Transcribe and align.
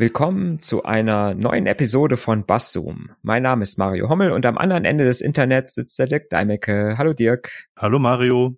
Willkommen 0.00 0.60
zu 0.60 0.84
einer 0.84 1.34
neuen 1.34 1.66
Episode 1.66 2.16
von 2.16 2.46
Basszoom. 2.46 3.10
Mein 3.22 3.42
Name 3.42 3.64
ist 3.64 3.78
Mario 3.78 4.08
Hommel 4.08 4.30
und 4.30 4.46
am 4.46 4.56
anderen 4.56 4.84
Ende 4.84 5.04
des 5.04 5.20
Internets 5.20 5.74
sitzt 5.74 5.98
der 5.98 6.06
Dirk 6.06 6.30
Deimecke. 6.30 6.94
Hallo 6.96 7.14
Dirk. 7.14 7.66
Hallo 7.76 7.98
Mario. 7.98 8.56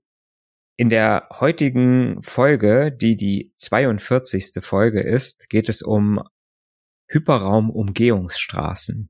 In 0.77 0.91
der 0.91 1.29
heutigen 1.41 2.23
Folge, 2.23 2.93
die 2.93 3.17
die 3.17 3.55
42. 3.57 4.53
Folge 4.61 5.01
ist, 5.01 5.49
geht 5.49 5.71
es 5.71 5.81
um 5.81 6.23
Hyperraumumgehungsstraßen. 7.07 9.09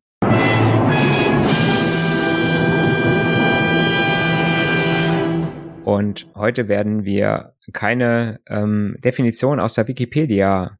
Und 5.84 6.28
heute 6.36 6.68
werden 6.68 7.04
wir 7.04 7.56
keine 7.72 8.38
ähm, 8.46 8.94
Definition 9.00 9.58
aus 9.58 9.74
der 9.74 9.88
Wikipedia 9.88 10.78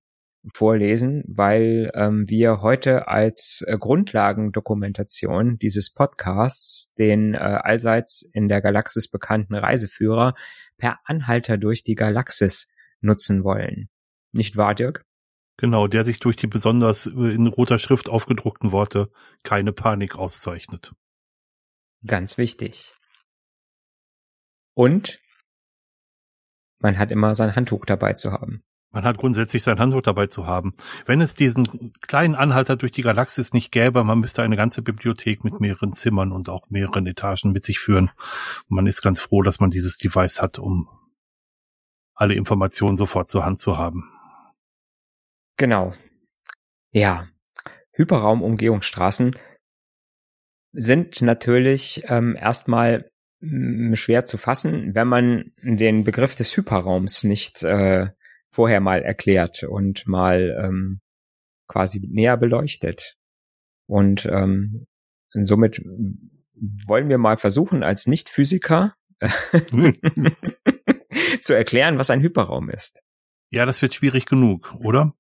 vorlesen, 0.55 1.23
weil 1.27 1.91
ähm, 1.95 2.29
wir 2.29 2.63
heute 2.63 3.09
als 3.09 3.63
äh, 3.67 3.77
Grundlagendokumentation 3.77 5.59
dieses 5.59 5.93
Podcasts 5.93 6.95
den 6.95 7.35
äh, 7.35 7.39
allseits 7.39 8.23
in 8.33 8.49
der 8.49 8.63
Galaxis 8.63 9.09
bekannten 9.09 9.55
Reiseführer 9.55 10.35
per 10.79 10.99
Anhalter 11.05 11.59
durch 11.59 11.83
die 11.83 11.95
Galaxis 11.95 12.73
nutzen 13.01 13.45
wollen. 13.45 13.89
Nicht 14.33 14.57
wahr, 14.57 14.75
Dirk? 14.75 15.05
Genau, 15.59 15.89
der 15.89 16.05
sich 16.05 16.21
durch 16.21 16.37
die 16.37 16.47
besonders 16.47 17.07
äh, 17.07 17.11
in 17.11 17.47
roter 17.47 17.79
Schrift 17.79 18.09
aufgedruckten 18.09 18.73
Worte 18.73 19.11
keine 19.43 19.73
Panik 19.73 20.17
auszeichnet. 20.17 20.95
Ganz 22.07 22.39
wichtig. 22.39 22.95
Und 24.75 25.21
man 26.79 26.99
hat 26.99 27.11
immer 27.11 27.35
sein 27.35 27.55
Handtuch 27.55 27.85
dabei 27.85 28.15
zu 28.15 28.33
haben. 28.33 28.63
Man 28.93 29.05
hat 29.05 29.19
grundsätzlich 29.19 29.63
sein 29.63 29.79
Handtuch 29.79 30.03
dabei 30.03 30.27
zu 30.27 30.47
haben. 30.47 30.73
Wenn 31.07 31.21
es 31.21 31.35
diesen 31.35 31.93
kleinen 32.01 32.35
Anhalter 32.35 32.77
durch 32.77 32.91
die 32.91 33.03
Galaxis 33.03 33.53
nicht 33.53 33.71
gäbe, 33.71 34.03
man 34.03 34.19
müsste 34.19 34.43
eine 34.43 34.57
ganze 34.57 34.83
Bibliothek 34.83 35.45
mit 35.45 35.61
mehreren 35.61 35.93
Zimmern 35.93 36.33
und 36.33 36.49
auch 36.49 36.69
mehreren 36.71 37.07
Etagen 37.07 37.53
mit 37.53 37.65
sich 37.65 37.79
führen. 37.79 38.11
Und 38.69 38.77
man 38.77 38.87
ist 38.89 39.03
ganz 39.03 39.21
froh, 39.21 39.43
dass 39.43 39.61
man 39.61 39.71
dieses 39.71 39.97
Device 39.97 40.43
hat, 40.43 40.59
um 40.59 40.89
alle 42.15 42.35
Informationen 42.35 42.97
sofort 42.97 43.29
zur 43.29 43.45
Hand 43.45 43.61
zu 43.61 43.79
haben. 43.79 44.11
Genau. 45.57 45.95
Ja. 46.91 47.29
Hyperraumumgehungsstraßen 47.93 49.37
sind 50.73 51.23
natürlich 51.23 52.03
ähm, 52.07 52.35
erstmal 52.35 53.11
schwer 53.95 54.25
zu 54.25 54.37
fassen, 54.37 54.95
wenn 54.95 55.09
man 55.09 55.53
den 55.63 56.05
Begriff 56.05 56.35
des 56.35 56.55
Hyperraums 56.57 57.25
nicht 57.25 57.63
äh, 57.63 58.09
vorher 58.51 58.81
mal 58.81 59.03
erklärt 59.03 59.63
und 59.63 60.07
mal 60.07 60.57
ähm, 60.63 61.01
quasi 61.69 62.01
näher 62.01 62.37
beleuchtet. 62.37 63.17
Und 63.87 64.27
ähm, 64.27 64.87
somit 65.33 65.81
wollen 66.87 67.09
wir 67.09 67.19
mal 67.19 67.37
versuchen, 67.39 67.83
als 67.83 68.07
Nicht-Physiker 68.07 68.95
zu 71.41 71.55
erklären, 71.55 71.99
was 71.99 72.11
ein 72.11 72.21
Hyperraum 72.21 72.71
ist. 72.71 73.03
Ja, 73.51 73.67
das 73.67 73.83
wird 73.83 73.95
schwierig 73.95 74.27
genug, 74.27 74.75
oder? 74.79 75.15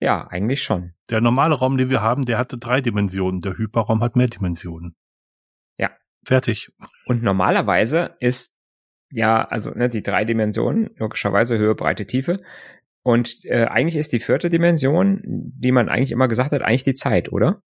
Ja, 0.00 0.28
eigentlich 0.28 0.62
schon. 0.62 0.94
Der 1.10 1.20
normale 1.20 1.56
Raum, 1.56 1.76
den 1.76 1.90
wir 1.90 2.02
haben, 2.02 2.24
der 2.24 2.38
hatte 2.38 2.56
drei 2.56 2.80
Dimensionen. 2.80 3.40
Der 3.40 3.58
Hyperraum 3.58 4.00
hat 4.00 4.14
mehr 4.14 4.28
Dimensionen. 4.28 4.94
Ja. 5.76 5.90
Fertig. 6.24 6.70
Und 7.06 7.22
normalerweise 7.22 8.16
ist 8.20 8.57
ja, 9.10 9.44
also 9.44 9.70
ne, 9.70 9.88
die 9.88 10.02
drei 10.02 10.24
Dimensionen, 10.24 10.90
logischerweise 10.96 11.58
Höhe, 11.58 11.74
Breite, 11.74 12.06
Tiefe. 12.06 12.42
Und 13.02 13.44
äh, 13.44 13.64
eigentlich 13.64 13.96
ist 13.96 14.12
die 14.12 14.20
vierte 14.20 14.50
Dimension, 14.50 15.22
die 15.24 15.72
man 15.72 15.88
eigentlich 15.88 16.10
immer 16.10 16.28
gesagt 16.28 16.52
hat, 16.52 16.62
eigentlich 16.62 16.84
die 16.84 16.94
Zeit, 16.94 17.32
oder? 17.32 17.62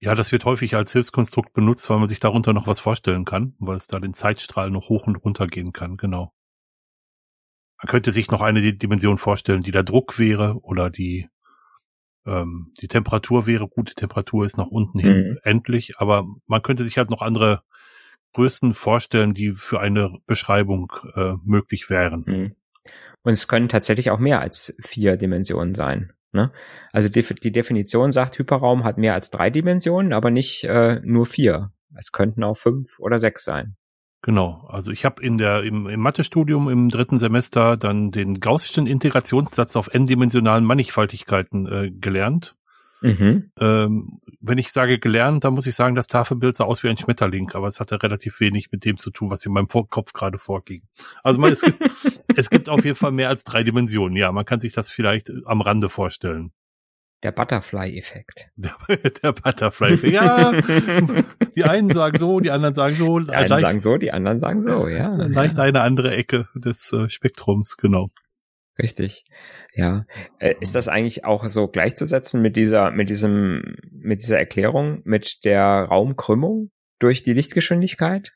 Ja, 0.00 0.14
das 0.14 0.32
wird 0.32 0.44
häufig 0.44 0.74
als 0.76 0.92
Hilfskonstrukt 0.92 1.52
benutzt, 1.52 1.88
weil 1.90 1.98
man 1.98 2.08
sich 2.08 2.20
darunter 2.20 2.52
noch 2.52 2.66
was 2.66 2.80
vorstellen 2.80 3.24
kann, 3.24 3.54
weil 3.58 3.76
es 3.76 3.86
da 3.86 4.00
den 4.00 4.14
Zeitstrahl 4.14 4.70
noch 4.70 4.88
hoch 4.88 5.06
und 5.06 5.16
runter 5.16 5.46
gehen 5.46 5.72
kann, 5.72 5.96
genau. 5.96 6.32
Man 7.82 7.88
könnte 7.88 8.12
sich 8.12 8.30
noch 8.30 8.42
eine 8.42 8.74
Dimension 8.74 9.18
vorstellen, 9.18 9.62
die 9.62 9.72
der 9.72 9.82
Druck 9.82 10.18
wäre 10.18 10.58
oder 10.62 10.90
die 10.90 11.28
ähm, 12.26 12.72
die 12.80 12.88
Temperatur 12.88 13.46
wäre. 13.46 13.68
Gut, 13.68 13.90
die 13.90 13.94
Temperatur 13.94 14.44
ist 14.44 14.58
nach 14.58 14.66
unten 14.66 14.98
hin 14.98 15.30
mhm. 15.30 15.38
endlich, 15.42 15.98
aber 15.98 16.26
man 16.46 16.62
könnte 16.62 16.84
sich 16.84 16.98
halt 16.98 17.10
noch 17.10 17.22
andere 17.22 17.62
Größen 18.34 18.74
vorstellen, 18.74 19.34
die 19.34 19.52
für 19.52 19.80
eine 19.80 20.18
Beschreibung 20.26 20.92
äh, 21.14 21.34
möglich 21.44 21.90
wären. 21.90 22.24
Mhm. 22.26 22.56
Und 23.22 23.32
es 23.32 23.48
können 23.48 23.68
tatsächlich 23.68 24.10
auch 24.10 24.18
mehr 24.18 24.40
als 24.40 24.74
vier 24.80 25.16
Dimensionen 25.16 25.74
sein. 25.74 26.12
Ne? 26.32 26.52
Also 26.92 27.08
die, 27.08 27.22
die 27.22 27.52
Definition 27.52 28.12
sagt, 28.12 28.38
Hyperraum 28.38 28.84
hat 28.84 28.98
mehr 28.98 29.14
als 29.14 29.30
drei 29.30 29.50
Dimensionen, 29.50 30.12
aber 30.12 30.30
nicht 30.30 30.64
äh, 30.64 31.00
nur 31.02 31.26
vier. 31.26 31.72
Es 31.96 32.12
könnten 32.12 32.44
auch 32.44 32.56
fünf 32.56 32.98
oder 33.00 33.18
sechs 33.18 33.44
sein. 33.44 33.76
Genau, 34.22 34.66
also 34.68 34.90
ich 34.90 35.04
habe 35.06 35.22
in 35.22 35.38
der 35.38 35.62
im, 35.62 35.88
im 35.88 36.00
Mathestudium 36.00 36.68
im 36.68 36.90
dritten 36.90 37.16
Semester 37.16 37.78
dann 37.78 38.10
den 38.10 38.38
Gaußschen 38.38 38.86
Integrationssatz 38.86 39.76
auf 39.76 39.88
n-dimensionalen 39.92 40.64
Mannigfaltigkeiten 40.64 41.66
äh, 41.66 41.90
gelernt. 41.90 42.54
Mhm. 43.02 43.50
Ähm, 43.58 44.20
wenn 44.40 44.58
ich 44.58 44.72
sage 44.72 44.98
gelernt, 44.98 45.44
dann 45.44 45.54
muss 45.54 45.66
ich 45.66 45.74
sagen, 45.74 45.94
das 45.94 46.06
Tafelbild 46.06 46.56
sah 46.56 46.64
aus 46.64 46.82
wie 46.82 46.88
ein 46.88 46.96
Schmetterling, 46.96 47.50
aber 47.52 47.66
es 47.66 47.80
hatte 47.80 48.02
relativ 48.02 48.40
wenig 48.40 48.70
mit 48.72 48.84
dem 48.84 48.98
zu 48.98 49.10
tun, 49.10 49.30
was 49.30 49.44
in 49.46 49.52
meinem 49.52 49.68
Kopf 49.68 50.12
gerade 50.12 50.38
vorging. 50.38 50.82
Also 51.22 51.40
man, 51.40 51.52
es, 51.52 51.62
gibt, 51.62 51.78
es 52.36 52.50
gibt 52.50 52.68
auf 52.68 52.84
jeden 52.84 52.96
Fall 52.96 53.12
mehr 53.12 53.28
als 53.28 53.44
drei 53.44 53.62
Dimensionen. 53.62 54.16
Ja, 54.16 54.32
man 54.32 54.44
kann 54.44 54.60
sich 54.60 54.72
das 54.72 54.90
vielleicht 54.90 55.32
am 55.46 55.60
Rande 55.60 55.88
vorstellen. 55.88 56.52
Der 57.22 57.32
Butterfly-Effekt. 57.32 58.48
Der, 58.56 58.72
der 58.88 59.32
Butterfly-Effekt. 59.32 60.12
Ja, 60.12 60.52
die 61.54 61.64
einen 61.64 61.92
sagen 61.92 62.18
so, 62.18 62.40
die 62.40 62.50
anderen 62.50 62.74
sagen 62.74 62.94
so. 62.94 63.18
Die 63.18 63.30
einen 63.30 63.48
leicht, 63.48 63.62
sagen 63.62 63.80
so, 63.80 63.96
die 63.98 64.10
anderen 64.10 64.38
sagen 64.38 64.62
so, 64.62 64.88
ja. 64.88 65.14
Leicht 65.16 65.58
eine 65.58 65.82
andere 65.82 66.12
Ecke 66.12 66.48
des 66.54 66.92
äh, 66.92 67.10
Spektrums, 67.10 67.76
genau. 67.76 68.10
Richtig. 68.82 69.24
Ja. 69.74 70.06
Äh, 70.38 70.54
ist 70.60 70.74
das 70.74 70.88
eigentlich 70.88 71.24
auch 71.24 71.46
so 71.48 71.68
gleichzusetzen 71.68 72.40
mit 72.40 72.56
dieser, 72.56 72.90
mit 72.90 73.10
diesem, 73.10 73.76
mit 73.90 74.22
dieser 74.22 74.38
Erklärung, 74.38 75.02
mit 75.04 75.44
der 75.44 75.64
Raumkrümmung 75.64 76.70
durch 76.98 77.22
die 77.22 77.32
Lichtgeschwindigkeit? 77.32 78.32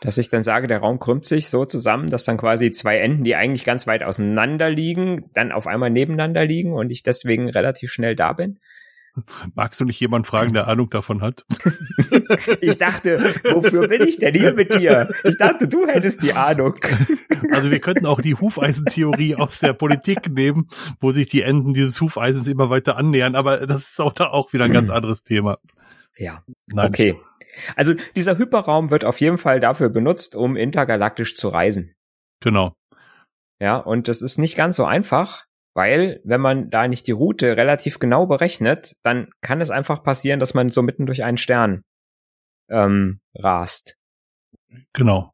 Dass 0.00 0.18
ich 0.18 0.28
dann 0.28 0.42
sage, 0.42 0.66
der 0.66 0.78
Raum 0.78 0.98
krümmt 0.98 1.24
sich 1.24 1.48
so 1.48 1.64
zusammen, 1.64 2.10
dass 2.10 2.24
dann 2.24 2.36
quasi 2.36 2.70
zwei 2.72 2.98
Enden, 2.98 3.24
die 3.24 3.36
eigentlich 3.36 3.64
ganz 3.64 3.86
weit 3.86 4.02
auseinander 4.02 4.70
liegen, 4.70 5.30
dann 5.34 5.52
auf 5.52 5.66
einmal 5.66 5.90
nebeneinander 5.90 6.44
liegen 6.44 6.72
und 6.72 6.90
ich 6.90 7.02
deswegen 7.02 7.48
relativ 7.48 7.90
schnell 7.90 8.16
da 8.16 8.32
bin? 8.32 8.58
Magst 9.54 9.80
du 9.80 9.84
nicht 9.84 10.00
jemand 10.00 10.26
fragen, 10.26 10.52
der 10.52 10.68
Ahnung 10.68 10.90
davon 10.90 11.22
hat? 11.22 11.44
ich 12.60 12.78
dachte, 12.78 13.20
wofür 13.52 13.88
bin 13.88 14.02
ich 14.02 14.18
denn 14.18 14.34
hier 14.34 14.54
mit 14.54 14.74
dir? 14.74 15.08
Ich 15.24 15.36
dachte, 15.38 15.68
du 15.68 15.86
hättest 15.86 16.22
die 16.22 16.32
Ahnung. 16.32 16.74
Also 17.52 17.70
wir 17.70 17.78
könnten 17.78 18.04
auch 18.04 18.20
die 18.20 18.34
Hufeisentheorie 18.34 19.36
aus 19.36 19.60
der 19.60 19.72
Politik 19.72 20.28
nehmen, 20.28 20.68
wo 21.00 21.12
sich 21.12 21.28
die 21.28 21.42
Enden 21.42 21.72
dieses 21.72 22.00
Hufeisens 22.00 22.48
immer 22.48 22.68
weiter 22.68 22.98
annähern, 22.98 23.36
aber 23.36 23.66
das 23.66 23.90
ist 23.90 24.00
auch 24.00 24.12
da 24.12 24.26
auch 24.26 24.52
wieder 24.52 24.64
ein 24.64 24.72
ganz 24.72 24.90
anderes 24.90 25.22
Thema. 25.22 25.58
Ja. 26.16 26.42
Nein, 26.66 26.88
okay. 26.88 27.16
Also 27.76 27.94
dieser 28.16 28.38
Hyperraum 28.38 28.90
wird 28.90 29.04
auf 29.04 29.20
jeden 29.20 29.38
Fall 29.38 29.60
dafür 29.60 29.88
benutzt, 29.88 30.34
um 30.34 30.56
intergalaktisch 30.56 31.36
zu 31.36 31.48
reisen. 31.48 31.94
Genau. 32.40 32.74
Ja, 33.60 33.76
und 33.76 34.08
das 34.08 34.22
ist 34.22 34.38
nicht 34.38 34.56
ganz 34.56 34.76
so 34.76 34.84
einfach, 34.84 35.44
weil, 35.78 36.20
wenn 36.24 36.40
man 36.40 36.70
da 36.70 36.88
nicht 36.88 37.06
die 37.06 37.12
Route 37.12 37.56
relativ 37.56 38.00
genau 38.00 38.26
berechnet, 38.26 38.96
dann 39.04 39.28
kann 39.42 39.60
es 39.60 39.70
einfach 39.70 40.02
passieren, 40.02 40.40
dass 40.40 40.52
man 40.52 40.70
so 40.70 40.82
mitten 40.82 41.06
durch 41.06 41.22
einen 41.22 41.36
Stern 41.36 41.84
ähm, 42.68 43.20
rast. 43.36 43.96
Genau. 44.92 45.30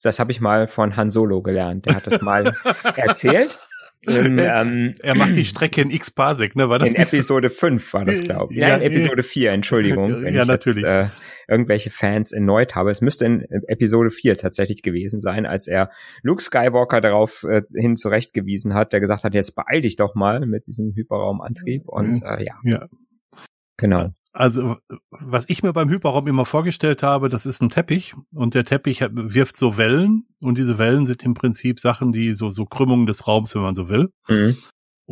Das 0.00 0.20
habe 0.20 0.30
ich 0.30 0.40
mal 0.40 0.68
von 0.68 0.94
Han 0.94 1.10
Solo 1.10 1.42
gelernt. 1.42 1.86
Der 1.86 1.96
hat 1.96 2.06
das 2.06 2.22
mal 2.22 2.54
erzählt. 2.94 3.58
In, 4.02 4.38
ähm, 4.38 4.94
er 5.02 5.16
macht 5.16 5.34
die 5.34 5.44
Strecke 5.44 5.80
in 5.80 5.90
X 5.90 6.12
Parsec, 6.12 6.54
ne? 6.54 6.68
War 6.68 6.78
das 6.78 6.86
in 6.86 6.94
Episode 6.94 7.50
5 7.50 7.92
war 7.92 8.04
das, 8.04 8.22
glaube 8.22 8.52
ich. 8.52 8.60
Ja, 8.60 8.76
in 8.76 8.82
Episode 8.82 9.24
4, 9.24 9.50
Entschuldigung. 9.50 10.24
ja, 10.32 10.44
natürlich. 10.44 10.84
Jetzt, 10.84 10.94
äh, 10.94 11.08
irgendwelche 11.48 11.90
Fans 11.90 12.32
erneut 12.32 12.74
habe. 12.74 12.90
Es 12.90 13.00
müsste 13.00 13.26
in 13.26 13.40
Episode 13.66 14.10
4 14.10 14.36
tatsächlich 14.36 14.82
gewesen 14.82 15.20
sein, 15.20 15.46
als 15.46 15.66
er 15.66 15.90
Luke 16.22 16.42
Skywalker 16.42 17.00
darauf 17.00 17.44
äh, 17.44 17.62
hin 17.74 17.96
zurechtgewiesen 17.96 18.74
hat, 18.74 18.92
der 18.92 19.00
gesagt 19.00 19.24
hat, 19.24 19.34
jetzt 19.34 19.54
beeil 19.54 19.82
dich 19.82 19.96
doch 19.96 20.14
mal 20.14 20.40
mit 20.46 20.66
diesem 20.66 20.94
Hyperraumantrieb 20.94 21.88
und 21.88 22.22
äh, 22.22 22.44
ja. 22.44 22.54
Ja. 22.64 22.86
Genau. 23.76 24.10
Also, 24.34 24.76
was 25.10 25.44
ich 25.48 25.62
mir 25.62 25.74
beim 25.74 25.90
Hyperraum 25.90 26.26
immer 26.26 26.46
vorgestellt 26.46 27.02
habe, 27.02 27.28
das 27.28 27.44
ist 27.44 27.60
ein 27.60 27.68
Teppich 27.68 28.14
und 28.34 28.54
der 28.54 28.64
Teppich 28.64 29.02
wirft 29.02 29.56
so 29.56 29.76
Wellen 29.76 30.24
und 30.40 30.56
diese 30.56 30.78
Wellen 30.78 31.04
sind 31.04 31.22
im 31.22 31.34
Prinzip 31.34 31.80
Sachen, 31.80 32.12
die 32.12 32.32
so, 32.32 32.48
so 32.48 32.64
Krümmungen 32.64 33.06
des 33.06 33.26
Raums, 33.26 33.54
wenn 33.54 33.62
man 33.62 33.74
so 33.74 33.90
will. 33.90 34.10
Mhm. 34.28 34.56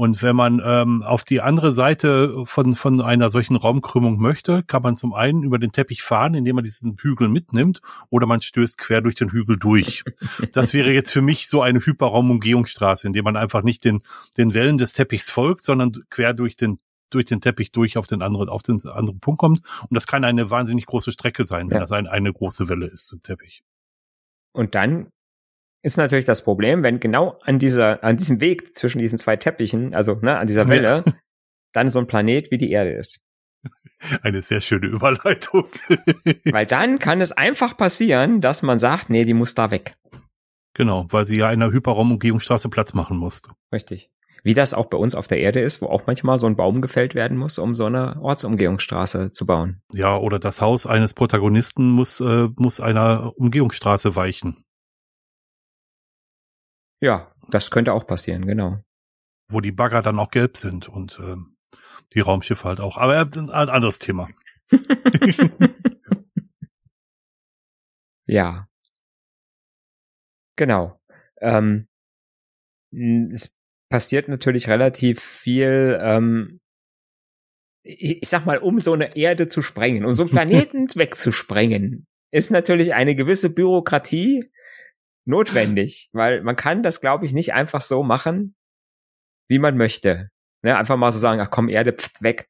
Und 0.00 0.23
wenn 0.23 0.35
man 0.35 0.62
ähm, 0.64 1.02
auf 1.02 1.25
die 1.25 1.43
andere 1.43 1.73
Seite 1.73 2.47
von, 2.47 2.75
von 2.75 3.02
einer 3.02 3.29
solchen 3.29 3.55
Raumkrümmung 3.55 4.19
möchte, 4.19 4.62
kann 4.62 4.81
man 4.81 4.97
zum 4.97 5.12
einen 5.12 5.43
über 5.43 5.58
den 5.58 5.73
Teppich 5.73 6.02
fahren, 6.02 6.32
indem 6.32 6.55
man 6.55 6.64
diesen 6.64 6.97
Hügel 6.99 7.29
mitnimmt, 7.29 7.82
oder 8.08 8.26
man 8.26 8.41
stößt 8.41 8.79
quer 8.79 9.02
durch 9.02 9.14
den 9.14 9.31
Hügel 9.31 9.58
durch. 9.58 10.02
Das 10.52 10.73
wäre 10.73 10.91
jetzt 10.91 11.11
für 11.11 11.20
mich 11.20 11.49
so 11.49 11.61
eine 11.61 11.81
Hyperraumumgehungsstraße, 11.81 13.06
indem 13.06 13.25
man 13.25 13.37
einfach 13.37 13.62
nicht 13.62 13.85
den, 13.85 14.00
den 14.38 14.55
Wellen 14.55 14.79
des 14.79 14.94
Teppichs 14.94 15.29
folgt, 15.29 15.64
sondern 15.64 15.93
quer 16.08 16.32
durch 16.32 16.56
den 16.56 16.79
durch 17.11 17.26
den 17.26 17.43
Teppich 17.43 17.70
durch 17.70 17.99
auf 17.99 18.06
den 18.06 18.23
anderen, 18.23 18.49
auf 18.49 18.62
den 18.62 18.81
anderen 18.87 19.20
Punkt 19.20 19.38
kommt. 19.41 19.61
Und 19.82 19.94
das 19.94 20.06
kann 20.06 20.25
eine 20.25 20.49
wahnsinnig 20.49 20.87
große 20.87 21.12
Strecke 21.12 21.44
sein, 21.44 21.69
wenn 21.69 21.76
ja. 21.76 21.81
das 21.81 21.93
ein, 21.93 22.06
eine 22.06 22.32
große 22.32 22.70
Welle 22.70 22.87
ist 22.87 23.12
im 23.12 23.23
Teppich. 23.23 23.62
Und 24.52 24.75
dann 24.75 25.11
ist 25.82 25.97
natürlich 25.97 26.25
das 26.25 26.44
Problem, 26.44 26.82
wenn 26.82 27.00
genau 27.00 27.38
an 27.43 27.59
dieser, 27.59 28.05
an 28.05 28.17
diesem 28.17 28.41
Weg 28.41 28.75
zwischen 28.77 28.99
diesen 28.99 29.19
zwei 29.19 29.37
Teppichen, 29.37 29.94
also 29.94 30.15
ne, 30.21 30.38
an 30.38 30.47
dieser 30.47 30.69
Welle, 30.69 31.05
ja. 31.06 31.12
dann 31.73 31.88
so 31.91 31.99
ein 31.99 32.06
Planet 32.06 32.50
wie 32.50 32.59
die 32.59 32.71
Erde 32.71 32.93
ist. 32.93 33.25
Eine 34.23 34.43
sehr 34.43 34.61
schöne 34.61 34.87
Überleitung. 34.87 35.67
weil 36.44 36.67
dann 36.67 36.99
kann 36.99 37.21
es 37.21 37.32
einfach 37.32 37.77
passieren, 37.77 38.41
dass 38.41 38.62
man 38.62 38.79
sagt, 38.79 39.11
nee, 39.11 39.25
die 39.25 39.35
muss 39.35 39.55
da 39.55 39.71
weg. 39.71 39.97
Genau, 40.75 41.06
weil 41.11 41.27
sie 41.27 41.37
ja 41.37 41.50
in 41.50 41.62
einer 41.62 41.73
Hyperraumumgehungsstraße 41.73 42.69
Platz 42.69 42.94
machen 42.94 43.17
musste. 43.17 43.50
Richtig. 43.73 44.11
Wie 44.43 44.55
das 44.55 44.73
auch 44.73 44.87
bei 44.87 44.97
uns 44.97 45.15
auf 45.15 45.29
der 45.29 45.41
Erde 45.41 45.61
ist, 45.61 45.83
wo 45.83 45.87
auch 45.87 46.06
manchmal 46.06 46.38
so 46.38 46.47
ein 46.47 46.56
Baum 46.56 46.81
gefällt 46.81 47.15
werden 47.15 47.37
muss, 47.37 47.59
um 47.59 47.75
so 47.75 47.85
eine 47.85 48.19
Ortsumgehungsstraße 48.23 49.33
zu 49.33 49.44
bauen. 49.44 49.83
Ja, 49.93 50.17
oder 50.17 50.38
das 50.38 50.62
Haus 50.62 50.87
eines 50.87 51.12
Protagonisten 51.12 51.91
muss, 51.91 52.21
äh, 52.21 52.49
muss 52.56 52.81
einer 52.81 53.35
Umgehungsstraße 53.37 54.17
weichen. 54.17 54.65
Ja, 57.00 57.32
das 57.49 57.70
könnte 57.70 57.93
auch 57.93 58.06
passieren, 58.06 58.47
genau. 58.47 58.82
Wo 59.49 59.61
die 59.61 59.73
Bagger 59.73 60.02
dann 60.02 60.19
auch 60.19 60.31
gelb 60.31 60.56
sind 60.56 60.88
und 60.88 61.19
äh, 61.19 61.37
die 62.14 62.20
Raumschiffe 62.20 62.64
halt 62.64 62.81
auch. 62.81 62.97
Aber 62.97 63.19
ein 63.19 63.50
anderes 63.50 63.99
Thema. 63.99 64.29
ja. 68.26 68.69
Genau. 70.56 71.00
Ähm, 71.41 71.88
es 73.32 73.56
passiert 73.88 74.29
natürlich 74.29 74.69
relativ 74.69 75.20
viel, 75.20 75.99
ähm, 76.02 76.61
ich, 77.82 78.23
ich 78.23 78.29
sag 78.29 78.44
mal, 78.44 78.58
um 78.58 78.79
so 78.79 78.93
eine 78.93 79.17
Erde 79.17 79.49
zu 79.49 79.62
sprengen, 79.62 80.05
um 80.05 80.14
so 80.14 80.25
einen 80.25 80.31
Planeten 80.32 80.87
wegzusprengen, 80.94 82.06
ist 82.31 82.50
natürlich 82.50 82.94
eine 82.94 83.17
gewisse 83.17 83.52
Bürokratie 83.52 84.50
notwendig, 85.25 86.11
weil 86.12 86.43
man 86.43 86.56
kann 86.56 86.82
das, 86.82 87.00
glaube 87.00 87.26
ich, 87.26 87.32
nicht 87.32 87.52
einfach 87.52 87.81
so 87.81 88.02
machen, 88.02 88.55
wie 89.49 89.58
man 89.58 89.76
möchte. 89.76 90.31
Ne, 90.62 90.76
einfach 90.76 90.96
mal 90.96 91.12
so 91.12 91.19
sagen, 91.19 91.40
ach 91.40 91.50
komm, 91.50 91.69
Erde, 91.69 91.93
pft, 91.93 92.22
weg. 92.22 92.49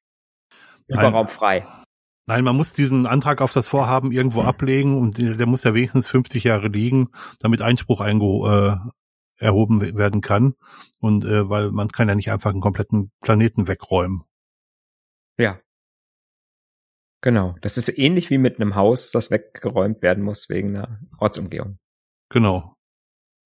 Überraum 0.88 1.28
frei. 1.28 1.66
Nein, 2.26 2.44
man 2.44 2.56
muss 2.56 2.72
diesen 2.72 3.06
Antrag 3.06 3.40
auf 3.40 3.52
das 3.52 3.68
Vorhaben 3.68 4.12
irgendwo 4.12 4.42
mhm. 4.42 4.46
ablegen 4.46 4.98
und 4.98 5.18
der 5.18 5.46
muss 5.46 5.64
ja 5.64 5.74
wenigstens 5.74 6.08
50 6.08 6.44
Jahre 6.44 6.68
liegen, 6.68 7.10
damit 7.40 7.62
Einspruch 7.62 8.00
äh, 8.00 8.76
erhoben 9.36 9.96
werden 9.96 10.20
kann. 10.20 10.54
Und 11.00 11.24
äh, 11.24 11.48
weil 11.48 11.70
man 11.72 11.88
kann 11.88 12.08
ja 12.08 12.14
nicht 12.14 12.30
einfach 12.30 12.50
einen 12.50 12.60
kompletten 12.60 13.10
Planeten 13.20 13.66
wegräumen. 13.68 14.22
Ja. 15.38 15.60
Genau. 17.22 17.56
Das 17.60 17.76
ist 17.76 17.96
ähnlich 17.98 18.30
wie 18.30 18.38
mit 18.38 18.60
einem 18.60 18.74
Haus, 18.74 19.10
das 19.10 19.30
weggeräumt 19.30 20.02
werden 20.02 20.22
muss 20.22 20.48
wegen 20.48 20.76
einer 20.76 21.00
Ortsumgehung. 21.18 21.78
Genau. 22.30 22.76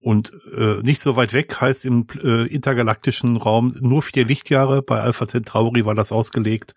Und 0.01 0.35
äh, 0.55 0.83
nicht 0.83 1.01
so 1.01 1.17
weit 1.17 1.33
weg 1.33 1.59
heißt 1.63 1.87
im 1.87 2.07
äh, 2.23 2.47
intergalaktischen 2.47 3.39
Raum 3.39 3.75
nur 3.81 4.03
vier 4.03 4.27
Lichtjahre. 4.27 4.83
Bei 4.83 5.01
Alpha 5.01 5.27
Centauri 5.27 5.87
war 5.87 5.95
das 5.95 6.13
ausgelegt. 6.13 6.75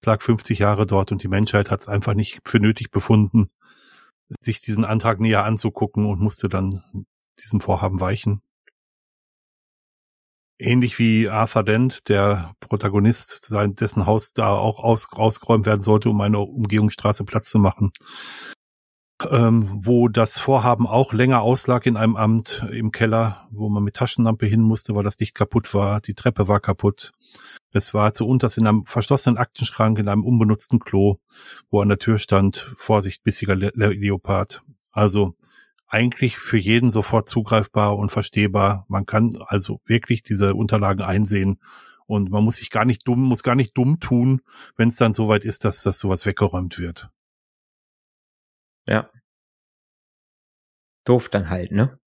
Es 0.00 0.06
lag 0.06 0.22
50 0.22 0.58
Jahre 0.58 0.86
dort 0.86 1.12
und 1.12 1.22
die 1.22 1.28
Menschheit 1.28 1.70
hat 1.70 1.80
es 1.80 1.88
einfach 1.88 2.14
nicht 2.14 2.40
für 2.46 2.60
nötig 2.60 2.90
befunden, 2.90 3.50
sich 4.40 4.62
diesen 4.62 4.86
Antrag 4.86 5.20
näher 5.20 5.44
anzugucken 5.44 6.06
und 6.06 6.20
musste 6.20 6.48
dann 6.48 7.04
diesem 7.38 7.60
Vorhaben 7.60 8.00
weichen. 8.00 8.40
Ähnlich 10.58 10.98
wie 10.98 11.28
Arthur 11.28 11.64
Dent, 11.64 12.08
der 12.08 12.54
Protagonist, 12.60 13.44
sein, 13.48 13.74
dessen 13.74 14.06
Haus 14.06 14.32
da 14.32 14.48
auch 14.48 14.78
aus, 14.78 15.08
ausgeräumt 15.10 15.66
werden 15.66 15.82
sollte, 15.82 16.08
um 16.08 16.20
eine 16.22 16.38
Umgehungsstraße 16.38 17.24
Platz 17.24 17.50
zu 17.50 17.58
machen 17.58 17.92
ähm, 19.30 19.80
wo 19.82 20.08
das 20.08 20.38
Vorhaben 20.38 20.86
auch 20.86 21.12
länger 21.12 21.42
auslag 21.42 21.86
in 21.86 21.96
einem 21.96 22.16
Amt 22.16 22.66
im 22.72 22.92
Keller, 22.92 23.48
wo 23.50 23.68
man 23.68 23.82
mit 23.82 23.94
Taschenlampe 23.94 24.46
hin 24.46 24.62
musste, 24.62 24.94
weil 24.94 25.04
das 25.04 25.18
Licht 25.18 25.34
kaputt 25.34 25.74
war, 25.74 26.00
die 26.00 26.14
Treppe 26.14 26.48
war 26.48 26.60
kaputt. 26.60 27.12
Es 27.70 27.94
war 27.94 28.12
zu 28.12 28.26
unters 28.26 28.56
in 28.56 28.66
einem 28.66 28.84
verschlossenen 28.86 29.38
Aktenschrank 29.38 29.98
in 29.98 30.08
einem 30.08 30.24
unbenutzten 30.24 30.80
Klo, 30.80 31.16
wo 31.70 31.80
an 31.80 31.88
der 31.88 31.98
Tür 31.98 32.18
stand, 32.18 32.74
Vorsicht, 32.76 33.22
bissiger 33.22 33.54
Le 33.54 33.72
Leopard. 33.74 34.62
Also 34.90 35.34
eigentlich 35.86 36.38
für 36.38 36.58
jeden 36.58 36.90
sofort 36.90 37.28
zugreifbar 37.28 37.96
und 37.96 38.10
verstehbar. 38.10 38.86
Man 38.88 39.06
kann 39.06 39.30
also 39.46 39.80
wirklich 39.84 40.22
diese 40.22 40.54
Unterlagen 40.54 41.02
einsehen 41.02 41.58
und 42.06 42.30
man 42.30 42.44
muss 42.44 42.56
sich 42.56 42.70
gar 42.70 42.84
nicht 42.84 43.06
dumm, 43.06 43.22
muss 43.22 43.42
gar 43.42 43.54
nicht 43.54 43.76
dumm 43.76 44.00
tun, 44.00 44.40
wenn 44.76 44.88
es 44.88 44.96
dann 44.96 45.12
soweit 45.12 45.44
ist, 45.44 45.64
dass 45.64 45.82
das 45.82 45.98
sowas 45.98 46.26
weggeräumt 46.26 46.78
wird. 46.78 47.10
Ja. 48.86 49.10
Doof 51.04 51.28
dann 51.28 51.50
halt, 51.50 51.72
ne? 51.72 51.98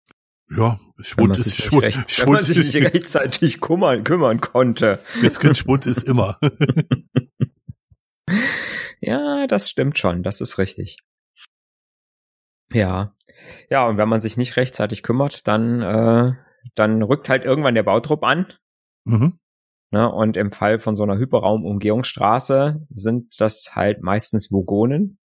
Ja, 0.50 0.80
Schwund 1.00 1.38
ist 1.38 1.56
Schwund. 1.62 1.84
Recht, 1.84 2.12
Schwund 2.12 2.28
wenn 2.28 2.34
man 2.34 2.44
sich 2.44 2.58
nicht 2.58 2.76
rechtzeitig 2.76 3.62
kümmern, 3.62 4.04
kümmern 4.04 4.42
konnte. 4.42 5.00
Bisschen 5.20 5.56
Schwund 5.56 5.86
ist 5.86 6.04
immer. 6.04 6.40
ja, 9.02 9.48
das 9.48 9.70
stimmt 9.70 9.98
schon, 9.98 10.24
das 10.24 10.42
ist 10.42 10.58
richtig. 10.58 10.98
Ja. 12.72 13.16
Ja, 13.70 13.88
und 13.88 13.98
wenn 13.98 14.10
man 14.10 14.20
sich 14.20 14.38
nicht 14.38 14.58
rechtzeitig 14.58 15.04
kümmert, 15.04 15.48
dann, 15.48 15.82
äh, 15.82 16.34
dann 16.76 17.02
rückt 17.02 17.30
halt 17.30 17.44
irgendwann 17.44 17.76
der 17.76 17.84
Bautrupp 17.84 18.24
an. 18.24 18.54
Mhm. 19.06 19.40
Ne, 19.92 20.12
und 20.12 20.36
im 20.36 20.52
Fall 20.52 20.80
von 20.80 20.96
so 20.96 21.04
einer 21.04 21.18
Hyperraumumgehungsstraße 21.18 22.86
sind 22.90 23.40
das 23.40 23.76
halt 23.76 24.02
meistens 24.02 24.52
Vogonen. 24.52 25.20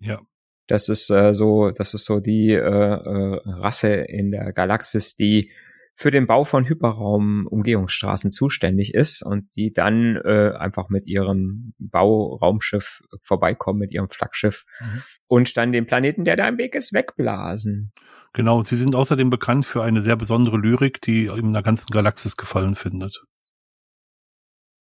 Ja. 0.00 0.20
Das 0.70 0.88
ist 0.88 1.10
äh, 1.10 1.34
so, 1.34 1.72
das 1.72 1.94
ist 1.94 2.04
so 2.04 2.20
die 2.20 2.52
äh, 2.52 2.58
äh, 2.60 3.40
Rasse 3.44 3.92
in 3.92 4.30
der 4.30 4.52
Galaxis, 4.52 5.16
die 5.16 5.50
für 5.96 6.12
den 6.12 6.28
Bau 6.28 6.44
von 6.44 6.64
Hyperraum-Umgehungsstraßen 6.64 8.30
zuständig 8.30 8.94
ist 8.94 9.22
und 9.22 9.48
die 9.56 9.72
dann 9.72 10.14
äh, 10.24 10.52
einfach 10.56 10.88
mit 10.88 11.08
ihrem 11.08 11.74
Bauraumschiff 11.80 13.02
vorbeikommen, 13.20 13.80
mit 13.80 13.92
ihrem 13.92 14.10
Flaggschiff 14.10 14.64
mhm. 14.78 15.02
und 15.26 15.56
dann 15.56 15.72
den 15.72 15.86
Planeten, 15.86 16.24
der 16.24 16.36
da 16.36 16.48
im 16.48 16.56
Weg 16.56 16.76
ist, 16.76 16.92
wegblasen. 16.92 17.92
Genau, 18.32 18.62
sie 18.62 18.76
sind 18.76 18.94
außerdem 18.94 19.28
bekannt 19.28 19.66
für 19.66 19.82
eine 19.82 20.02
sehr 20.02 20.14
besondere 20.14 20.56
Lyrik, 20.56 21.00
die 21.00 21.26
in 21.26 21.52
der 21.52 21.64
ganzen 21.64 21.90
Galaxis 21.90 22.36
gefallen 22.36 22.76
findet. 22.76 23.24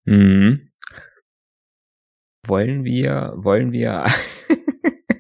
Mhm. 0.05 0.65
Wollen 2.45 2.83
wir, 2.83 3.33
wollen 3.37 3.71
wir 3.71 4.05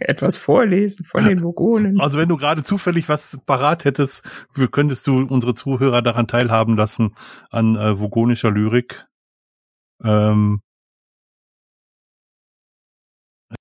etwas 0.01 0.37
vorlesen 0.37 1.05
von 1.05 1.23
den 1.23 1.43
Vogonen. 1.43 1.99
Also 1.99 2.17
wenn 2.17 2.29
du 2.29 2.37
gerade 2.37 2.63
zufällig 2.63 3.09
was 3.09 3.39
parat 3.45 3.85
hättest, 3.85 4.23
könntest 4.71 5.07
du 5.07 5.19
unsere 5.19 5.53
Zuhörer 5.53 6.01
daran 6.01 6.27
teilhaben 6.27 6.75
lassen 6.75 7.15
an 7.49 7.75
äh, 7.75 7.99
vogonischer 7.99 8.51
Lyrik. 8.51 9.05
Ähm, 10.03 10.61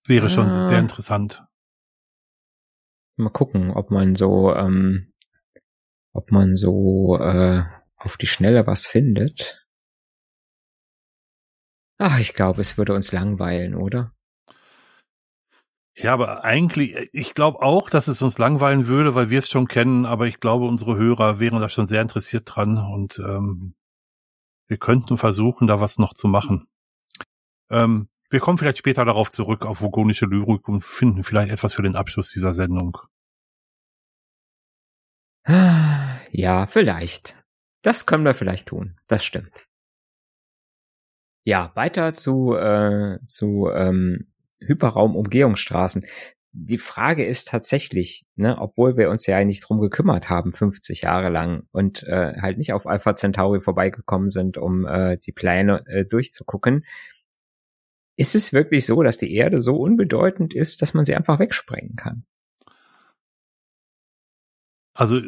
wäre 0.07 0.30
schon 0.30 0.49
ah. 0.49 0.66
sehr 0.66 0.78
interessant. 0.78 1.45
Mal 3.16 3.30
gucken, 3.30 3.71
ob 3.71 3.90
man 3.90 4.14
so, 4.14 4.54
ähm, 4.54 5.12
ob 6.12 6.30
man 6.30 6.54
so 6.54 7.18
äh, 7.18 7.64
auf 7.97 8.16
die 8.16 8.28
Schnelle 8.28 8.66
was 8.66 8.87
findet. 8.87 9.66
Ach, 11.99 12.21
ich 12.21 12.33
glaube, 12.33 12.61
es 12.61 12.78
würde 12.78 12.95
uns 12.95 13.11
langweilen, 13.11 13.75
oder? 13.75 14.12
Ja, 16.00 16.12
aber 16.12 16.44
eigentlich, 16.44 16.94
ich 17.12 17.34
glaube 17.34 17.60
auch, 17.60 17.90
dass 17.90 18.06
es 18.06 18.22
uns 18.22 18.38
langweilen 18.38 18.86
würde, 18.86 19.16
weil 19.16 19.30
wir 19.30 19.40
es 19.40 19.48
schon 19.48 19.66
kennen, 19.66 20.06
aber 20.06 20.28
ich 20.28 20.38
glaube, 20.38 20.64
unsere 20.66 20.96
Hörer 20.96 21.40
wären 21.40 21.60
da 21.60 21.68
schon 21.68 21.88
sehr 21.88 22.02
interessiert 22.02 22.44
dran 22.46 22.78
und 22.78 23.18
ähm, 23.18 23.74
wir 24.68 24.76
könnten 24.76 25.18
versuchen, 25.18 25.66
da 25.66 25.80
was 25.80 25.98
noch 25.98 26.14
zu 26.14 26.28
machen. 26.28 26.68
Ähm, 27.68 28.08
wir 28.30 28.38
kommen 28.38 28.58
vielleicht 28.58 28.78
später 28.78 29.04
darauf 29.04 29.32
zurück, 29.32 29.66
auf 29.66 29.80
vogonische 29.80 30.26
Lyrik 30.26 30.68
und 30.68 30.84
finden 30.84 31.24
vielleicht 31.24 31.50
etwas 31.50 31.72
für 31.72 31.82
den 31.82 31.96
Abschluss 31.96 32.30
dieser 32.30 32.52
Sendung. 32.52 32.98
Ja, 36.30 36.66
vielleicht. 36.66 37.42
Das 37.82 38.06
können 38.06 38.24
wir 38.24 38.34
vielleicht 38.34 38.68
tun. 38.68 39.00
Das 39.08 39.24
stimmt. 39.24 39.66
Ja, 41.44 41.72
weiter 41.74 42.12
zu, 42.14 42.54
äh, 42.54 43.18
zu 43.24 43.70
ähm, 43.72 44.30
Hyperraumumgehungsstraßen. 44.60 46.04
die 46.52 46.78
Frage 46.78 47.24
ist 47.24 47.48
tatsächlich, 47.48 48.26
ne, 48.36 48.58
obwohl 48.58 48.96
wir 48.96 49.10
uns 49.10 49.26
ja 49.26 49.44
nicht 49.44 49.60
drum 49.60 49.80
gekümmert 49.80 50.28
haben, 50.30 50.52
50 50.52 51.02
Jahre 51.02 51.28
lang 51.28 51.64
und 51.72 52.02
äh, 52.04 52.34
halt 52.40 52.58
nicht 52.58 52.72
auf 52.72 52.86
Alpha 52.86 53.14
Centauri 53.14 53.60
vorbeigekommen 53.60 54.30
sind, 54.30 54.56
um 54.58 54.86
äh, 54.86 55.18
die 55.18 55.32
Pläne 55.32 55.84
äh, 55.86 56.04
durchzugucken, 56.04 56.84
ist 58.16 58.34
es 58.34 58.52
wirklich 58.52 58.84
so, 58.84 59.02
dass 59.02 59.18
die 59.18 59.32
Erde 59.34 59.60
so 59.60 59.76
unbedeutend 59.76 60.52
ist, 60.52 60.82
dass 60.82 60.92
man 60.92 61.04
sie 61.04 61.14
einfach 61.14 61.38
wegsprengen 61.38 61.94
kann? 61.94 62.24
Also 64.92 65.20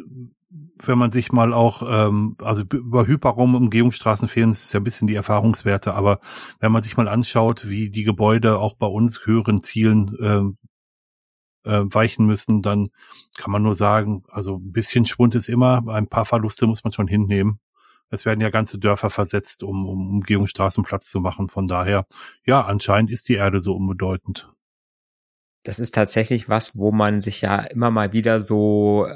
wenn 0.51 0.99
man 0.99 1.13
sich 1.13 1.33
mal 1.33 1.53
auch, 1.53 1.83
ähm, 1.89 2.37
also 2.41 2.63
über 2.63 3.07
Hyperraum 3.07 3.55
Umgehungsstraßen 3.55 4.29
fehlen, 4.29 4.53
ist 4.53 4.73
ja 4.73 4.81
ein 4.81 4.85
bisschen 4.85 5.07
die 5.07 5.15
Erfahrungswerte, 5.15 5.95
aber 5.95 6.21
wenn 6.59 6.73
man 6.73 6.83
sich 6.83 6.97
mal 6.97 7.09
anschaut, 7.09 7.69
wie 7.69 7.91
die 7.91 8.03
Gebäude 8.03 8.59
auch 8.59 8.75
bei 8.75 8.87
uns 8.87 9.25
höheren 9.25 9.63
Zielen 9.63 10.17
ähm, 10.21 10.59
äh, 11.65 11.83
weichen 11.85 12.27
müssen, 12.27 12.63
dann 12.63 12.89
kann 13.37 13.53
man 13.53 13.63
nur 13.63 13.75
sagen, 13.75 14.25
also 14.29 14.57
ein 14.57 14.73
bisschen 14.73 15.07
Schwund 15.07 15.35
ist 15.35 15.49
immer, 15.49 15.87
ein 15.89 16.09
paar 16.09 16.25
Verluste 16.25 16.67
muss 16.67 16.83
man 16.83 16.93
schon 16.93 17.07
hinnehmen. 17.07 17.61
Es 18.13 18.25
werden 18.25 18.41
ja 18.41 18.51
ganze 18.51 18.79
Dörfer 18.79 19.09
versetzt, 19.09 19.63
um, 19.63 19.87
um 19.87 20.11
Umgehungsstraßen 20.11 20.83
Platz 20.83 21.11
zu 21.11 21.21
machen. 21.21 21.49
Von 21.49 21.69
daher, 21.69 22.07
ja, 22.45 22.65
anscheinend 22.65 23.11
ist 23.13 23.29
die 23.29 23.35
Erde 23.35 23.61
so 23.61 23.77
unbedeutend. 23.77 24.53
Das 25.63 25.79
ist 25.79 25.95
tatsächlich 25.95 26.49
was, 26.49 26.77
wo 26.77 26.91
man 26.91 27.21
sich 27.21 27.43
ja 27.43 27.61
immer 27.61 27.93
mal 27.93 28.13
wieder 28.13 28.41
so 28.41 29.07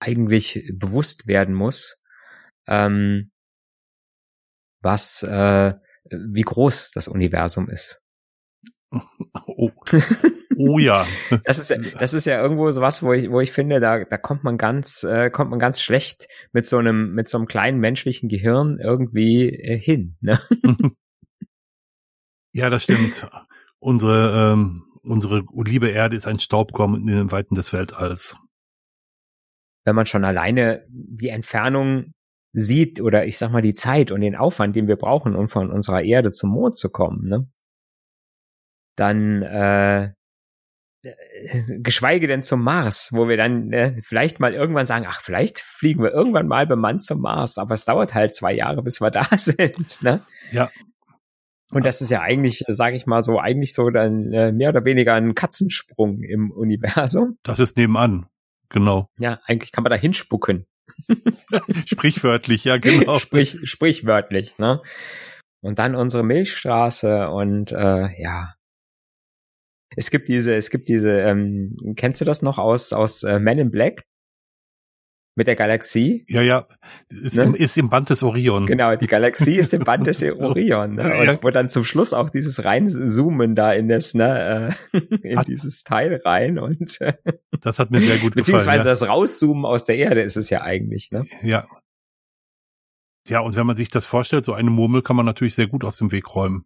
eigentlich 0.00 0.70
bewusst 0.74 1.26
werden 1.26 1.54
muss, 1.54 2.02
ähm, 2.66 3.30
was, 4.80 5.22
äh, 5.22 5.74
wie 6.10 6.42
groß 6.42 6.92
das 6.92 7.08
Universum 7.08 7.68
ist. 7.68 8.02
Oh. 9.46 9.70
Oh 10.56 10.78
ja. 10.78 11.06
das 11.44 11.58
ist 11.58 11.70
ja, 11.70 11.78
das 11.98 12.12
ist 12.12 12.26
ja 12.26 12.40
irgendwo 12.40 12.70
so 12.70 12.80
was, 12.80 13.02
wo 13.02 13.12
ich, 13.12 13.30
wo 13.30 13.40
ich 13.40 13.52
finde, 13.52 13.80
da, 13.80 14.04
da 14.04 14.18
kommt 14.18 14.44
man 14.44 14.58
ganz, 14.58 15.04
äh, 15.04 15.30
kommt 15.30 15.50
man 15.50 15.58
ganz 15.58 15.80
schlecht 15.80 16.28
mit 16.52 16.66
so 16.66 16.78
einem, 16.78 17.14
mit 17.14 17.28
so 17.28 17.38
einem 17.38 17.46
kleinen 17.46 17.78
menschlichen 17.78 18.28
Gehirn 18.28 18.78
irgendwie 18.82 19.48
äh, 19.48 19.78
hin. 19.78 20.16
Ne? 20.20 20.40
ja, 22.52 22.68
das 22.68 22.82
stimmt. 22.82 23.28
Unsere, 23.78 24.52
ähm, 24.52 24.82
unsere 25.02 25.44
liebe 25.64 25.88
Erde 25.88 26.16
ist 26.16 26.26
ein 26.26 26.40
Staubkorn 26.40 26.94
in 26.94 27.06
den 27.06 27.32
Weiten 27.32 27.54
des 27.54 27.72
Weltalls. 27.72 28.36
Wenn 29.84 29.96
man 29.96 30.06
schon 30.06 30.24
alleine 30.24 30.84
die 30.88 31.28
Entfernung 31.28 32.12
sieht 32.52 33.00
oder 33.00 33.26
ich 33.26 33.38
sag 33.38 33.50
mal 33.52 33.62
die 33.62 33.74
Zeit 33.74 34.10
und 34.12 34.20
den 34.20 34.36
Aufwand, 34.36 34.76
den 34.76 34.88
wir 34.88 34.96
brauchen, 34.96 35.36
um 35.36 35.48
von 35.48 35.70
unserer 35.70 36.02
Erde 36.02 36.30
zum 36.30 36.50
Mond 36.50 36.76
zu 36.76 36.90
kommen, 36.90 37.24
ne? 37.24 37.48
Dann 38.96 39.42
äh, 39.42 40.12
geschweige 41.78 42.26
denn 42.26 42.42
zum 42.42 42.62
Mars, 42.62 43.10
wo 43.12 43.28
wir 43.28 43.36
dann 43.36 43.72
äh, 43.72 44.00
vielleicht 44.02 44.40
mal 44.40 44.52
irgendwann 44.52 44.86
sagen, 44.86 45.06
ach, 45.08 45.22
vielleicht 45.22 45.60
fliegen 45.60 46.02
wir 46.02 46.12
irgendwann 46.12 46.46
mal 46.46 46.66
bemannt 46.66 47.02
zum 47.02 47.20
Mars, 47.20 47.56
aber 47.56 47.74
es 47.74 47.84
dauert 47.84 48.14
halt 48.14 48.34
zwei 48.34 48.52
Jahre, 48.52 48.82
bis 48.82 49.00
wir 49.00 49.10
da 49.10 49.24
sind. 49.36 50.02
Ne? 50.02 50.22
Ja. 50.52 50.70
Und 51.72 51.84
das 51.84 52.02
ist 52.02 52.10
ja 52.10 52.20
eigentlich, 52.20 52.64
sage 52.68 52.96
ich 52.96 53.06
mal 53.06 53.22
so, 53.22 53.38
eigentlich 53.38 53.74
so 53.74 53.90
dann 53.90 54.32
äh, 54.32 54.52
mehr 54.52 54.70
oder 54.70 54.84
weniger 54.84 55.14
ein 55.14 55.34
Katzensprung 55.34 56.22
im 56.22 56.50
Universum. 56.50 57.38
Das 57.44 57.60
ist 57.60 57.76
nebenan, 57.76 58.26
genau. 58.70 59.08
Ja, 59.18 59.40
eigentlich 59.44 59.72
kann 59.72 59.84
man 59.84 59.90
da 59.90 59.96
hinspucken. 59.96 60.66
Sprichwörtlich, 61.86 62.64
ja, 62.64 62.78
genau. 62.78 63.18
Sprich, 63.18 63.58
sprichwörtlich, 63.64 64.58
ne? 64.58 64.82
Und 65.62 65.78
dann 65.78 65.94
unsere 65.94 66.22
Milchstraße 66.22 67.28
und 67.28 67.70
äh, 67.72 68.08
ja, 68.20 68.54
es 69.96 70.10
gibt 70.10 70.28
diese, 70.28 70.54
es 70.54 70.70
gibt 70.70 70.88
diese, 70.88 71.20
ähm, 71.20 71.76
kennst 71.96 72.20
du 72.20 72.24
das 72.24 72.42
noch 72.42 72.58
aus, 72.58 72.92
aus 72.92 73.22
äh, 73.24 73.38
Men 73.38 73.58
in 73.58 73.70
Black? 73.70 74.04
Mit 75.36 75.46
der 75.46 75.54
Galaxie? 75.54 76.24
Ja, 76.28 76.42
ja, 76.42 76.66
ist, 77.08 77.36
ne? 77.36 77.44
im, 77.44 77.54
ist 77.54 77.78
im 77.78 77.88
Band 77.88 78.10
des 78.10 78.22
Orion. 78.22 78.66
Genau, 78.66 78.96
die 78.96 79.06
Galaxie 79.06 79.56
ist 79.56 79.72
im 79.72 79.84
Band 79.84 80.06
des 80.06 80.22
Orion. 80.38 80.96
Ne? 80.96 81.04
Und 81.04 81.24
ja. 81.24 81.42
wo 81.42 81.50
dann 81.50 81.68
zum 81.68 81.84
Schluss 81.84 82.12
auch 82.12 82.30
dieses 82.30 82.64
reinzoomen 82.64 83.54
da 83.54 83.72
in 83.72 83.88
das, 83.88 84.14
ne, 84.14 84.74
äh, 84.92 84.98
in 85.22 85.38
hat, 85.38 85.48
dieses 85.48 85.84
Teil 85.84 86.20
rein 86.24 86.58
und 86.58 87.00
äh, 87.00 87.14
das 87.60 87.78
hat 87.78 87.90
mir 87.90 88.00
sehr 88.00 88.18
gut 88.18 88.34
beziehungsweise 88.34 88.64
gefallen. 88.64 88.78
Beziehungsweise 88.78 88.78
ja. 88.78 88.84
das 88.84 89.08
Rauszoomen 89.08 89.64
aus 89.64 89.84
der 89.84 89.96
Erde 89.96 90.22
ist 90.22 90.36
es 90.36 90.50
ja 90.50 90.62
eigentlich, 90.62 91.10
ne? 91.12 91.26
Ja. 91.42 91.66
Ja, 93.28 93.40
und 93.40 93.54
wenn 93.54 93.66
man 93.66 93.76
sich 93.76 93.90
das 93.90 94.04
vorstellt, 94.04 94.44
so 94.44 94.52
eine 94.52 94.70
Murmel 94.70 95.02
kann 95.02 95.14
man 95.14 95.26
natürlich 95.26 95.54
sehr 95.54 95.68
gut 95.68 95.84
aus 95.84 95.98
dem 95.98 96.10
Weg 96.10 96.34
räumen. 96.34 96.64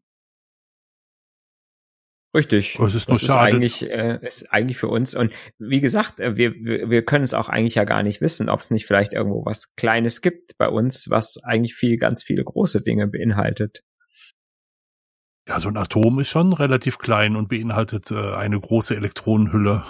Richtig. 2.34 2.76
Das 2.78 2.94
ist, 2.94 3.08
das 3.08 3.22
ist 3.22 3.30
eigentlich 3.30 3.88
äh, 3.88 4.18
ist 4.22 4.52
eigentlich 4.52 4.76
für 4.76 4.88
uns 4.88 5.14
und 5.14 5.32
wie 5.58 5.80
gesagt, 5.80 6.18
äh, 6.18 6.36
wir 6.36 6.52
wir, 6.54 6.90
wir 6.90 7.04
können 7.04 7.22
es 7.22 7.32
auch 7.32 7.48
eigentlich 7.48 7.76
ja 7.76 7.84
gar 7.84 8.02
nicht 8.02 8.20
wissen, 8.20 8.48
ob 8.48 8.60
es 8.60 8.70
nicht 8.70 8.86
vielleicht 8.86 9.14
irgendwo 9.14 9.44
was 9.44 9.76
Kleines 9.76 10.20
gibt 10.20 10.58
bei 10.58 10.68
uns, 10.68 11.08
was 11.10 11.38
eigentlich 11.44 11.74
viel 11.74 11.96
ganz 11.96 12.24
viele 12.24 12.42
große 12.42 12.82
Dinge 12.82 13.06
beinhaltet. 13.06 13.84
Ja, 15.46 15.60
so 15.60 15.68
ein 15.68 15.76
Atom 15.76 16.18
ist 16.18 16.28
schon 16.28 16.52
relativ 16.52 16.98
klein 16.98 17.36
und 17.36 17.48
beinhaltet 17.48 18.10
äh, 18.10 18.34
eine 18.34 18.58
große 18.58 18.96
Elektronenhülle. 18.96 19.84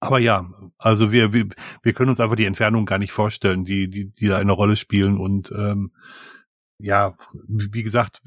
Aber 0.00 0.18
ja, 0.18 0.50
also 0.78 1.12
wir, 1.12 1.32
wir, 1.32 1.48
wir 1.82 1.92
können 1.92 2.08
uns 2.08 2.18
einfach 2.18 2.34
die 2.34 2.46
Entfernung 2.46 2.86
gar 2.86 2.98
nicht 2.98 3.12
vorstellen, 3.12 3.64
die, 3.64 3.88
die, 3.88 4.10
die 4.10 4.26
da 4.26 4.38
eine 4.38 4.50
Rolle 4.50 4.74
spielen. 4.74 5.16
Und 5.16 5.52
ähm, 5.52 5.92
ja, 6.78 7.14
wie 7.46 7.84
gesagt, 7.84 8.20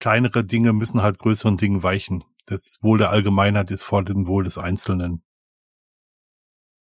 kleinere 0.00 0.44
Dinge 0.44 0.72
müssen 0.72 1.02
halt 1.02 1.18
größeren 1.18 1.56
Dingen 1.56 1.82
weichen. 1.82 2.24
Das 2.46 2.78
Wohl 2.82 2.98
der 2.98 3.10
Allgemeinheit 3.10 3.70
ist 3.70 3.82
vor 3.82 4.04
dem 4.04 4.26
Wohl 4.26 4.44
des 4.44 4.58
Einzelnen. 4.58 5.22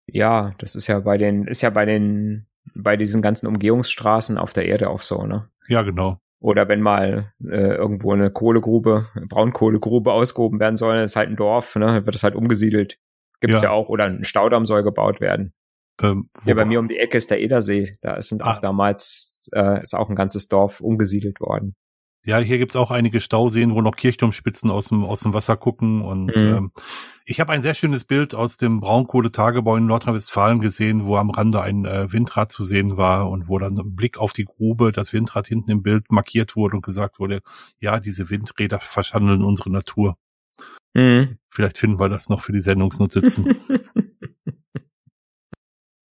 Ja, 0.07 0.53
das 0.59 0.75
ist 0.75 0.87
ja 0.87 0.99
bei 0.99 1.17
den, 1.17 1.47
ist 1.47 1.61
ja 1.61 1.71
bei 1.71 1.85
den, 1.85 2.47
bei 2.75 2.95
diesen 2.97 3.21
ganzen 3.21 3.47
Umgehungsstraßen 3.47 4.37
auf 4.37 4.53
der 4.53 4.65
Erde 4.65 4.89
auch 4.89 5.01
so, 5.01 5.25
ne? 5.25 5.49
Ja, 5.67 5.81
genau. 5.81 6.19
Oder 6.39 6.67
wenn 6.67 6.81
mal 6.81 7.33
äh, 7.43 7.75
irgendwo 7.75 8.13
eine 8.13 8.29
Kohlegrube, 8.29 9.07
eine 9.15 9.25
Braunkohlegrube 9.25 10.11
ausgehoben 10.11 10.59
werden 10.59 10.75
soll, 10.75 10.97
ist 10.97 11.15
halt 11.15 11.29
ein 11.29 11.35
Dorf, 11.35 11.75
ne? 11.75 12.05
Wird 12.05 12.15
es 12.15 12.23
halt 12.23 12.35
umgesiedelt. 12.35 12.99
Gibt's 13.39 13.61
ja. 13.61 13.69
ja 13.69 13.71
auch, 13.71 13.89
oder 13.89 14.05
ein 14.05 14.23
Staudamm 14.23 14.65
soll 14.65 14.83
gebaut 14.83 15.21
werden. 15.21 15.53
Ähm, 16.01 16.29
ja, 16.45 16.53
bei 16.53 16.65
mir 16.65 16.79
um 16.79 16.87
die 16.87 16.99
Ecke 16.99 17.17
ist 17.17 17.31
der 17.31 17.41
Edersee. 17.41 17.97
Da 18.01 18.19
ah. 18.19 18.51
auch 18.51 18.59
damals 18.59 19.49
äh, 19.53 19.81
ist 19.81 19.95
auch 19.95 20.09
ein 20.09 20.15
ganzes 20.15 20.47
Dorf 20.47 20.81
umgesiedelt 20.81 21.39
worden. 21.39 21.75
Ja, 22.25 22.39
hier 22.39 22.57
gibt's 22.57 22.75
auch 22.75 22.89
einige 22.89 23.21
Stauseen, 23.21 23.75
wo 23.75 23.81
noch 23.81 23.95
Kirchturmspitzen 23.95 24.71
aus 24.71 24.87
dem, 24.87 25.03
aus 25.03 25.21
dem 25.21 25.33
Wasser 25.33 25.57
gucken. 25.57 26.01
Und 26.01 26.35
mhm. 26.35 26.41
ähm, 26.41 26.71
ich 27.23 27.39
habe 27.39 27.53
ein 27.53 27.61
sehr 27.61 27.75
schönes 27.75 28.03
Bild 28.03 28.33
aus 28.33 28.57
dem 28.57 28.79
Braunkohletagebau 28.79 29.75
in 29.75 29.85
Nordrhein-Westfalen 29.85 30.59
gesehen, 30.59 31.05
wo 31.05 31.17
am 31.17 31.29
Rande 31.29 31.61
ein 31.61 31.85
äh, 31.85 32.11
Windrad 32.11 32.51
zu 32.51 32.63
sehen 32.63 32.97
war 32.97 33.29
und 33.29 33.47
wo 33.47 33.59
dann 33.59 33.77
ein 33.77 33.95
Blick 33.95 34.17
auf 34.17 34.33
die 34.33 34.45
Grube, 34.45 34.91
das 34.91 35.13
Windrad 35.13 35.45
hinten 35.45 35.69
im 35.69 35.83
Bild 35.83 36.11
markiert 36.11 36.55
wurde 36.55 36.77
und 36.77 36.83
gesagt 36.83 37.19
wurde, 37.19 37.41
ja, 37.79 37.99
diese 37.99 38.31
Windräder 38.31 38.79
verschandeln 38.79 39.43
unsere 39.43 39.69
Natur. 39.69 40.17
Mhm. 40.95 41.37
Vielleicht 41.49 41.77
finden 41.77 41.99
wir 41.99 42.09
das 42.09 42.29
noch 42.29 42.41
für 42.41 42.53
die 42.53 42.61
Sendungsnotizen. 42.61 43.55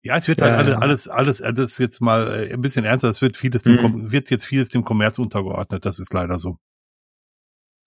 Ja, 0.04 0.18
es 0.18 0.28
wird 0.28 0.42
halt 0.42 0.52
alles, 0.52 0.76
alles, 0.76 1.08
alles, 1.08 1.40
äh, 1.40 1.54
das 1.54 1.72
ist 1.72 1.78
jetzt 1.78 2.00
mal 2.02 2.28
äh, 2.28 2.52
ein 2.52 2.60
bisschen 2.60 2.84
ernster, 2.84 3.08
es 3.08 3.22
wird 3.22 3.38
vieles 3.38 3.62
dem, 3.62 3.76
mhm. 3.76 4.12
wird 4.12 4.30
jetzt 4.30 4.44
vieles 4.44 4.68
dem 4.68 4.84
Kommerz 4.84 5.18
untergeordnet, 5.18 5.86
das 5.86 5.98
ist 5.98 6.12
leider 6.12 6.38
so. 6.38 6.58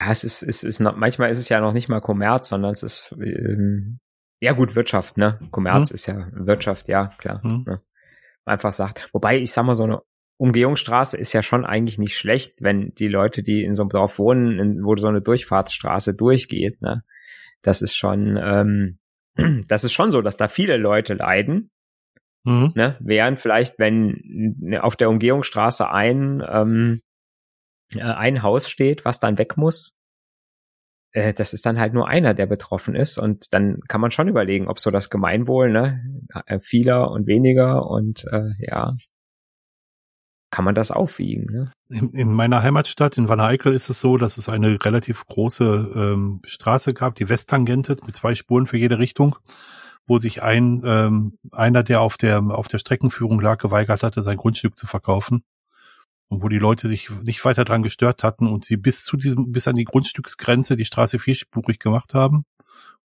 Ja, 0.01 0.11
es 0.11 0.23
ist, 0.23 0.41
es 0.41 0.63
ist 0.63 0.79
noch, 0.79 0.95
manchmal 0.95 1.29
ist 1.29 1.37
es 1.37 1.49
ja 1.49 1.61
noch 1.61 1.73
nicht 1.73 1.89
mal 1.89 2.01
Kommerz, 2.01 2.49
sondern 2.49 2.71
es 2.71 2.81
ist, 2.81 3.15
ähm, 3.19 3.99
ja 4.39 4.53
gut, 4.53 4.75
Wirtschaft, 4.75 5.17
ne? 5.17 5.39
Kommerz 5.51 5.91
mhm. 5.91 5.93
ist 5.93 6.07
ja 6.07 6.27
Wirtschaft, 6.33 6.87
ja, 6.87 7.13
klar. 7.19 7.45
Mhm. 7.45 7.63
Ne? 7.67 7.81
Einfach 8.45 8.73
sagt, 8.73 9.09
wobei 9.13 9.37
ich 9.37 9.51
sag 9.51 9.65
mal, 9.65 9.75
so 9.75 9.83
eine 9.83 10.01
Umgehungsstraße 10.37 11.17
ist 11.17 11.33
ja 11.33 11.43
schon 11.43 11.65
eigentlich 11.65 11.99
nicht 11.99 12.17
schlecht, 12.17 12.63
wenn 12.63 12.95
die 12.95 13.09
Leute, 13.09 13.43
die 13.43 13.63
in 13.63 13.75
so 13.75 13.83
einem 13.83 13.89
Dorf 13.89 14.17
wohnen, 14.17 14.59
in, 14.59 14.83
wo 14.83 14.95
so 14.95 15.07
eine 15.07 15.21
Durchfahrtsstraße 15.21 16.15
durchgeht, 16.15 16.81
ne? 16.81 17.03
Das 17.61 17.83
ist 17.83 17.95
schon, 17.95 18.37
ähm, 18.41 18.97
das 19.67 19.83
ist 19.83 19.93
schon 19.93 20.09
so, 20.09 20.23
dass 20.23 20.35
da 20.35 20.47
viele 20.47 20.77
Leute 20.77 21.13
leiden, 21.13 21.69
Mhm. 22.47 22.71
Ne? 22.75 22.95
Während 23.01 23.41
vielleicht, 23.41 23.77
wenn 23.77 24.79
auf 24.79 24.95
der 24.95 25.09
Umgehungsstraße 25.09 25.91
ein, 25.91 26.41
ähm, 26.49 27.01
äh, 27.93 28.01
ein 28.01 28.41
Haus 28.41 28.69
steht, 28.69 29.03
was 29.03 29.19
dann 29.19 29.37
weg 29.37 29.57
muss, 29.57 29.97
äh, 31.11 31.33
das 31.33 31.53
ist 31.53 31.65
dann 31.65 31.77
halt 31.77 31.93
nur 31.93 32.07
einer, 32.07 32.33
der 32.33 32.45
betroffen 32.45 32.95
ist. 32.95 33.17
Und 33.17 33.53
dann 33.53 33.81
kann 33.89 33.99
man 33.99 34.11
schon 34.11 34.29
überlegen, 34.29 34.69
ob 34.69 34.79
so 34.79 34.91
das 34.91 35.09
Gemeinwohl, 35.09 35.69
ne, 35.69 36.01
äh, 36.45 36.59
vieler 36.59 37.11
und 37.11 37.27
weniger 37.27 37.85
und 37.85 38.23
äh, 38.31 38.45
ja, 38.59 38.93
kann 40.49 40.63
man 40.63 40.73
das 40.73 40.91
aufwiegen. 40.91 41.51
Ne? 41.51 41.73
In, 41.89 42.11
in 42.11 42.31
meiner 42.31 42.63
Heimatstadt, 42.63 43.17
in 43.17 43.27
Wanne-Eickel, 43.27 43.73
ist 43.73 43.89
es 43.89 43.99
so, 43.99 44.15
dass 44.15 44.37
es 44.37 44.47
eine 44.47 44.77
relativ 44.85 45.25
große 45.25 45.91
ähm, 45.93 46.39
Straße 46.45 46.93
gab, 46.93 47.15
die 47.15 47.27
Westtangente 47.27 47.97
mit 48.05 48.15
zwei 48.15 48.35
Spuren 48.35 48.67
für 48.67 48.77
jede 48.77 48.99
Richtung 48.99 49.35
wo 50.07 50.19
sich 50.19 50.41
ein 50.41 50.81
ähm, 50.85 51.37
einer, 51.51 51.83
der 51.83 52.01
auf 52.01 52.17
der 52.17 52.41
auf 52.41 52.67
der 52.67 52.79
Streckenführung 52.79 53.39
lag, 53.39 53.59
geweigert 53.59 54.03
hatte, 54.03 54.23
sein 54.23 54.37
Grundstück 54.37 54.75
zu 54.77 54.87
verkaufen. 54.87 55.43
und 56.29 56.43
wo 56.43 56.49
die 56.49 56.59
Leute 56.59 56.87
sich 56.87 57.09
nicht 57.23 57.43
weiter 57.45 57.65
dran 57.65 57.83
gestört 57.83 58.23
hatten 58.23 58.47
und 58.47 58.65
sie 58.65 58.77
bis 58.77 59.03
zu 59.03 59.17
diesem, 59.17 59.51
bis 59.51 59.67
an 59.67 59.75
die 59.75 59.85
Grundstücksgrenze 59.85 60.75
die 60.75 60.85
Straße 60.85 61.19
vierspurig 61.19 61.79
gemacht 61.79 62.13
haben 62.13 62.45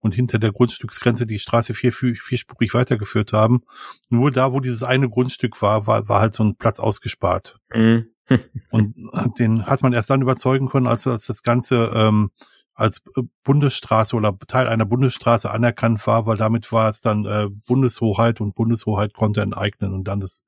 und 0.03 0.15
hinter 0.15 0.39
der 0.39 0.53
Grundstücksgrenze 0.53 1.27
die 1.27 1.39
Straße 1.39 1.75
vier, 1.75 1.93
vier, 1.93 2.15
vierspurig 2.17 2.75
weitergeführt 2.75 3.33
haben. 3.33 3.63
Nur 4.09 4.31
da, 4.31 4.53
wo 4.53 4.61
dieses 4.61 4.83
eine 4.83 5.09
Grundstück 5.09 5.63
war, 5.63 5.87
war, 5.87 6.09
war 6.09 6.21
halt 6.21 6.35
so 6.35 6.43
ein 6.43 6.57
Platz 6.57 6.81
ausgespart. 6.81 7.59
Mhm. 7.73 8.09
und 8.71 8.95
den 9.39 9.67
hat 9.67 9.83
man 9.83 9.93
erst 9.93 10.11
dann 10.11 10.23
überzeugen 10.23 10.69
können, 10.69 10.87
als, 10.87 11.07
als 11.07 11.27
das 11.27 11.43
Ganze 11.43 11.93
ähm, 11.95 12.31
als 12.75 13.03
äh, 13.17 13.23
Bundesstraße 13.45 14.17
oder 14.17 14.37
Teil 14.47 14.69
einer 14.69 14.87
Bundesstraße 14.87 15.51
anerkannt 15.51 16.07
war, 16.07 16.27
weil 16.27 16.37
damit 16.37 16.73
war 16.73 16.89
es 16.89 17.01
dann 17.01 17.25
äh, 17.25 17.49
Bundeshoheit 17.67 18.41
und 18.41 18.55
Bundeshoheit 18.55 19.15
konnte 19.15 19.43
enteignen 19.43 19.93
und 19.93 20.05
dann 20.05 20.21
das 20.21 20.45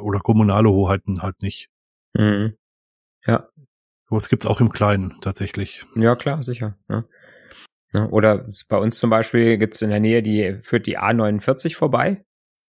oder 0.00 0.20
kommunale 0.20 0.68
Hoheiten 0.68 1.22
halt 1.22 1.42
nicht. 1.42 1.68
Mhm. 2.14 2.56
Ja. 3.26 3.48
Was 4.08 4.28
gibt's 4.28 4.46
auch 4.46 4.60
im 4.60 4.70
Kleinen 4.70 5.16
tatsächlich. 5.20 5.84
Ja, 5.94 6.16
klar, 6.16 6.42
sicher. 6.42 6.76
Ja. 6.88 7.04
ja 7.92 8.06
oder 8.08 8.48
bei 8.68 8.78
uns 8.78 8.98
zum 8.98 9.10
Beispiel 9.10 9.58
gibt's 9.58 9.82
in 9.82 9.90
der 9.90 10.00
Nähe, 10.00 10.22
die 10.22 10.58
führt 10.62 10.86
die 10.86 10.98
A49 10.98 11.76
vorbei. 11.76 12.24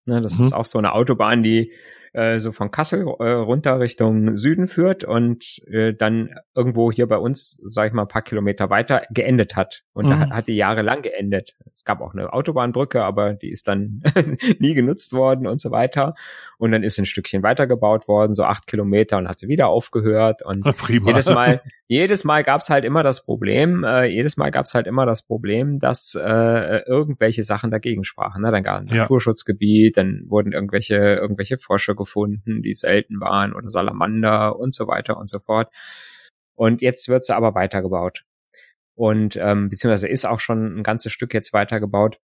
Ne, 0.05 0.21
das 0.21 0.39
mhm. 0.39 0.45
ist 0.45 0.53
auch 0.53 0.65
so 0.65 0.77
eine 0.77 0.93
Autobahn, 0.93 1.43
die 1.43 1.71
äh, 2.17 2.39
so 2.39 2.51
von 2.51 2.71
Kassel 2.71 3.05
äh, 3.19 3.29
runter 3.29 3.79
Richtung 3.79 4.38
Süden 4.38 4.67
führt 4.67 5.03
und 5.03 5.62
äh, 5.67 5.93
dann 5.93 6.36
irgendwo 6.55 6.91
hier 6.91 7.07
bei 7.07 7.17
uns, 7.17 7.62
sag 7.63 7.88
ich 7.88 7.93
mal, 7.93 8.03
ein 8.03 8.07
paar 8.07 8.24
Kilometer 8.24 8.71
weiter 8.71 9.03
geendet 9.12 9.55
hat. 9.55 9.83
Und 9.93 10.05
mhm. 10.05 10.09
da 10.09 10.29
hat 10.31 10.47
die 10.47 10.55
jahrelang 10.55 11.03
geendet. 11.03 11.55
Es 11.74 11.86
gab 11.86 12.01
auch 12.01 12.13
eine 12.13 12.33
Autobahnbrücke, 12.33 13.03
aber 13.03 13.36
die 13.36 13.51
ist 13.51 13.67
dann 13.67 14.01
nie 14.59 14.74
genutzt 14.74 15.13
worden 15.13 15.45
und 15.45 15.62
so 15.62 15.69
weiter. 15.69 16.15
Und 16.57 16.71
dann 16.71 16.81
ist 16.81 16.97
ein 16.97 17.05
Stückchen 17.05 17.43
weitergebaut 17.43 18.07
worden, 18.07 18.33
so 18.33 18.43
acht 18.43 18.65
Kilometer 18.65 19.17
und 19.17 19.27
hat 19.27 19.38
sie 19.38 19.47
wieder 19.47 19.67
aufgehört. 19.67 20.41
Und 20.43 20.63
Prima. 20.63 21.09
jedes 21.09 21.29
Mal, 21.29 21.62
jedes 21.88 22.24
Mal 22.24 22.43
gab's 22.43 22.71
halt 22.71 22.83
immer 22.83 23.03
das 23.03 23.24
Problem, 23.24 23.83
äh, 23.83 24.05
jedes 24.05 24.38
Mal 24.38 24.50
gab's 24.50 24.74
halt 24.74 24.88
immer 24.88 25.05
das 25.05 25.21
Problem, 25.21 25.77
dass 25.77 26.15
äh, 26.15 26.79
irgendwelche 26.88 27.43
Sachen 27.43 27.69
dagegen 27.69 28.03
sprachen. 28.03 28.41
Ne? 28.41 28.51
Dann 28.51 28.63
gab 28.63 28.81
es 28.81 28.89
ein 28.89 28.95
ja. 28.95 29.01
Naturschutzgebiet, 29.03 29.97
dann 29.97 30.24
wurden 30.27 30.51
irgendwelche, 30.51 30.95
irgendwelche 30.95 31.59
Frösche 31.59 31.93
gefunden, 32.07 32.61
die 32.61 32.73
selten 32.73 33.19
waren 33.19 33.53
oder 33.53 33.69
Salamander 33.69 34.57
und 34.57 34.73
so 34.73 34.87
weiter 34.87 35.17
und 35.17 35.29
so 35.29 35.39
fort. 35.39 35.73
Und 36.55 36.81
jetzt 36.81 37.07
wird 37.09 37.23
sie 37.23 37.35
aber 37.35 37.53
weitergebaut. 37.53 38.23
Und 38.95 39.35
ähm, 39.35 39.69
beziehungsweise 39.69 40.07
ist 40.07 40.25
auch 40.25 40.39
schon 40.39 40.79
ein 40.79 40.83
ganzes 40.83 41.11
Stück 41.11 41.33
jetzt 41.33 41.53
weitergebaut. 41.53 42.19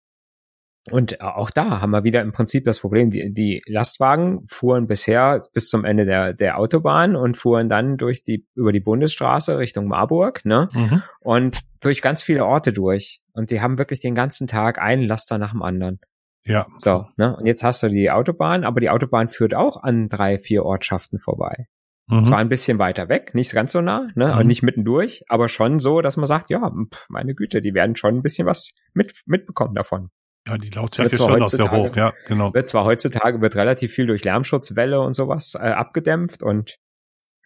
Und 0.90 1.20
auch 1.20 1.50
da 1.50 1.80
haben 1.80 1.90
wir 1.90 2.02
wieder 2.02 2.22
im 2.22 2.32
Prinzip 2.32 2.64
das 2.64 2.80
Problem, 2.80 3.10
die, 3.10 3.32
die 3.32 3.62
Lastwagen 3.66 4.44
fuhren 4.48 4.88
bisher 4.88 5.40
bis 5.52 5.68
zum 5.68 5.84
Ende 5.84 6.04
der, 6.06 6.32
der 6.32 6.58
Autobahn 6.58 7.14
und 7.14 7.36
fuhren 7.36 7.68
dann 7.68 7.98
durch 7.98 8.24
die, 8.24 8.46
über 8.54 8.72
die 8.72 8.80
Bundesstraße 8.80 9.58
Richtung 9.58 9.86
Marburg, 9.86 10.44
ne? 10.44 10.68
Mhm. 10.72 11.02
Und 11.20 11.60
durch 11.80 12.02
ganz 12.02 12.22
viele 12.22 12.44
Orte 12.44 12.72
durch. 12.72 13.20
Und 13.32 13.50
die 13.50 13.60
haben 13.60 13.78
wirklich 13.78 14.00
den 14.00 14.16
ganzen 14.16 14.48
Tag 14.48 14.80
einen 14.80 15.02
Laster 15.02 15.38
nach 15.38 15.52
dem 15.52 15.62
anderen. 15.62 16.00
Ja. 16.44 16.66
So, 16.78 17.06
ne? 17.16 17.36
Und 17.36 17.46
jetzt 17.46 17.62
hast 17.62 17.82
du 17.82 17.88
die 17.88 18.10
Autobahn, 18.10 18.64
aber 18.64 18.80
die 18.80 18.90
Autobahn 18.90 19.28
führt 19.28 19.54
auch 19.54 19.82
an 19.82 20.08
drei, 20.08 20.38
vier 20.38 20.64
Ortschaften 20.64 21.18
vorbei. 21.18 21.66
Mhm. 22.08 22.24
Zwar 22.24 22.38
ein 22.38 22.48
bisschen 22.48 22.78
weiter 22.78 23.08
weg, 23.08 23.34
nicht 23.34 23.52
ganz 23.52 23.72
so 23.72 23.80
nah, 23.80 24.08
ne, 24.16 24.36
mhm. 24.38 24.46
nicht 24.46 24.62
mittendurch, 24.62 25.24
aber 25.28 25.48
schon 25.48 25.78
so, 25.78 26.00
dass 26.02 26.16
man 26.16 26.26
sagt, 26.26 26.50
ja, 26.50 26.72
meine 27.08 27.34
Güte, 27.34 27.62
die 27.62 27.74
werden 27.74 27.96
schon 27.96 28.16
ein 28.16 28.22
bisschen 28.22 28.46
was 28.46 28.74
mit, 28.92 29.22
mitbekommen 29.26 29.74
davon. 29.74 30.10
Ja, 30.46 30.58
die 30.58 30.70
Lautstärke 30.70 31.12
ist 31.12 31.22
schon 31.22 31.46
sehr 31.46 31.70
hoch, 31.70 31.94
ja, 31.94 32.12
genau. 32.26 32.52
Wird 32.52 32.66
zwar 32.66 32.84
heutzutage 32.84 33.40
wird 33.40 33.54
relativ 33.54 33.92
viel 33.92 34.06
durch 34.06 34.24
Lärmschutzwelle 34.24 35.00
und 35.00 35.12
sowas 35.12 35.54
äh, 35.54 35.68
abgedämpft 35.68 36.42
und 36.42 36.76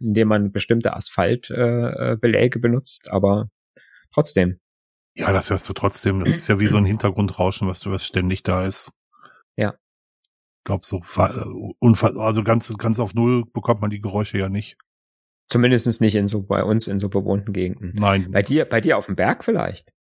indem 0.00 0.28
man 0.28 0.52
bestimmte 0.52 0.94
Asphaltbeläge 0.94 2.58
äh, 2.58 2.60
benutzt, 2.60 3.10
aber 3.12 3.48
trotzdem. 4.12 4.60
Ja, 5.16 5.32
das 5.32 5.48
hörst 5.50 5.68
du 5.68 5.72
trotzdem. 5.72 6.20
Das 6.20 6.34
ist 6.34 6.48
ja 6.48 6.60
wie 6.60 6.66
so 6.66 6.76
ein 6.76 6.84
Hintergrundrauschen, 6.86 7.66
was 7.68 7.80
du 7.80 7.90
was 7.90 8.04
ständig 8.04 8.42
da 8.42 8.64
ist. 8.64 8.92
Ja. 9.56 9.74
Ich 10.58 10.64
glaube 10.64 10.84
so 10.84 11.02
Unfall, 11.78 12.20
also 12.20 12.42
ganz 12.42 12.76
ganz 12.76 12.98
auf 12.98 13.14
null 13.14 13.44
bekommt 13.52 13.80
man 13.80 13.90
die 13.90 14.00
Geräusche 14.00 14.38
ja 14.38 14.48
nicht. 14.48 14.76
Zumindestens 15.48 16.00
nicht 16.00 16.16
in 16.16 16.26
so 16.26 16.42
bei 16.42 16.64
uns 16.64 16.88
in 16.88 16.98
so 16.98 17.08
bewohnten 17.08 17.52
Gegenden. 17.52 17.92
Nein. 17.94 18.30
Bei 18.32 18.42
dir 18.42 18.64
bei 18.64 18.80
dir 18.80 18.98
auf 18.98 19.06
dem 19.06 19.16
Berg 19.16 19.44
vielleicht. 19.44 19.92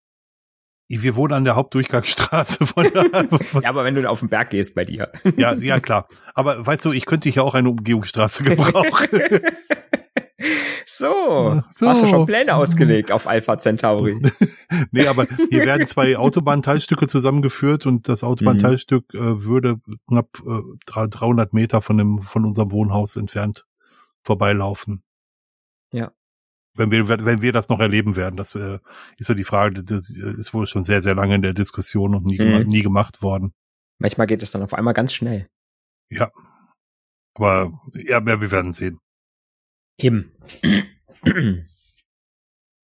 Wir 0.87 1.15
wohnen 1.15 1.33
an 1.33 1.45
der 1.45 1.55
Hauptdurchgangsstraße. 1.55 2.67
Von, 2.67 2.85
ja, 3.63 3.69
aber 3.69 3.85
wenn 3.85 3.95
du 3.95 4.07
auf 4.07 4.19
den 4.19 4.29
Berg 4.29 4.51
gehst 4.51 4.75
bei 4.75 4.85
dir. 4.85 5.11
ja, 5.35 5.53
ja, 5.53 5.79
klar. 5.79 6.07
Aber 6.35 6.65
weißt 6.65 6.85
du, 6.85 6.91
ich 6.91 7.05
könnte 7.07 7.29
ja 7.29 7.41
auch 7.41 7.55
eine 7.55 7.69
Umgehungsstraße 7.69 8.43
gebrauchen. 8.45 9.09
so, 10.85 11.61
so, 11.69 11.87
hast 11.87 12.03
du 12.03 12.07
schon 12.07 12.25
Pläne 12.25 12.55
ausgelegt 12.55 13.11
auf 13.11 13.27
Alpha 13.27 13.57
Centauri? 13.57 14.21
nee, 14.91 15.07
aber 15.07 15.27
hier 15.49 15.65
werden 15.65 15.85
zwei 15.85 16.17
Autobahnteilstücke 16.17 17.07
zusammengeführt 17.07 17.85
und 17.85 18.09
das 18.09 18.23
Autobahnteilstück 18.23 19.13
mhm. 19.13 19.19
äh, 19.19 19.43
würde 19.43 19.79
knapp 20.07 20.41
äh, 20.45 20.61
300 20.87 21.53
Meter 21.53 21.81
von 21.81 21.97
dem 21.97 22.21
von 22.21 22.45
unserem 22.45 22.71
Wohnhaus 22.71 23.15
entfernt 23.15 23.65
vorbeilaufen. 24.23 25.03
Ja 25.91 26.11
wenn 26.75 26.91
wir, 26.91 27.07
wenn 27.07 27.41
wir 27.41 27.51
das 27.51 27.69
noch 27.69 27.79
erleben 27.79 28.15
werden, 28.15 28.35
das 28.35 28.53
äh, 28.55 28.79
ist 29.17 29.27
so 29.27 29.33
die 29.33 29.43
Frage, 29.43 29.83
das 29.83 30.09
ist 30.09 30.53
wohl 30.53 30.67
schon 30.67 30.83
sehr, 30.83 31.01
sehr 31.01 31.15
lange 31.15 31.35
in 31.35 31.41
der 31.41 31.53
Diskussion 31.53 32.13
und 32.15 32.25
nie, 32.25 32.37
mhm. 32.37 32.67
nie 32.67 32.81
gemacht 32.81 33.21
worden. 33.21 33.53
Manchmal 33.97 34.27
geht 34.27 34.43
es 34.43 34.51
dann 34.51 34.61
auf 34.61 34.73
einmal 34.73 34.93
ganz 34.93 35.13
schnell. 35.13 35.47
Ja. 36.09 36.31
Aber 37.37 37.71
ja, 37.93 38.25
wir 38.25 38.51
werden 38.51 38.73
sehen. 38.73 38.99
Eben. 39.97 40.31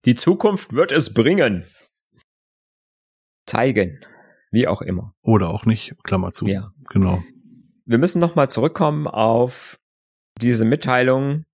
Die 0.04 0.14
Zukunft 0.14 0.72
wird 0.72 0.92
es 0.92 1.14
bringen. 1.14 1.66
Zeigen. 3.46 4.00
Wie 4.50 4.66
auch 4.66 4.82
immer. 4.82 5.14
Oder 5.22 5.50
auch 5.50 5.64
nicht, 5.64 5.94
Klammer 6.04 6.32
zu. 6.32 6.46
Ja. 6.46 6.72
Genau. 6.90 7.22
Wir 7.84 7.98
müssen 7.98 8.20
nochmal 8.20 8.50
zurückkommen 8.50 9.06
auf 9.06 9.78
diese 10.40 10.64
Mitteilung 10.64 11.44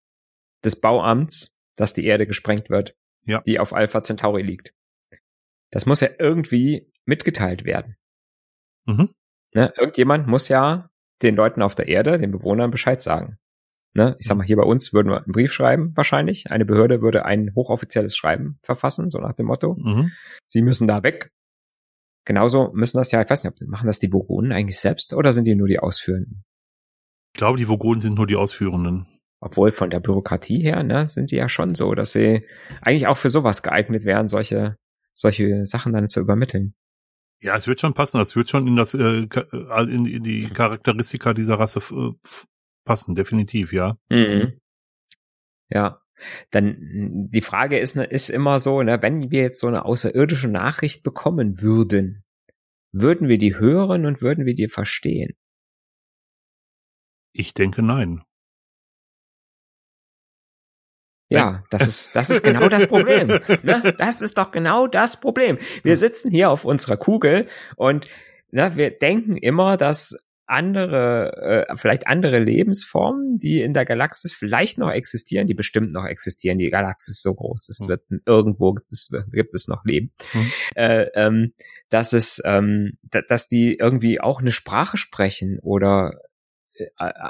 des 0.65 0.81
Bauamts, 0.81 1.55
dass 1.77 1.95
die 1.95 2.05
Erde 2.05 2.27
gesprengt 2.27 2.71
wird, 2.71 2.97
ja. 3.25 3.41
die 3.47 3.59
auf 3.59 3.73
Alpha 3.73 4.03
Centauri 4.03 4.43
liegt. 4.43 4.75
Das 5.71 5.87
muss 5.87 6.01
ja 6.01 6.09
irgendwie 6.19 6.91
mitgeteilt 7.05 7.65
werden. 7.65 7.97
Mhm. 8.87 9.15
Ne? 9.55 9.73
Irgendjemand 9.77 10.27
muss 10.27 10.49
ja 10.49 10.91
den 11.23 11.37
Leuten 11.37 11.63
auf 11.63 11.75
der 11.75 11.89
Erde, 11.89 12.19
den 12.19 12.31
Bewohnern 12.31 12.71
Bescheid 12.71 13.01
sagen. 13.01 13.39
Ne? 13.95 14.17
Ich 14.19 14.27
sag 14.27 14.37
mal, 14.37 14.47
hier 14.47 14.57
bei 14.57 14.65
uns 14.65 14.93
würden 14.93 15.11
wir 15.11 15.19
einen 15.19 15.33
Brief 15.33 15.53
schreiben, 15.53 15.97
wahrscheinlich. 15.97 16.51
Eine 16.51 16.65
Behörde 16.65 17.01
würde 17.01 17.25
ein 17.25 17.53
hochoffizielles 17.55 18.17
Schreiben 18.17 18.59
verfassen, 18.63 19.11
so 19.11 19.19
nach 19.19 19.35
dem 19.35 19.47
Motto. 19.47 19.77
Mhm. 19.79 20.13
Sie 20.47 20.63
müssen 20.63 20.87
da 20.87 21.03
weg. 21.03 21.33
Genauso 22.25 22.71
müssen 22.75 22.99
das 22.99 23.11
ja, 23.11 23.23
ich 23.23 23.31
weiß 23.31 23.45
nicht, 23.45 23.63
machen 23.67 23.87
das 23.87 23.99
die 23.99 24.13
Vogonen 24.13 24.53
eigentlich 24.53 24.79
selbst 24.79 25.15
oder 25.15 25.33
sind 25.33 25.47
die 25.47 25.55
nur 25.55 25.69
die 25.69 25.79
Ausführenden? 25.79 26.45
Ich 27.35 27.39
glaube, 27.39 27.57
die 27.57 27.69
Vogonen 27.69 28.01
sind 28.01 28.15
nur 28.17 28.27
die 28.27 28.37
Ausführenden. 28.37 29.07
Obwohl 29.41 29.73
von 29.73 29.91
der 29.91 30.01
Bürokratie 30.01 30.61
her, 30.61 30.83
ne, 30.83 31.07
sind 31.07 31.31
die 31.31 31.37
ja 31.37 31.49
schon 31.49 31.75
so, 31.75 31.95
dass 31.95 32.13
sie 32.13 32.45
eigentlich 32.83 33.07
auch 33.07 33.17
für 33.17 33.31
sowas 33.31 33.63
geeignet 33.63 34.05
wären, 34.05 34.29
solche, 34.29 34.77
solche 35.15 35.65
Sachen 35.65 35.93
dann 35.93 36.09
zu 36.09 36.21
übermitteln. 36.21 36.75
Ja, 37.41 37.55
es 37.55 37.69
wird 37.69 37.81
schon 37.81 37.95
passen. 37.95 38.21
Es 38.21 38.35
wird 38.35 38.51
schon 38.51 38.67
in 38.67 38.77
das, 38.77 38.95
äh, 38.95 39.23
äh 39.23 39.83
in, 39.85 40.07
in 40.07 40.23
die 40.23 40.51
Charakteristika 40.51 41.35
dieser 41.35 41.59
Rasse 41.59 41.81
äh, 41.95 42.13
passen, 42.89 43.15
definitiv, 43.15 43.73
ja. 43.73 43.97
Mhm. 44.09 44.59
Ja. 45.69 46.01
Dann 46.51 47.29
die 47.31 47.43
Frage 47.43 47.79
ist, 47.79 47.95
ne, 47.95 48.05
ist 48.05 48.29
immer 48.29 48.59
so, 48.59 48.83
ne, 48.83 49.01
wenn 49.03 49.31
wir 49.31 49.43
jetzt 49.43 49.61
so 49.61 49.69
eine 49.69 49.85
außerirdische 49.85 50.49
Nachricht 50.49 51.05
bekommen 51.05 51.61
würden, 51.61 52.25
würden 52.91 53.29
wir 53.29 53.39
die 53.39 53.57
hören 53.57 54.07
und 54.07 54.21
würden 54.23 54.47
wir 54.47 54.55
die 54.55 54.69
verstehen? 54.69 55.37
Ich 57.33 57.55
denke 57.55 57.83
nein. 57.83 58.23
Ja, 61.31 61.63
das 61.71 61.87
ist, 61.87 62.17
das 62.17 62.31
ist 62.31 62.43
genau 62.43 62.69
das 62.71 62.87
Problem. 62.89 63.29
Ne? 63.63 63.95
Das 63.99 64.23
ist 64.23 64.39
doch 64.39 64.51
genau 64.51 64.87
das 64.87 65.21
Problem. 65.21 65.59
Wir 65.83 65.97
sitzen 65.99 66.31
hier 66.31 66.51
auf 66.51 66.65
unserer 66.65 66.97
Kugel 66.97 67.47
und 67.77 68.09
ne, 68.51 68.75
wir 68.77 68.91
denken 68.91 69.37
immer, 69.37 69.77
dass 69.77 70.17
andere, 70.49 71.67
äh, 71.69 71.77
vielleicht 71.77 72.07
andere 72.07 72.39
Lebensformen, 72.39 73.39
die 73.39 73.61
in 73.61 73.75
der 73.75 73.85
Galaxis 73.85 74.33
vielleicht 74.33 74.79
noch 74.79 74.91
existieren, 74.91 75.47
die 75.47 75.55
bestimmt 75.55 75.93
noch 75.93 76.05
existieren. 76.05 76.59
Die 76.59 76.71
Galaxis 76.71 77.17
ist 77.17 77.23
so 77.23 77.35
groß, 77.35 77.69
es 77.69 77.89
wird 77.89 78.03
irgendwo 78.27 78.73
gibt 78.73 78.93
es, 78.93 79.13
gibt 79.33 79.55
es 79.55 79.69
noch 79.69 79.85
Leben. 79.85 80.11
Mhm. 80.33 80.53
Äh, 80.75 81.03
ähm, 81.15 81.53
dass 81.91 82.13
es, 82.13 82.41
ähm, 82.45 82.93
dass 83.29 83.49
die 83.49 83.77
irgendwie 83.77 84.21
auch 84.21 84.41
eine 84.41 84.51
Sprache 84.51 84.97
sprechen 84.97 85.59
oder 85.61 86.21
äh, 86.75 86.87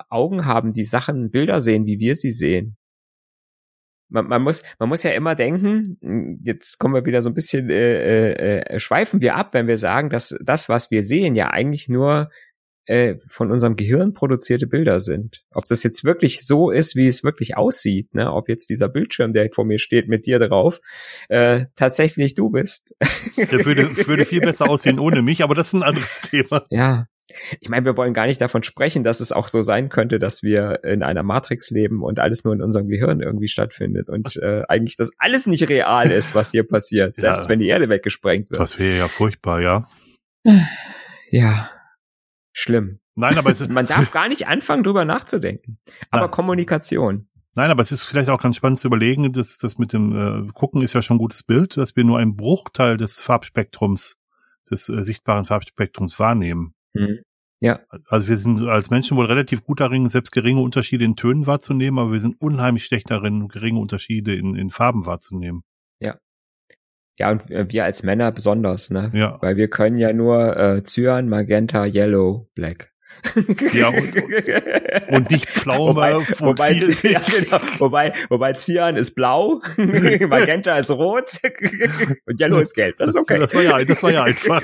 Augen 0.08 0.46
haben, 0.46 0.72
die 0.72 0.84
Sachen, 0.84 1.30
Bilder 1.30 1.60
sehen, 1.60 1.86
wie 1.86 1.98
wir 1.98 2.14
sie 2.14 2.32
sehen 2.32 2.76
man, 4.08 4.26
man 4.26 4.42
muss, 4.42 4.62
man 4.78 4.88
muss 4.88 5.02
ja 5.02 5.10
immer 5.10 5.34
denken, 5.34 5.98
hm, 6.00 6.40
jetzt 6.42 6.78
kommen 6.78 6.94
wir 6.94 7.04
wieder 7.04 7.22
so 7.22 7.30
ein 7.30 7.34
bisschen, 7.34 7.70
äh, 7.70 8.32
äh, 8.32 8.60
äh, 8.60 8.80
schweifen 8.80 9.20
wir 9.20 9.36
ab, 9.36 9.54
wenn 9.54 9.66
wir 9.66 9.78
sagen, 9.78 10.10
dass 10.10 10.36
das, 10.42 10.68
was 10.68 10.90
wir 10.90 11.04
sehen, 11.04 11.34
ja 11.34 11.50
eigentlich 11.50 11.88
nur 11.88 12.30
äh, 12.88 13.16
von 13.26 13.52
unserem 13.52 13.76
Gehirn 13.76 14.14
produzierte 14.14 14.66
Bilder 14.66 14.98
sind. 14.98 15.44
Ob 15.52 15.66
das 15.66 15.82
jetzt 15.82 16.04
wirklich 16.04 16.44
so 16.46 16.70
ist, 16.70 16.96
wie 16.96 17.06
es 17.06 17.22
wirklich 17.22 17.56
aussieht, 17.56 18.14
ne? 18.14 18.32
ob 18.32 18.48
jetzt 18.48 18.70
dieser 18.70 18.88
Bildschirm, 18.88 19.32
der 19.32 19.50
vor 19.52 19.66
mir 19.66 19.78
steht, 19.78 20.08
mit 20.08 20.26
dir 20.26 20.38
drauf, 20.38 20.80
äh, 21.28 21.66
tatsächlich 21.76 22.34
du 22.34 22.48
bist. 22.50 22.96
Der 23.36 23.64
würde, 23.64 23.94
würde 24.06 24.24
viel 24.24 24.40
besser 24.40 24.68
aussehen 24.70 24.98
ohne 24.98 25.20
mich, 25.20 25.42
aber 25.42 25.54
das 25.54 25.68
ist 25.68 25.74
ein 25.74 25.82
anderes 25.82 26.20
Thema. 26.22 26.64
Ja, 26.70 27.06
ich 27.60 27.68
meine, 27.68 27.84
wir 27.84 27.96
wollen 27.98 28.14
gar 28.14 28.26
nicht 28.26 28.40
davon 28.40 28.62
sprechen, 28.62 29.04
dass 29.04 29.20
es 29.20 29.32
auch 29.32 29.48
so 29.48 29.62
sein 29.62 29.90
könnte, 29.90 30.18
dass 30.18 30.42
wir 30.42 30.82
in 30.82 31.02
einer 31.02 31.22
Matrix 31.22 31.70
leben 31.70 32.02
und 32.02 32.18
alles 32.18 32.44
nur 32.44 32.54
in 32.54 32.62
unserem 32.62 32.88
Gehirn 32.88 33.20
irgendwie 33.20 33.48
stattfindet 33.48 34.08
und 34.08 34.36
äh, 34.42 34.62
eigentlich 34.66 34.96
das 34.96 35.10
alles 35.18 35.46
nicht 35.46 35.68
real 35.68 36.10
ist, 36.10 36.34
was 36.34 36.52
hier 36.52 36.66
passiert, 36.66 37.16
selbst 37.16 37.44
ja, 37.44 37.48
wenn 37.50 37.58
die 37.58 37.68
Erde 37.68 37.90
weggesprengt 37.90 38.50
wird. 38.50 38.62
Das 38.62 38.78
wäre 38.78 38.96
ja 38.96 39.08
furchtbar, 39.08 39.60
ja. 39.60 39.88
Ja, 41.30 41.68
schlimm. 42.58 42.98
Nein, 43.14 43.38
aber 43.38 43.50
es 43.50 43.60
ist 43.62 43.70
man 43.70 43.86
darf 43.86 44.10
gar 44.10 44.28
nicht 44.28 44.46
anfangen, 44.46 44.82
drüber 44.82 45.04
nachzudenken. 45.04 45.78
Aber 46.10 46.22
Nein. 46.22 46.30
Kommunikation. 46.30 47.28
Nein, 47.54 47.70
aber 47.70 47.82
es 47.82 47.92
ist 47.92 48.04
vielleicht 48.04 48.28
auch 48.28 48.40
ganz 48.40 48.56
spannend 48.56 48.78
zu 48.78 48.86
überlegen, 48.86 49.32
dass 49.32 49.58
das 49.58 49.78
mit 49.78 49.92
dem 49.92 50.48
äh, 50.48 50.52
Gucken 50.52 50.82
ist 50.82 50.92
ja 50.92 51.02
schon 51.02 51.16
ein 51.16 51.20
gutes 51.20 51.42
Bild, 51.42 51.76
dass 51.76 51.96
wir 51.96 52.04
nur 52.04 52.18
einen 52.18 52.36
Bruchteil 52.36 52.96
des 52.96 53.20
Farbspektrums, 53.20 54.16
des 54.70 54.88
äh, 54.88 55.02
sichtbaren 55.02 55.46
Farbspektrums 55.46 56.18
wahrnehmen. 56.18 56.74
Mhm. 56.94 57.20
Ja. 57.60 57.80
Also 58.06 58.28
wir 58.28 58.36
sind 58.36 58.62
als 58.62 58.90
Menschen 58.90 59.16
wohl 59.16 59.26
relativ 59.26 59.64
gut 59.64 59.80
darin, 59.80 60.08
selbst 60.08 60.30
geringe 60.30 60.60
Unterschiede 60.60 61.04
in 61.04 61.16
Tönen 61.16 61.48
wahrzunehmen, 61.48 61.98
aber 61.98 62.12
wir 62.12 62.20
sind 62.20 62.40
unheimlich 62.40 62.84
schlecht 62.84 63.10
darin, 63.10 63.48
geringe 63.48 63.80
Unterschiede 63.80 64.36
in, 64.36 64.54
in 64.54 64.70
Farben 64.70 65.06
wahrzunehmen. 65.06 65.64
Ja. 67.18 67.30
Und 67.30 67.50
äh, 67.50 67.66
wir 67.68 67.84
als 67.84 68.02
Männer 68.02 68.32
besonders, 68.32 68.90
ne? 68.90 69.10
Ja. 69.12 69.38
Weil 69.40 69.56
wir 69.56 69.68
können 69.68 69.98
ja 69.98 70.12
nur 70.12 70.56
äh, 70.56 70.82
Cyan, 70.84 71.28
Magenta, 71.28 71.84
Yellow, 71.84 72.48
Black. 72.54 72.92
Ja, 73.72 73.88
und, 73.88 74.14
und 75.08 75.30
nicht 75.30 75.50
Pflaume 75.50 75.88
wobei, 75.88 76.14
wobei, 76.38 76.72
ja, 77.02 77.20
genau, 77.20 77.58
wobei, 77.78 78.12
wobei 78.28 78.52
Cyan 78.52 78.94
ist 78.94 79.16
blau, 79.16 79.60
Magenta 79.76 80.78
ist 80.78 80.90
rot 80.90 81.32
und 82.26 82.40
Yellow 82.40 82.60
ist 82.60 82.74
gelb. 82.74 82.96
Das 82.98 83.10
ist 83.10 83.16
okay. 83.16 83.38
Das 83.38 83.52
war 83.54 83.62
ja, 83.62 83.84
das 83.84 84.02
war 84.04 84.12
ja 84.12 84.22
einfach. 84.22 84.62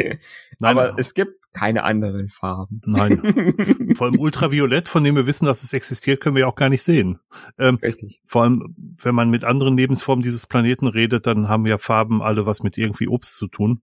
Nein, 0.60 0.78
aber 0.78 0.98
es 0.98 1.14
gibt 1.14 1.52
keine 1.52 1.82
anderen 1.82 2.28
Farben. 2.28 2.80
Nein. 2.84 3.92
Vor 3.96 4.06
allem 4.06 4.20
Ultraviolett, 4.20 4.88
von 4.88 5.02
dem 5.02 5.16
wir 5.16 5.26
wissen, 5.26 5.46
dass 5.46 5.62
es 5.62 5.72
existiert, 5.72 6.20
können 6.20 6.36
wir 6.36 6.40
ja 6.40 6.46
auch 6.46 6.54
gar 6.54 6.68
nicht 6.68 6.82
sehen. 6.82 7.18
Ähm, 7.58 7.76
Richtig. 7.82 8.22
Vor 8.26 8.42
allem, 8.42 8.74
wenn 9.02 9.14
man 9.14 9.30
mit 9.30 9.44
anderen 9.44 9.76
Lebensformen 9.76 10.22
dieses 10.22 10.46
Planeten 10.46 10.86
redet, 10.86 11.26
dann 11.26 11.48
haben 11.48 11.66
ja 11.66 11.78
Farben 11.78 12.22
alle 12.22 12.46
was 12.46 12.62
mit 12.62 12.78
irgendwie 12.78 13.08
Obst 13.08 13.36
zu 13.36 13.48
tun. 13.48 13.82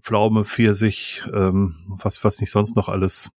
Pflaume, 0.00 0.44
Pfirsich, 0.44 1.22
ähm, 1.32 1.98
was, 2.02 2.22
was 2.24 2.40
nicht 2.40 2.50
sonst 2.50 2.76
noch 2.76 2.88
alles. 2.88 3.30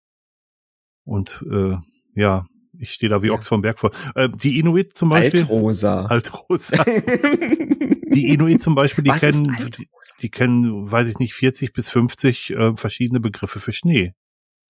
Und 1.05 1.45
äh, 1.51 1.77
ja, 2.15 2.47
ich 2.79 2.93
stehe 2.93 3.11
da 3.11 3.23
wie 3.23 3.31
Ochs 3.31 3.49
vom 3.49 3.63
Berg 3.63 3.79
vor. 3.79 3.91
Äh, 4.15 4.29
die 4.29 4.59
Inuit 4.59 4.97
zum 4.97 5.11
Beispiel. 5.11 5.41
Altrosa. 5.41 6.07
Altrosa. 6.07 6.85
die 8.05 8.29
Inuit 8.29 8.61
zum 8.61 8.75
Beispiel, 8.75 9.05
die 9.05 9.11
kennen, 9.11 9.57
die, 9.77 9.89
die, 10.21 10.31
kennen, 10.31 10.91
weiß 10.91 11.09
ich 11.09 11.19
nicht, 11.19 11.35
40 11.35 11.73
bis 11.73 11.89
50 11.89 12.51
äh, 12.51 12.77
verschiedene 12.77 13.21
Begriffe 13.21 13.61
für 13.61 13.73
Schnee. 13.73 14.15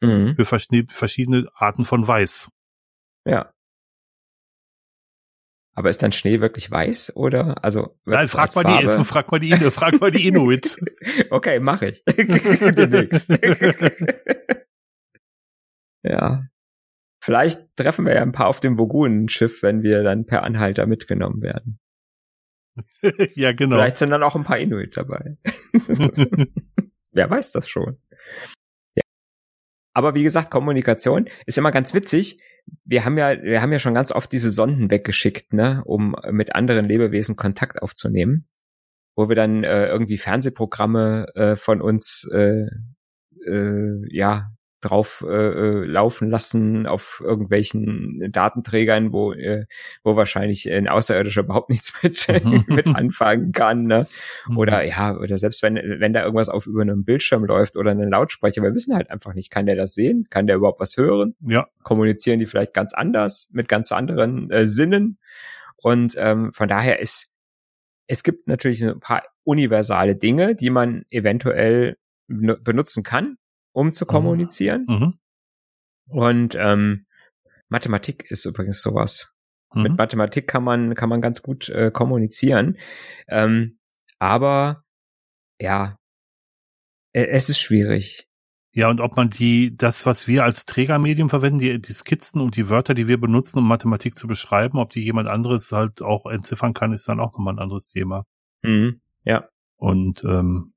Mhm. 0.00 0.36
Für 0.36 0.44
verschiedene 0.44 1.48
Arten 1.54 1.84
von 1.84 2.06
Weiß. 2.06 2.50
Ja. 3.24 3.52
Aber 5.76 5.90
ist 5.90 6.02
dann 6.02 6.12
Schnee 6.12 6.40
wirklich 6.40 6.70
weiß 6.70 7.16
oder 7.16 7.64
also 7.64 7.98
Nein, 8.04 8.28
frag 8.28 8.54
mal, 8.54 8.64
die, 8.64 9.04
frag 9.04 9.30
mal 9.32 9.40
die 9.40 9.56
frag 9.70 10.00
mal 10.00 10.10
die 10.10 10.28
Inuit. 10.28 10.76
okay, 11.30 11.58
mache 11.58 11.88
ich. 11.88 12.04
Demnächst. 12.06 13.28
ja. 16.02 16.40
Vielleicht 17.20 17.76
treffen 17.76 18.06
wir 18.06 18.14
ja 18.14 18.22
ein 18.22 18.32
paar 18.32 18.48
auf 18.48 18.60
dem 18.60 18.78
Vogunen-Schiff, 18.78 19.62
wenn 19.62 19.82
wir 19.82 20.02
dann 20.02 20.26
per 20.26 20.42
Anhalter 20.42 20.86
mitgenommen 20.86 21.40
werden. 21.42 21.80
ja, 23.34 23.52
genau. 23.52 23.76
Vielleicht 23.76 23.98
sind 23.98 24.10
dann 24.10 24.22
auch 24.22 24.34
ein 24.34 24.44
paar 24.44 24.58
Inuit 24.58 24.96
dabei. 24.96 25.37
Wer 27.12 27.30
weiß 27.30 27.52
das 27.52 27.68
schon. 27.68 27.98
Ja. 28.94 29.02
Aber 29.92 30.14
wie 30.14 30.22
gesagt, 30.22 30.50
Kommunikation 30.50 31.28
ist 31.46 31.58
immer 31.58 31.70
ganz 31.70 31.94
witzig. 31.94 32.40
Wir 32.84 33.04
haben 33.04 33.18
ja, 33.18 33.40
wir 33.42 33.60
haben 33.60 33.72
ja 33.72 33.78
schon 33.78 33.94
ganz 33.94 34.10
oft 34.10 34.32
diese 34.32 34.50
Sonden 34.50 34.90
weggeschickt, 34.90 35.52
ne, 35.52 35.82
um 35.84 36.16
mit 36.30 36.54
anderen 36.54 36.87
Lebewesen 36.87 37.37
Kontakt 37.37 37.82
aufzunehmen, 37.82 38.48
wo 39.14 39.28
wir 39.28 39.37
dann 39.37 39.64
äh, 39.64 39.87
irgendwie 39.87 40.18
Fernsehprogramme 40.18 41.28
äh, 41.34 41.56
von 41.56 41.80
uns 41.82 42.28
äh, 42.32 42.66
äh, 43.46 44.02
ja 44.08 44.53
drauf 44.84 45.24
äh, 45.26 45.32
äh, 45.32 45.84
laufen 45.84 46.30
lassen 46.30 46.86
auf 46.86 47.22
irgendwelchen 47.24 48.30
Datenträgern, 48.30 49.12
wo 49.12 49.32
äh, 49.32 49.66
wo 50.02 50.16
wahrscheinlich 50.16 50.70
ein 50.70 50.88
Außerirdischer 50.88 51.42
überhaupt 51.42 51.70
nichts 51.70 51.92
mit 52.02 52.26
mit 52.68 52.86
anfangen 52.94 53.52
kann, 53.52 53.84
ne? 53.84 54.06
Mhm. 54.48 54.58
Oder 54.58 54.84
ja, 54.84 55.16
oder 55.16 55.38
selbst 55.38 55.62
wenn 55.62 55.76
wenn 55.76 56.12
da 56.12 56.22
irgendwas 56.22 56.48
auf 56.48 56.66
über 56.66 56.82
einem 56.82 57.04
Bildschirm 57.04 57.44
läuft 57.44 57.76
oder 57.76 57.90
einen 57.90 58.10
Lautsprecher, 58.10 58.62
wir 58.62 58.74
wissen 58.74 58.94
halt 58.94 59.10
einfach 59.10 59.34
nicht, 59.34 59.50
kann 59.50 59.66
der 59.66 59.76
das 59.76 59.94
sehen, 59.94 60.26
kann 60.30 60.46
der 60.46 60.56
überhaupt 60.56 60.80
was 60.80 60.96
hören? 60.96 61.34
Ja. 61.40 61.66
Kommunizieren 61.82 62.38
die 62.38 62.46
vielleicht 62.46 62.74
ganz 62.74 62.94
anders 62.94 63.50
mit 63.52 63.68
ganz 63.68 63.92
anderen 63.92 64.50
äh, 64.50 64.66
Sinnen? 64.66 65.18
Und 65.76 66.14
ähm, 66.18 66.52
von 66.52 66.68
daher 66.68 67.00
ist 67.00 67.30
es 68.06 68.22
gibt 68.22 68.48
natürlich 68.48 68.84
ein 68.84 69.00
paar 69.00 69.22
universale 69.44 70.16
Dinge, 70.16 70.54
die 70.54 70.70
man 70.70 71.04
eventuell 71.10 71.96
benutzen 72.26 73.02
kann, 73.02 73.36
um 73.74 73.92
zu 73.92 74.04
mhm. 74.04 74.08
kommunizieren. 74.08 74.87
Mhm. 74.88 75.14
Und 76.08 76.56
ähm, 76.58 77.06
Mathematik 77.68 78.30
ist 78.30 78.46
übrigens 78.46 78.80
sowas. 78.80 79.34
Mhm. 79.74 79.82
Mit 79.82 79.98
Mathematik 79.98 80.46
kann 80.48 80.64
man 80.64 80.94
kann 80.94 81.08
man 81.08 81.20
ganz 81.20 81.42
gut 81.42 81.68
äh, 81.68 81.90
kommunizieren, 81.90 82.78
ähm, 83.28 83.78
aber 84.18 84.84
ja, 85.60 85.96
äh, 87.12 87.26
es 87.26 87.48
ist 87.48 87.58
schwierig. 87.58 88.28
Ja, 88.76 88.90
und 88.90 89.00
ob 89.00 89.16
man 89.16 89.30
die, 89.30 89.76
das, 89.76 90.04
was 90.04 90.26
wir 90.26 90.42
als 90.42 90.66
Trägermedium 90.66 91.30
verwenden, 91.30 91.60
die, 91.60 91.80
die 91.80 91.92
Skizzen 91.92 92.40
und 92.40 92.56
die 92.56 92.68
Wörter, 92.68 92.94
die 92.94 93.06
wir 93.06 93.20
benutzen, 93.20 93.58
um 93.58 93.68
Mathematik 93.68 94.18
zu 94.18 94.26
beschreiben, 94.26 94.78
ob 94.78 94.90
die 94.90 95.00
jemand 95.00 95.28
anderes 95.28 95.70
halt 95.70 96.02
auch 96.02 96.26
entziffern 96.26 96.74
kann, 96.74 96.92
ist 96.92 97.06
dann 97.06 97.20
auch 97.20 97.32
nochmal 97.34 97.54
ein 97.54 97.60
anderes 97.60 97.88
Thema. 97.88 98.24
Mhm, 98.62 99.00
ja. 99.24 99.48
Und 99.76 100.24
ähm, 100.24 100.73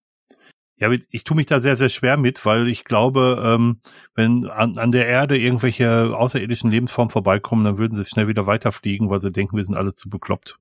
ja, 0.79 0.91
ich 1.09 1.23
tue 1.23 1.35
mich 1.35 1.47
da 1.47 1.59
sehr, 1.59 1.75
sehr 1.75 1.89
schwer 1.89 2.17
mit, 2.17 2.45
weil 2.45 2.67
ich 2.67 2.83
glaube, 2.83 3.41
ähm, 3.43 3.81
wenn 4.13 4.45
an, 4.45 4.77
an 4.77 4.91
der 4.91 5.07
Erde 5.07 5.37
irgendwelche 5.37 6.15
außerirdischen 6.15 6.69
Lebensformen 6.69 7.09
vorbeikommen, 7.09 7.65
dann 7.65 7.77
würden 7.79 7.97
sie 7.97 8.05
schnell 8.07 8.27
wieder 8.27 8.45
weiterfliegen, 8.45 9.09
weil 9.09 9.19
sie 9.19 9.31
denken, 9.31 9.57
wir 9.57 9.65
sind 9.65 9.75
alle 9.75 9.95
zu 9.95 10.09
bekloppt. 10.09 10.59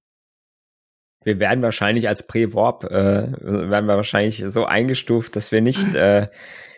Wir 1.23 1.39
werden 1.39 1.61
wahrscheinlich 1.63 2.09
als 2.09 2.27
Prä-Warp, 2.27 2.85
äh, 2.85 2.89
werden 2.91 3.87
wir 3.87 3.97
wahrscheinlich 3.97 4.43
so 4.47 4.65
eingestuft, 4.65 5.37
dass 5.37 5.53
wir 5.53 5.61
nicht, 5.61 5.95
äh, 5.95 6.29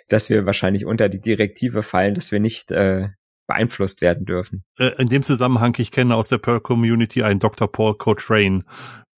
dass 0.08 0.30
wir 0.30 0.46
wahrscheinlich 0.46 0.84
unter 0.84 1.08
die 1.08 1.20
Direktive 1.20 1.82
fallen, 1.82 2.14
dass 2.14 2.32
wir 2.32 2.40
nicht 2.40 2.72
äh, 2.72 3.10
beeinflusst 3.46 4.00
werden 4.00 4.26
dürfen. 4.26 4.64
Äh, 4.78 4.92
in 4.98 5.08
dem 5.08 5.22
Zusammenhang, 5.22 5.74
ich 5.78 5.92
kenne 5.92 6.16
aus 6.16 6.28
der 6.28 6.38
Pearl 6.38 6.60
Community 6.60 7.22
einen 7.22 7.38
Dr. 7.38 7.70
Paul 7.70 7.96
Cochrane. 7.96 8.64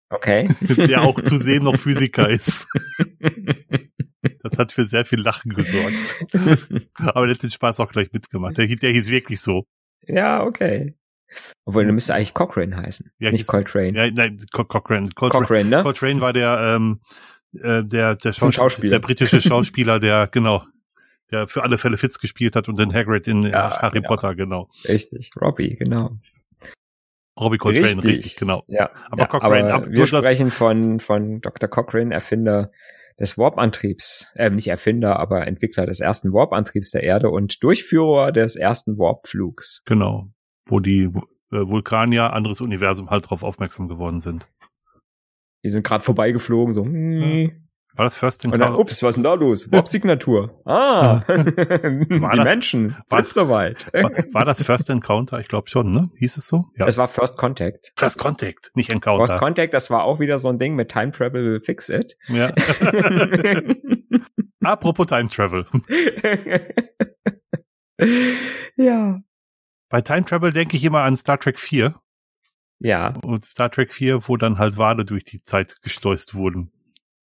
Okay. 0.10 0.50
Der 0.62 1.04
auch 1.04 1.22
zu 1.22 1.38
sehen 1.38 1.64
noch 1.64 1.78
Physiker 1.78 2.30
ist. 2.30 2.68
Hat 4.60 4.72
für 4.72 4.86
sehr 4.86 5.06
viel 5.06 5.20
Lachen 5.22 5.54
gesorgt. 5.54 6.16
Aber 6.96 7.26
der 7.26 7.36
hat 7.36 7.44
den 7.44 7.50
Spaß 7.50 7.80
auch 7.80 7.92
gleich 7.92 8.12
mitgemacht. 8.12 8.58
Der, 8.58 8.68
der 8.68 8.92
hieß 8.92 9.10
wirklich 9.10 9.40
so. 9.42 9.66
Ja, 10.06 10.44
okay. 10.44 10.96
Obwohl, 11.66 11.84
der 11.84 11.94
müsste 11.94 12.16
eigentlich 12.16 12.34
Cochrane 12.34 12.76
heißen. 12.76 13.12
Ja, 13.20 13.32
nicht 13.32 13.48
Coltrane. 13.48 13.94
Ja, 13.96 14.12
nein, 14.12 14.38
Cochrane. 14.52 15.10
Cochrane, 15.16 15.46
Cochrane, 15.46 15.70
ne? 15.70 15.84
Cochrane 15.84 16.22
war 16.22 16.34
der, 16.34 16.76
ähm, 16.76 17.00
äh, 17.54 17.84
der, 17.84 18.16
der 18.16 18.34
Schaus 18.34 18.56
Schauspieler. 18.56 18.92
der 18.92 19.00
britische 19.00 19.42
Schauspieler, 19.42 20.00
der, 20.00 20.28
genau, 20.28 20.64
der 21.32 21.48
für 21.48 21.64
alle 21.64 21.78
Fälle 21.78 21.98
Fitz 21.98 22.20
gespielt 22.20 22.56
hat 22.56 22.68
und 22.68 22.80
den 22.80 22.94
Hagrid 22.94 23.28
in 23.28 23.44
ja, 23.44 23.82
Harry 23.82 24.00
genau. 24.00 24.10
Potter, 24.10 24.36
genau. 24.36 24.70
Richtig, 24.88 25.32
Robbie, 25.40 25.76
genau. 25.76 26.18
Robbie 27.40 27.58
Coltrane, 27.58 27.86
richtig, 27.86 28.06
richtig 28.06 28.36
genau. 28.36 28.64
Ja, 28.68 28.90
aber 29.10 29.22
ja, 29.22 29.28
Cochrane, 29.28 29.74
aber 29.74 29.92
wir 29.92 30.08
sprechen 30.08 30.52
von, 30.52 31.00
von 31.00 31.42
Dr. 31.42 31.70
Cochrane, 31.70 32.14
Erfinder 32.14 32.70
des 33.20 33.38
Warp-Antriebs, 33.38 34.34
äh, 34.36 34.50
nicht 34.50 34.68
Erfinder, 34.68 35.20
aber 35.20 35.46
Entwickler 35.46 35.86
des 35.86 36.00
ersten 36.00 36.34
Warp-Antriebs 36.34 36.92
der 36.92 37.04
Erde 37.04 37.30
und 37.30 37.62
Durchführer 37.64 38.32
des 38.32 38.56
ersten 38.56 38.98
Warp-Flugs. 38.98 39.84
Genau, 39.86 40.32
wo 40.66 40.80
die 40.80 41.12
äh, 41.52 41.68
Vulkanier, 41.68 42.34
anderes 42.34 42.62
Universum, 42.62 43.10
halt 43.10 43.30
drauf 43.30 43.44
aufmerksam 43.44 43.88
geworden 43.88 44.22
sind. 44.22 44.48
Die 45.64 45.70
sind 45.70 45.86
gerade 45.86 46.04
vorbeigeflogen, 46.04 46.74
so. 46.74 46.86
Hm. 46.86 47.69
War 48.00 48.06
das 48.06 48.16
First 48.16 48.46
Encounter? 48.46 48.68
Und 48.68 48.74
dann, 48.76 48.80
ups, 48.80 49.04
was 49.04 49.10
ist 49.10 49.16
denn 49.18 49.26
da 49.26 49.34
los? 49.34 49.70
Warp-Signatur. 49.74 50.56
Ah, 50.66 51.26
die 51.28 52.20
das, 52.20 52.44
Menschen 52.46 52.96
sind 53.08 53.10
war, 53.10 53.28
soweit. 53.28 53.92
War, 53.92 54.12
war, 54.32 54.46
das 54.46 54.64
First 54.64 54.90
Encounter? 54.90 55.40
Ich 55.40 55.50
glaube 55.50 55.68
schon, 55.68 55.92
ne? 55.92 56.10
Hieß 56.16 56.38
es 56.38 56.48
so? 56.48 56.68
Ja. 56.78 56.86
Es 56.86 56.98
war 56.98 57.10
First 57.10 57.38
Contact. 57.38 57.92
First 57.98 58.18
Contact, 58.18 58.72
nicht 58.76 58.90
Encounter. 58.90 59.26
First 59.26 59.40
Contact, 59.40 59.74
das 59.74 59.92
war 59.92 60.04
auch 60.04 60.22
wieder 60.22 60.38
so 60.38 60.48
ein 60.48 60.60
Ding 60.60 60.76
mit 60.76 60.90
Time 60.90 61.12
Travel 61.12 61.60
Fix 61.60 61.90
It. 61.90 62.16
Ja. 62.30 62.54
Apropos 64.64 65.08
Time 65.08 65.28
Travel. 65.28 65.66
ja. 68.78 69.20
Bei 69.90 70.02
Time 70.02 70.24
Travel 70.24 70.54
denke 70.54 70.78
ich 70.78 70.86
immer 70.86 71.02
an 71.02 71.18
Star 71.18 71.38
Trek 71.38 71.60
4. 71.60 71.96
Ja. 72.80 73.14
Und 73.24 73.44
Star 73.44 73.70
Trek 73.70 73.94
4, 73.94 74.30
wo 74.30 74.38
dann 74.38 74.58
halt 74.58 74.78
Wale 74.78 75.04
durch 75.04 75.26
die 75.26 75.44
Zeit 75.44 75.82
gesteust 75.82 76.34
wurden. 76.34 76.72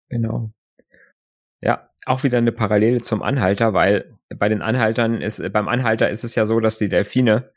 Genau. 0.08 0.52
Ja, 1.64 1.88
auch 2.04 2.22
wieder 2.24 2.38
eine 2.38 2.52
Parallele 2.52 3.00
zum 3.00 3.22
Anhalter, 3.22 3.72
weil 3.72 4.18
bei 4.28 4.50
den 4.50 4.60
Anhaltern 4.60 5.22
ist, 5.22 5.42
beim 5.52 5.66
Anhalter 5.66 6.10
ist 6.10 6.22
es 6.22 6.34
ja 6.34 6.44
so, 6.44 6.60
dass 6.60 6.76
die 6.76 6.90
Delfine 6.90 7.50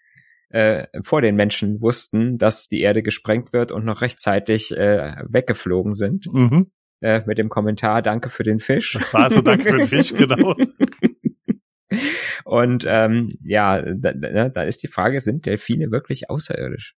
äh, 0.50 0.88
vor 1.04 1.22
den 1.22 1.36
Menschen 1.36 1.82
wussten, 1.82 2.38
dass 2.38 2.70
die 2.70 2.80
Erde 2.80 3.04
gesprengt 3.04 3.52
wird 3.52 3.74
und 3.74 3.84
noch 3.84 4.02
rechtzeitig 4.02 4.76
äh, 4.76 5.14
weggeflogen 5.28 5.94
sind. 5.94 6.32
Mhm. 6.32 6.72
Äh, 7.02 7.22
mit 7.26 7.38
dem 7.38 7.50
Kommentar, 7.50 8.02
danke 8.02 8.30
für 8.30 8.44
den 8.44 8.60
Fisch. 8.60 8.94
Das 8.94 9.14
war 9.14 9.30
so, 9.30 9.42
danke 9.42 9.70
für 9.70 9.78
den 9.78 9.88
Fisch, 9.88 10.14
genau. 10.18 10.56
und 12.46 12.86
ähm, 12.88 13.30
ja, 13.44 13.82
da, 13.82 14.14
da, 14.14 14.50
da 14.50 14.64
ist 14.64 14.84
die 14.84 14.88
Frage, 14.88 15.20
sind 15.20 15.46
Delfine 15.46 15.92
wirklich 15.92 16.30
außerirdisch? 16.30 16.96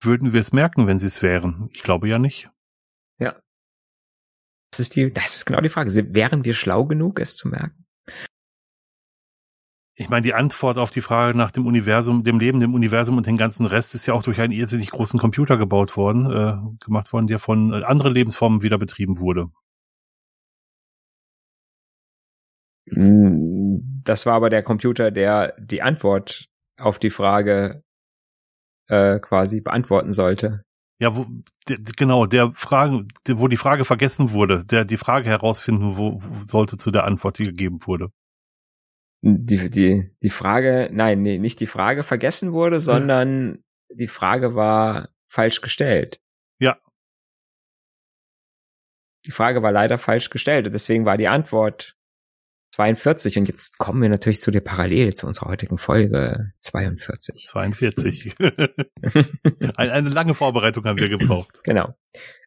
Würden 0.00 0.32
wir 0.32 0.40
es 0.40 0.52
merken, 0.52 0.86
wenn 0.86 0.98
sie 0.98 1.06
es 1.06 1.22
wären? 1.22 1.68
Ich 1.72 1.82
glaube 1.82 2.08
ja 2.08 2.18
nicht. 2.18 2.48
Ja. 3.18 3.36
Das 4.80 4.86
ist 4.86 4.96
die, 4.96 5.12
das 5.12 5.36
ist 5.36 5.44
genau 5.44 5.60
die 5.60 5.68
Frage. 5.68 5.90
Wären 6.14 6.46
wir 6.46 6.54
schlau 6.54 6.86
genug, 6.86 7.20
es 7.20 7.36
zu 7.36 7.48
merken? 7.48 7.84
Ich 9.94 10.08
meine, 10.08 10.22
die 10.22 10.32
Antwort 10.32 10.78
auf 10.78 10.90
die 10.90 11.02
Frage 11.02 11.36
nach 11.36 11.50
dem 11.50 11.66
Universum, 11.66 12.24
dem 12.24 12.40
Leben, 12.40 12.60
dem 12.60 12.72
Universum 12.72 13.18
und 13.18 13.26
den 13.26 13.36
ganzen 13.36 13.66
Rest 13.66 13.94
ist 13.94 14.06
ja 14.06 14.14
auch 14.14 14.22
durch 14.22 14.40
einen 14.40 14.54
irrsinnig 14.54 14.90
großen 14.90 15.20
Computer 15.20 15.58
gebaut 15.58 15.98
worden, 15.98 16.24
äh, 16.32 16.82
gemacht 16.82 17.12
worden, 17.12 17.26
der 17.26 17.38
von 17.38 17.74
äh, 17.74 17.84
anderen 17.84 18.14
Lebensformen 18.14 18.62
wieder 18.62 18.78
betrieben 18.78 19.18
wurde. 19.18 19.50
Hm, 22.88 24.00
das 24.02 24.24
war 24.24 24.32
aber 24.32 24.48
der 24.48 24.62
Computer, 24.62 25.10
der 25.10 25.54
die 25.60 25.82
Antwort 25.82 26.46
auf 26.78 26.98
die 26.98 27.10
Frage 27.10 27.84
äh, 28.88 29.18
quasi 29.18 29.60
beantworten 29.60 30.14
sollte. 30.14 30.64
Ja, 31.00 31.16
wo, 31.16 31.26
der, 31.68 31.78
genau, 31.96 32.26
der 32.26 32.52
Frage, 32.54 33.06
wo 33.28 33.48
die 33.48 33.56
Frage 33.56 33.84
vergessen 33.84 34.32
wurde, 34.32 34.64
der 34.64 34.84
die 34.84 34.98
Frage 34.98 35.28
herausfinden, 35.28 35.96
wo, 35.96 36.20
wo 36.22 36.42
sollte 36.44 36.76
zu 36.76 36.90
der 36.90 37.04
Antwort, 37.04 37.38
die 37.38 37.44
gegeben 37.44 37.80
wurde 37.86 38.12
die, 39.22 39.70
die, 39.70 40.10
die 40.22 40.30
Frage, 40.30 40.88
nein, 40.92 41.22
nee, 41.22 41.38
nicht 41.38 41.60
die 41.60 41.66
Frage 41.66 42.04
vergessen 42.04 42.52
wurde, 42.52 42.80
sondern 42.80 43.62
ja. 43.90 43.96
die 43.96 44.08
Frage 44.08 44.54
war 44.54 45.10
falsch 45.28 45.60
gestellt. 45.60 46.20
Ja. 46.58 46.78
Die 49.26 49.30
Frage 49.32 49.62
war 49.62 49.72
leider 49.72 49.98
falsch 49.98 50.30
gestellt 50.30 50.66
und 50.66 50.72
deswegen 50.72 51.04
war 51.04 51.18
die 51.18 51.28
Antwort 51.28 51.96
42 52.80 53.36
und 53.36 53.46
jetzt 53.46 53.76
kommen 53.76 54.00
wir 54.00 54.08
natürlich 54.08 54.40
zu 54.40 54.50
der 54.50 54.62
Parallele 54.62 55.12
zu 55.12 55.26
unserer 55.26 55.50
heutigen 55.50 55.76
Folge 55.76 56.52
42. 56.60 57.44
42. 57.46 58.34
eine, 59.76 59.92
eine 59.92 60.08
lange 60.08 60.32
Vorbereitung 60.32 60.84
haben 60.84 60.98
wir 60.98 61.10
gebraucht. 61.10 61.60
Genau. 61.62 61.94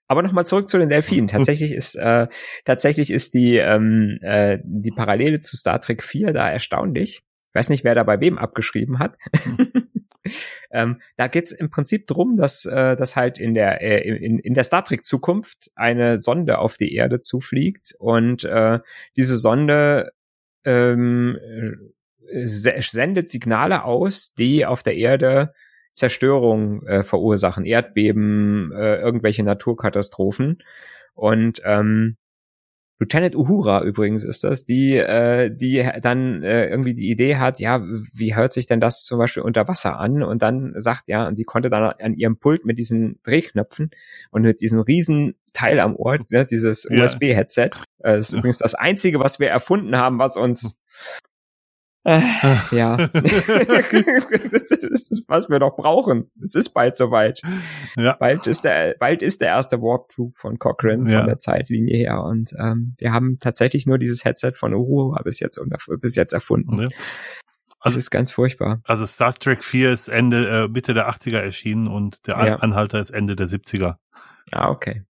Aber 0.08 0.24
nochmal 0.24 0.48
zurück 0.48 0.70
zu 0.70 0.80
den 0.80 0.90
Delfinen. 0.90 1.28
Tatsächlich 1.28 1.72
ist 1.76 1.94
äh, 1.96 2.28
tatsächlich 2.66 3.12
ist 3.12 3.36
die 3.36 3.58
ähm, 3.58 4.18
äh, 4.22 4.58
die 4.64 4.90
Parallele 4.90 5.40
zu 5.40 5.56
Star 5.56 5.80
Trek 5.80 6.02
4 6.02 6.34
da 6.34 6.50
erstaunlich. 6.50 7.22
Ich 7.50 7.56
weiß 7.56 7.70
nicht, 7.70 7.84
wer 7.84 7.94
da 7.94 8.02
bei 8.02 8.20
wem 8.20 8.40
abgeschrieben 8.40 8.98
hat. 8.98 9.16
ähm, 10.72 11.00
da 11.16 11.28
geht's 11.28 11.52
im 11.52 11.70
Prinzip 11.70 12.08
drum, 12.08 12.38
dass 12.38 12.66
äh, 12.66 12.96
dass 12.96 13.16
halt 13.16 13.38
in 13.38 13.54
der 13.54 13.82
äh, 13.82 14.02
in, 14.02 14.40
in 14.40 14.56
der 14.56 14.64
Star 14.64 14.84
Trek 14.84 15.06
Zukunft 15.06 15.70
eine 15.76 16.18
Sonde 16.18 16.58
auf 16.58 16.76
die 16.78 16.96
Erde 16.96 17.20
zufliegt 17.20 17.94
und 18.00 18.44
äh, 18.46 18.80
diese 19.16 19.38
Sonde 19.38 20.12
ähm, 20.66 21.38
sendet 22.46 23.30
Signale 23.30 23.84
aus, 23.84 24.34
die 24.34 24.66
auf 24.66 24.84
der 24.84 24.96
Erde 24.96 25.54
Zerstörung 25.94 26.86
äh, 26.88 27.04
verursachen, 27.04 27.66
Erdbeben, 27.66 28.72
äh, 28.74 28.96
irgendwelche 28.96 29.44
Naturkatastrophen. 29.44 30.64
Und 31.14 31.62
ähm, 31.64 32.18
Lieutenant 33.00 33.36
Uhura 33.36 33.84
übrigens 33.84 34.24
ist 34.24 34.44
das, 34.44 34.66
die, 34.66 34.98
äh, 34.98 35.50
die 35.54 35.88
dann 36.02 36.44
äh, 36.44 36.68
irgendwie 36.68 36.94
die 36.94 37.10
Idee 37.10 37.38
hat, 37.38 37.60
ja, 37.60 37.82
wie 38.14 38.36
hört 38.36 38.54
sich 38.54 38.66
denn 38.66 38.80
das 38.80 39.04
zum 39.04 39.18
Beispiel 39.18 39.44
unter 39.44 39.68
Wasser 39.68 40.00
an? 40.00 40.24
Und 40.24 40.42
dann 40.42 40.74
sagt, 40.78 41.08
ja, 41.08 41.28
und 41.28 41.36
sie 41.36 41.44
konnte 41.44 41.70
dann 41.70 41.84
an 41.84 42.14
ihrem 42.14 42.38
Pult 42.38 42.66
mit 42.66 42.80
diesen 42.80 43.20
Drehknöpfen 43.24 43.90
und 44.32 44.44
mit 44.44 44.62
diesem 44.62 44.80
riesen 44.80 45.36
Teil 45.54 45.80
am 45.80 45.96
Ohr, 45.96 46.20
ne, 46.30 46.46
dieses. 46.46 46.88
USB-Headset, 46.90 47.72
äh, 48.00 48.16
das 48.18 48.30
ist 48.30 48.34
übrigens 48.34 48.60
das 48.60 48.76
einzige, 48.76 49.20
was 49.20 49.40
wir 49.40 49.50
erfunden 49.50 49.98
haben, 49.98 50.20
was 50.20 50.38
uns 50.38 50.80
äh, 52.06 52.22
ja. 52.72 52.98
das 52.98 53.14
ist, 53.92 55.24
was 55.28 55.50
wir 55.50 55.60
noch 55.60 55.76
brauchen. 55.76 56.32
Es 56.42 56.56
ist 56.56 56.70
bald 56.70 56.96
soweit. 56.96 57.42
Ja. 57.96 58.14
Bald 58.14 58.48
ist 58.48 58.66
der, 58.66 58.96
bald 59.00 59.22
ist 59.22 59.42
der 59.42 59.50
erste 59.50 59.82
Walkthrough 59.82 60.36
von 60.36 60.60
Cochrane 60.60 61.10
ja. 61.10 61.20
von 61.20 61.28
der 61.28 61.38
Zeitlinie 61.38 61.98
her. 61.98 62.22
Und 62.24 62.54
ähm, 62.60 62.96
wir 62.98 63.14
haben 63.14 63.38
tatsächlich 63.40 63.86
nur 63.86 63.98
dieses 63.98 64.26
Headset 64.26 64.54
von 64.56 64.74
Uhura 64.74 65.22
bis 65.24 65.40
jetzt, 65.40 65.60
bis 66.02 66.16
jetzt 66.16 66.34
erfunden. 66.34 66.82
Ja. 66.82 66.88
Also, 67.80 67.98
das 67.98 68.06
ist 68.06 68.12
ganz 68.12 68.32
furchtbar. 68.32 68.82
Also 68.86 69.06
Star 69.06 69.34
Trek 69.34 69.64
4 69.64 69.92
ist 69.92 70.08
Ende, 70.08 70.48
äh, 70.48 70.68
Mitte 70.70 70.94
der 70.94 71.10
80er 71.10 71.40
erschienen 71.40 71.88
und 71.88 72.28
der 72.28 72.36
ja. 72.46 72.56
Anhalter 72.56 73.00
ist 73.00 73.10
Ende 73.10 73.36
der 73.36 73.48
70er. 73.48 73.96
Ah, 74.52 74.70
okay. 74.70 75.04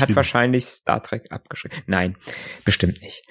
Hat 0.00 0.14
wahrscheinlich 0.14 0.64
Star 0.64 1.02
Trek 1.02 1.30
abgeschrieben. 1.30 1.76
Nein, 1.86 2.16
bestimmt 2.64 3.02
nicht. 3.02 3.24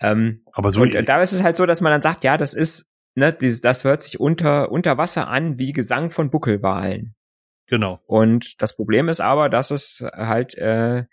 Ähm, 0.00 0.42
aber 0.52 0.72
so 0.72 0.82
und 0.82 0.94
da 1.08 1.22
ist 1.22 1.32
es 1.32 1.42
halt 1.42 1.56
so, 1.56 1.66
dass 1.66 1.80
man 1.80 1.92
dann 1.92 2.00
sagt, 2.00 2.24
ja, 2.24 2.36
das 2.36 2.54
ist, 2.54 2.90
ne, 3.14 3.32
dieses, 3.32 3.60
das 3.60 3.84
hört 3.84 4.02
sich 4.02 4.18
unter, 4.18 4.70
unter 4.70 4.98
Wasser 4.98 5.28
an 5.28 5.58
wie 5.58 5.72
Gesang 5.72 6.10
von 6.10 6.30
Buckelwalen. 6.30 7.14
Genau. 7.66 8.00
Und 8.06 8.60
das 8.62 8.74
Problem 8.74 9.08
ist 9.08 9.20
aber, 9.20 9.48
dass 9.48 9.70
es 9.70 10.04
halt 10.12 10.56
äh, 10.56 11.04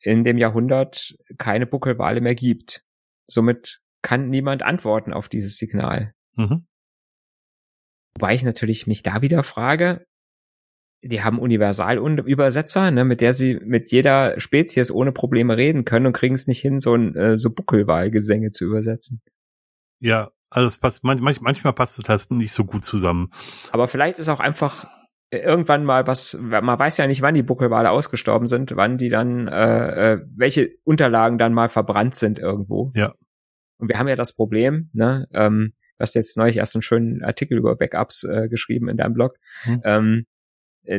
in 0.00 0.24
dem 0.24 0.38
Jahrhundert 0.38 1.16
keine 1.36 1.66
Buckelwale 1.66 2.20
mehr 2.20 2.34
gibt. 2.34 2.84
Somit 3.26 3.80
kann 4.00 4.30
niemand 4.30 4.62
antworten 4.62 5.12
auf 5.12 5.28
dieses 5.28 5.56
Signal. 5.56 6.14
Mhm. 6.36 6.66
Wobei 8.14 8.34
ich 8.34 8.42
natürlich 8.42 8.86
mich 8.86 9.02
da 9.02 9.22
wieder 9.22 9.42
frage, 9.42 10.06
die 11.02 11.22
haben 11.22 11.38
Universalübersetzer, 11.38 12.90
ne, 12.90 13.04
mit 13.04 13.20
der 13.20 13.32
sie 13.32 13.60
mit 13.64 13.90
jeder 13.90 14.38
Spezies 14.40 14.90
ohne 14.90 15.12
Probleme 15.12 15.56
reden 15.56 15.84
können 15.84 16.06
und 16.06 16.12
kriegen 16.12 16.34
es 16.34 16.46
nicht 16.46 16.60
hin, 16.60 16.80
so 16.80 16.94
ein 16.94 17.14
äh, 17.14 17.36
so 17.36 17.54
Buckelwahlgesänge 17.54 18.50
zu 18.50 18.64
übersetzen. 18.64 19.20
Ja, 20.00 20.30
also 20.50 20.66
es 20.66 20.78
passt, 20.78 21.04
manch, 21.04 21.40
manchmal 21.40 21.72
passt 21.72 21.98
es 21.98 22.08
halt 22.08 22.30
nicht 22.30 22.52
so 22.52 22.64
gut 22.64 22.84
zusammen. 22.84 23.30
Aber 23.70 23.88
vielleicht 23.88 24.18
ist 24.18 24.28
auch 24.28 24.40
einfach 24.40 24.88
irgendwann 25.30 25.84
mal 25.84 26.06
was, 26.06 26.38
man 26.40 26.78
weiß 26.78 26.96
ja 26.96 27.06
nicht, 27.06 27.20
wann 27.20 27.34
die 27.34 27.42
Buckelwale 27.42 27.90
ausgestorben 27.90 28.46
sind, 28.46 28.76
wann 28.76 28.96
die 28.96 29.10
dann, 29.10 29.46
äh, 29.46 30.12
äh, 30.12 30.20
welche 30.34 30.70
Unterlagen 30.84 31.38
dann 31.38 31.52
mal 31.52 31.68
verbrannt 31.68 32.14
sind 32.14 32.38
irgendwo. 32.38 32.92
Ja. 32.94 33.14
Und 33.78 33.88
wir 33.88 33.98
haben 33.98 34.08
ja 34.08 34.16
das 34.16 34.32
Problem, 34.32 34.90
ne, 34.92 35.28
ähm, 35.32 35.74
du 35.98 36.02
hast 36.02 36.14
jetzt 36.14 36.36
neulich 36.36 36.56
erst 36.56 36.74
einen 36.74 36.82
schönen 36.82 37.22
Artikel 37.22 37.58
über 37.58 37.76
Backups 37.76 38.24
äh, 38.24 38.48
geschrieben 38.48 38.88
in 38.88 38.96
deinem 38.96 39.14
Blog. 39.14 39.36
Hm. 39.62 39.82
Ähm, 39.84 40.26
äh, 40.26 40.37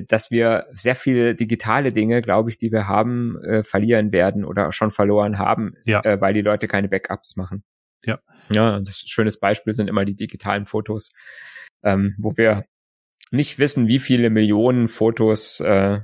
dass 0.08 0.30
wir 0.30 0.68
sehr 0.72 0.96
viele 0.96 1.36
digitale 1.36 1.92
Dinge, 1.92 2.22
glaube 2.22 2.50
ich, 2.50 2.58
die 2.58 2.72
wir 2.72 2.88
haben, 2.88 3.42
äh, 3.44 3.64
verlieren 3.64 4.12
werden 4.12 4.46
oder 4.46 4.72
schon 4.72 4.92
verloren 4.92 5.40
haben, 5.40 5.74
ja. 5.86 6.02
äh, 6.04 6.22
weil 6.22 6.34
die 6.34 6.42
Leute 6.42 6.68
keine 6.68 6.90
Backups 6.90 7.36
machen. 7.36 7.64
Ja. 8.04 8.20
Ja, 8.52 8.78
ein 8.78 8.86
schönes 8.86 9.40
Beispiel 9.40 9.74
sind 9.74 9.88
immer 9.88 10.06
die 10.06 10.16
digitalen 10.16 10.66
Fotos, 10.66 11.12
ähm, 11.84 12.16
wo 12.20 12.38
wir 12.38 12.66
nicht 13.32 13.60
wissen, 13.60 13.88
wie 13.88 14.00
viele 14.00 14.30
Millionen 14.30 14.88
Fotos 14.88 15.60
äh, 15.60 16.02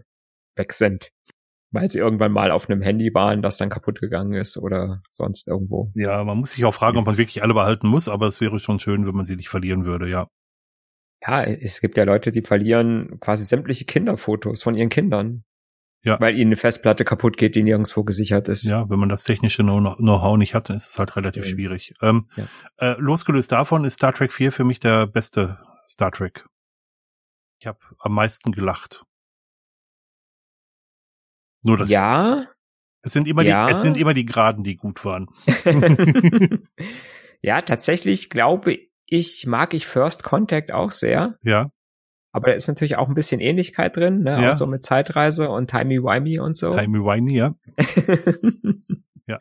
weg 0.55 0.73
sind, 0.73 1.09
weil 1.71 1.89
sie 1.89 1.99
irgendwann 1.99 2.31
mal 2.31 2.51
auf 2.51 2.69
einem 2.69 2.81
Handy 2.81 3.13
waren, 3.13 3.41
das 3.41 3.57
dann 3.57 3.69
kaputt 3.69 3.99
gegangen 3.99 4.33
ist 4.33 4.57
oder 4.57 5.01
sonst 5.09 5.47
irgendwo. 5.47 5.91
Ja, 5.95 6.23
man 6.23 6.37
muss 6.37 6.51
sich 6.51 6.65
auch 6.65 6.73
fragen, 6.73 6.97
ob 6.97 7.05
man 7.05 7.17
wirklich 7.17 7.43
alle 7.43 7.53
behalten 7.53 7.87
muss, 7.87 8.07
aber 8.07 8.27
es 8.27 8.41
wäre 8.41 8.59
schon 8.59 8.79
schön, 8.79 9.05
wenn 9.07 9.15
man 9.15 9.25
sie 9.25 9.35
nicht 9.35 9.49
verlieren 9.49 9.85
würde, 9.85 10.09
ja 10.09 10.27
ja, 11.25 11.43
es 11.43 11.81
gibt 11.81 11.97
ja 11.97 12.03
Leute, 12.03 12.31
die 12.31 12.41
verlieren 12.41 13.19
quasi 13.19 13.43
sämtliche 13.43 13.85
Kinderfotos 13.85 14.61
von 14.63 14.75
ihren 14.75 14.89
Kindern. 14.89 15.43
Ja. 16.03 16.19
Weil 16.19 16.35
ihnen 16.35 16.49
eine 16.49 16.55
Festplatte 16.55 17.03
kaputt 17.03 17.35
geht, 17.35 17.55
die 17.55 17.63
nirgendwo 17.63 18.03
gesichert 18.03 18.47
ist. 18.47 18.63
Ja, 18.63 18.87
wenn 18.91 18.99
man 18.99 19.09
das 19.09 19.23
technische 19.23 19.63
Know-how 19.63 20.37
nicht 20.37 20.53
hat, 20.53 20.69
dann 20.69 20.77
ist 20.77 20.87
es 20.87 20.99
halt 20.99 21.15
relativ 21.15 21.45
ja. 21.45 21.49
schwierig. 21.49 21.95
Ähm, 21.99 22.29
ja. 22.35 22.47
äh, 22.77 22.95
losgelöst 22.99 23.51
davon 23.51 23.85
ist 23.85 23.95
Star 23.95 24.13
Trek 24.13 24.31
4 24.31 24.51
für 24.51 24.63
mich 24.63 24.79
der 24.79 25.07
beste 25.07 25.57
Star 25.89 26.11
Trek. 26.11 26.45
Ich 27.59 27.65
habe 27.65 27.79
am 27.97 28.13
meisten 28.13 28.51
gelacht. 28.51 29.03
Nur 31.63 31.77
das. 31.77 31.89
Ja. 31.89 32.49
Es 33.01 33.13
sind 33.13 33.27
immer 33.27 33.41
ja. 33.41 33.65
die, 33.65 33.73
es 33.73 33.81
sind 33.81 33.97
immer 33.97 34.13
die 34.13 34.25
Geraden, 34.25 34.63
die 34.63 34.75
gut 34.75 35.03
waren. 35.05 35.27
ja, 37.41 37.63
tatsächlich 37.63 38.29
glaube 38.29 38.77
ich 39.07 39.45
mag 39.45 39.73
ich 39.73 39.85
First 39.85 40.23
Contact 40.23 40.71
auch 40.71 40.91
sehr. 40.91 41.37
Ja. 41.41 41.69
Aber 42.31 42.47
da 42.47 42.53
ist 42.53 42.67
natürlich 42.67 42.97
auch 42.97 43.07
ein 43.07 43.13
bisschen 43.13 43.39
Ähnlichkeit 43.39 43.95
drin, 43.95 44.23
ne? 44.23 44.41
Ja. 44.41 44.49
Auch 44.49 44.53
so 44.53 44.67
mit 44.67 44.83
Zeitreise 44.83 45.49
und 45.49 45.69
Timey-Wimey 45.69 46.39
und 46.39 46.57
so. 46.57 46.71
Timey-Wimey, 46.71 47.33
ja. 47.33 47.55
Ja. 49.27 49.39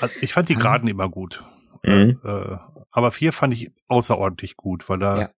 Also 0.00 0.14
ich 0.20 0.32
fand 0.32 0.48
die 0.48 0.54
Geraden 0.54 0.88
immer 0.88 1.08
gut. 1.08 1.44
Mhm. 1.82 2.20
Äh, 2.24 2.56
aber 2.90 3.10
vier 3.10 3.32
fand 3.32 3.54
ich 3.54 3.72
außerordentlich 3.88 4.56
gut, 4.56 4.88
weil 4.88 4.98
da 4.98 5.20
Ja. 5.20 5.30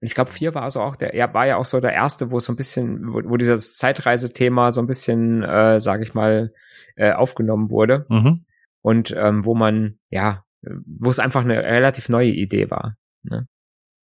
Ich 0.00 0.14
glaube, 0.14 0.30
vier 0.30 0.54
war 0.54 0.62
also 0.62 0.80
auch 0.80 0.94
der, 0.94 1.16
ja, 1.16 1.34
war 1.34 1.46
ja 1.46 1.56
auch 1.56 1.64
so 1.64 1.80
der 1.80 1.92
erste, 1.92 2.30
wo 2.30 2.38
so 2.38 2.52
ein 2.52 2.56
bisschen, 2.56 3.12
wo, 3.12 3.20
wo 3.24 3.36
dieses 3.36 3.76
Zeitreisethema 3.76 4.70
so 4.70 4.80
ein 4.80 4.86
bisschen, 4.86 5.42
äh, 5.42 5.80
sage 5.80 6.04
ich 6.04 6.14
mal, 6.14 6.52
äh, 6.94 7.12
aufgenommen 7.12 7.68
wurde 7.70 8.06
mhm. 8.08 8.40
und 8.80 9.12
ähm, 9.16 9.44
wo 9.44 9.56
man, 9.56 9.98
ja, 10.08 10.30
äh, 10.30 10.47
wo 10.62 11.10
es 11.10 11.18
einfach 11.18 11.42
eine 11.42 11.62
relativ 11.62 12.08
neue 12.08 12.30
Idee 12.30 12.70
war. 12.70 12.96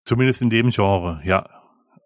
zumindest 0.04 0.42
in 0.42 0.50
dem 0.50 0.70
Genre, 0.70 1.20
ja. 1.24 1.48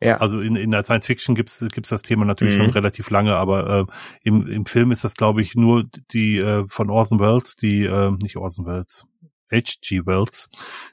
Ja, 0.00 0.18
Also 0.18 0.40
in, 0.40 0.54
in 0.54 0.70
der 0.70 0.84
Science 0.84 1.06
Fiction 1.06 1.34
gibt's 1.34 1.58
gibt's 1.72 1.90
das 1.90 2.02
Thema 2.02 2.24
natürlich 2.24 2.54
Mhm. 2.56 2.62
schon 2.62 2.70
relativ 2.70 3.10
lange, 3.10 3.34
aber 3.34 3.80
äh, 3.88 3.92
im, 4.22 4.46
im 4.46 4.64
Film 4.64 4.92
ist 4.92 5.02
das, 5.02 5.16
glaube 5.16 5.42
ich, 5.42 5.56
nur 5.56 5.84
die 6.12 6.38
äh, 6.38 6.64
von 6.68 6.88
Orson 6.88 7.18
Welles, 7.18 7.56
die, 7.56 7.82
äh, 7.84 8.12
nicht 8.12 8.36
Orson 8.36 8.64
Welles, 8.64 9.04
H.G. 9.50 10.06
Wells, 10.06 10.48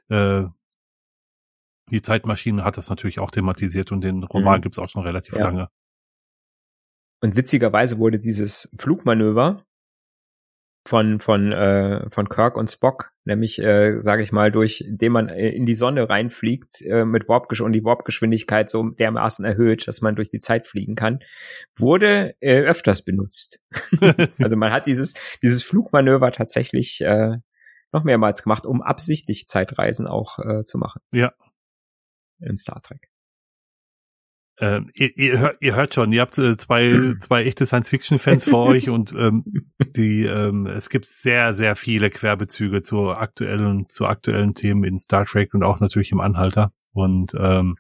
äh, 0.10 0.46
die 1.92 2.02
Zeitmaschine 2.02 2.64
hat 2.64 2.78
das 2.78 2.90
natürlich 2.90 3.20
auch 3.20 3.30
thematisiert 3.30 3.92
und 3.92 4.02
den 4.02 4.24
Roman 4.24 4.58
Mhm. 4.58 4.64
gibt's 4.64 4.80
auch 4.80 4.90
schon 4.90 5.04
relativ 5.04 5.36
Ja. 5.36 5.44
lange. 5.44 5.70
und 7.22 7.36
witzigerweise 7.36 7.98
wurde 8.00 8.20
dieses 8.20 8.76
Flugmanöver 8.80 9.64
von 10.88 11.20
von 11.20 11.52
äh, 11.52 12.10
von 12.12 12.30
Kirk 12.30 12.56
und 12.56 12.70
Spock, 12.70 13.12
nämlich 13.26 13.60
äh, 13.60 14.00
sage 14.00 14.22
ich 14.22 14.32
mal, 14.32 14.52
durch 14.52 14.86
den 14.88 15.12
man 15.12 15.30
äh, 15.30 15.50
in 15.50 15.66
die 15.66 15.76
Sonne 15.76 16.08
reinfliegt 16.08 16.82
äh, 16.84 17.06
mit 17.06 17.28
Warp 17.28 17.52
und 17.60 17.72
die 17.72 17.84
Warpgeschwindigkeit 17.84 18.70
so 18.70 18.90
dermaßen 18.90 19.44
erhöht, 19.46 19.88
dass 19.88 20.02
man 20.02 20.16
durch 20.16 20.30
die 20.30 20.40
Zeit 20.40 20.68
fliegen 20.68 20.96
kann, 20.96 21.20
wurde 21.76 22.36
äh, 22.40 22.62
öfters 22.62 23.04
benutzt. 23.04 23.62
Also 24.40 24.58
man 24.58 24.72
hat 24.72 24.86
dieses 24.86 25.14
dieses 25.42 25.64
Flugmanöver 25.64 26.32
tatsächlich 26.32 27.02
äh, 27.02 27.38
noch 27.92 28.04
mehrmals 28.04 28.44
gemacht, 28.44 28.66
um 28.66 28.82
absichtlich 28.82 29.48
Zeitreisen 29.48 30.08
auch 30.08 30.38
äh, 30.40 30.66
zu 30.66 30.78
machen. 30.78 31.02
Ja. 31.12 31.34
In 32.40 32.58
Star 32.58 32.82
Trek. 32.82 33.10
Ähm, 34.58 34.90
ihr, 34.94 35.18
ihr, 35.18 35.40
hört, 35.40 35.58
ihr 35.60 35.76
hört 35.76 35.94
schon, 35.94 36.14
ihr 36.14 36.22
habt 36.22 36.38
äh, 36.38 36.56
zwei, 36.56 37.16
zwei 37.20 37.44
echte 37.44 37.66
Science-Fiction-Fans 37.66 38.46
vor 38.46 38.66
euch 38.68 38.90
und 38.90 39.12
ähm, 39.12 39.44
die, 39.96 40.24
ähm, 40.24 40.66
es 40.66 40.90
gibt 40.90 41.06
sehr, 41.08 41.54
sehr 41.54 41.76
viele 41.76 42.10
Querbezüge 42.10 42.82
zu 42.82 43.12
aktuellen, 43.12 43.90
zu 43.90 44.06
aktuellen 44.06 44.56
Themen 44.56 44.86
in 44.86 44.98
Star 44.98 45.26
Trek 45.26 45.54
und 45.54 45.64
auch 45.64 45.82
natürlich 45.82 46.12
im 46.12 46.22
Anhalter. 46.22 46.72
Und 46.94 47.34
ähm, 47.38 47.76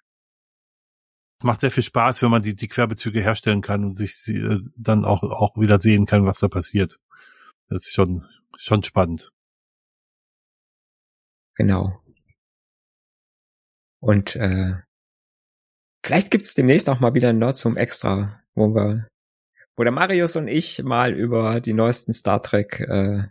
es 1.39 1.45
macht 1.45 1.61
sehr 1.61 1.71
viel 1.71 1.83
Spaß, 1.83 2.21
wenn 2.21 2.31
man 2.31 2.41
die, 2.41 2.55
die 2.55 2.67
Querbezüge 2.67 3.21
herstellen 3.21 3.61
kann 3.61 3.85
und 3.85 3.95
sich 3.95 4.17
sie, 4.17 4.35
äh, 4.35 4.59
dann 4.77 5.05
auch, 5.05 5.23
auch 5.23 5.55
wieder 5.57 5.79
sehen 5.79 6.05
kann, 6.05 6.25
was 6.25 6.39
da 6.39 6.49
passiert. 6.49 6.99
Das 7.69 7.87
ist 7.87 7.95
schon, 7.95 8.25
schon 8.57 8.83
spannend. 8.83 9.31
Genau. 11.55 12.01
Und 14.01 14.35
äh, 14.35 14.75
vielleicht 16.05 16.29
gibt's 16.31 16.53
demnächst 16.53 16.89
auch 16.89 16.99
mal 16.99 17.13
wieder 17.13 17.29
ein 17.29 17.39
Nerd 17.39 17.55
zum 17.55 17.77
Extra, 17.77 18.39
wo 18.53 18.73
wir, 18.75 19.07
wo 19.75 19.83
der 19.83 19.91
Marius 19.91 20.35
und 20.35 20.47
ich 20.47 20.83
mal 20.83 21.13
über 21.13 21.59
die 21.61 21.73
neuesten 21.73 22.13
Star 22.13 22.41
Trek 22.43 22.79
äh, 22.81 23.23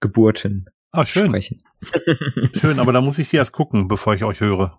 Geburten 0.00 0.66
Ah, 0.90 1.06
schön, 1.06 1.28
sprechen. 1.28 1.62
schön, 2.54 2.78
aber 2.78 2.92
da 2.92 3.00
muss 3.00 3.18
ich 3.18 3.28
sie 3.28 3.36
erst 3.36 3.52
gucken, 3.52 3.88
bevor 3.88 4.14
ich 4.14 4.24
euch 4.24 4.40
höre. 4.40 4.78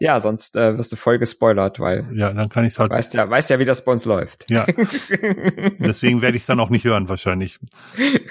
ja, 0.00 0.18
sonst 0.20 0.56
äh, 0.56 0.76
wirst 0.78 0.92
du 0.92 0.96
voll 0.96 1.18
gespoilert, 1.18 1.80
weil 1.80 2.08
Ja, 2.16 2.32
dann 2.32 2.48
kann 2.48 2.64
ich 2.64 2.70
es 2.74 2.78
halt. 2.78 2.90
weißt 2.90 3.14
ja, 3.14 3.28
weißt 3.28 3.50
ja, 3.50 3.58
wie 3.58 3.64
das 3.64 3.84
bei 3.84 3.92
uns 3.92 4.04
läuft. 4.04 4.48
Ja, 4.50 4.64
deswegen 5.78 6.22
werde 6.22 6.36
ich 6.36 6.42
es 6.42 6.46
dann 6.46 6.60
auch 6.60 6.70
nicht 6.70 6.84
hören, 6.84 7.08
wahrscheinlich. 7.08 7.58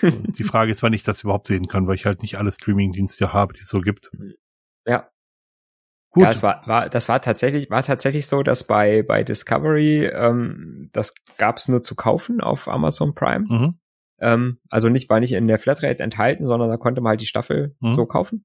Die 0.01 0.43
Frage 0.43 0.71
ist, 0.71 0.81
wann 0.81 0.93
ich 0.93 1.03
das 1.03 1.21
überhaupt 1.23 1.47
sehen 1.47 1.67
kann, 1.67 1.85
weil 1.87 1.95
ich 1.95 2.05
halt 2.05 2.21
nicht 2.21 2.37
alle 2.37 2.51
Streaming-Dienste 2.51 3.33
habe, 3.33 3.53
die 3.53 3.59
es 3.59 3.67
so 3.67 3.81
gibt. 3.81 4.09
Ja. 4.87 5.09
Gut. 6.11 6.23
Ja, 6.23 6.29
es 6.31 6.41
war, 6.41 6.63
war, 6.65 6.89
das 6.89 7.07
war 7.07 7.21
tatsächlich, 7.21 7.69
war 7.69 7.83
tatsächlich 7.83 8.25
so, 8.27 8.41
dass 8.43 8.65
bei, 8.65 9.03
bei 9.03 9.23
Discovery, 9.23 10.05
ähm, 10.05 10.85
das 10.91 11.13
gab's 11.37 11.67
nur 11.67 11.81
zu 11.81 11.95
kaufen 11.95 12.41
auf 12.41 12.67
Amazon 12.67 13.13
Prime. 13.15 13.45
mhm. 13.47 13.79
Ähm, 14.21 14.57
also 14.69 14.89
nicht, 14.89 15.09
war 15.09 15.19
nicht 15.21 15.31
in 15.33 15.47
der 15.47 15.59
Flatrate 15.59 16.03
enthalten, 16.03 16.45
sondern 16.45 16.67
da 16.69 16.75
konnte 16.77 16.99
man 16.99 17.11
halt 17.11 17.21
die 17.21 17.25
Staffel 17.25 17.75
Mhm. 17.79 17.95
so 17.95 18.05
kaufen. 18.05 18.43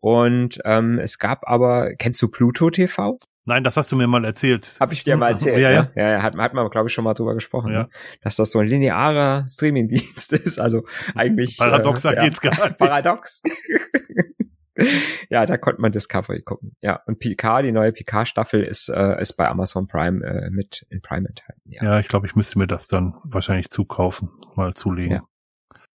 Und 0.00 0.58
ähm, 0.64 0.98
es 0.98 1.18
gab 1.18 1.48
aber, 1.48 1.94
kennst 1.94 2.20
du 2.22 2.28
Pluto 2.28 2.70
TV? 2.70 3.18
Nein, 3.44 3.62
das 3.62 3.76
hast 3.76 3.92
du 3.92 3.96
mir 3.96 4.08
mal 4.08 4.24
erzählt. 4.24 4.74
Hab 4.80 4.90
ich 4.92 5.04
dir 5.04 5.16
mal 5.16 5.30
erzählt. 5.30 5.60
Ja, 5.60 5.70
ja. 5.70 5.82
Ne? 5.82 5.90
ja, 5.94 6.10
ja 6.14 6.22
hat, 6.22 6.36
hat 6.36 6.54
man, 6.54 6.68
glaube 6.70 6.88
ich, 6.88 6.92
schon 6.94 7.04
mal 7.04 7.14
drüber 7.14 7.34
gesprochen, 7.34 7.72
Ja. 7.72 7.82
ne? 7.84 7.88
dass 8.22 8.34
das 8.34 8.50
so 8.50 8.58
ein 8.58 8.66
linearer 8.66 9.44
Streamingdienst 9.48 10.32
ist. 10.32 10.58
Also 10.58 10.84
eigentlich 11.14 11.56
Paradoxer 11.56 12.12
äh, 12.12 12.16
ja, 12.16 12.24
geht's 12.24 12.40
gar 12.40 12.66
nicht. 12.66 12.78
Paradox. 12.78 13.42
ja, 15.30 15.46
da 15.46 15.56
konnte 15.56 15.80
man 15.80 15.92
Discovery 15.92 16.42
gucken. 16.42 16.76
Ja, 16.80 17.00
und 17.06 17.18
Picard, 17.18 17.64
die 17.64 17.72
neue 17.72 17.92
Picard-Staffel 17.92 18.62
ist, 18.62 18.88
äh, 18.88 19.20
ist 19.20 19.34
bei 19.34 19.48
Amazon 19.48 19.86
Prime 19.86 20.24
äh, 20.24 20.50
mit 20.50 20.86
in 20.90 21.00
Prime 21.00 21.28
enthalten. 21.28 21.62
Ja. 21.64 21.84
Ja, 21.84 22.00
ich 22.00 22.08
glaube, 22.08 22.26
ich 22.26 22.34
müsste 22.34 22.58
mir 22.58 22.66
das 22.66 22.86
dann 22.86 23.14
wahrscheinlich 23.24 23.70
zukaufen, 23.70 24.30
mal 24.54 24.74
zulegen. 24.74 25.12
Ja. 25.12 25.22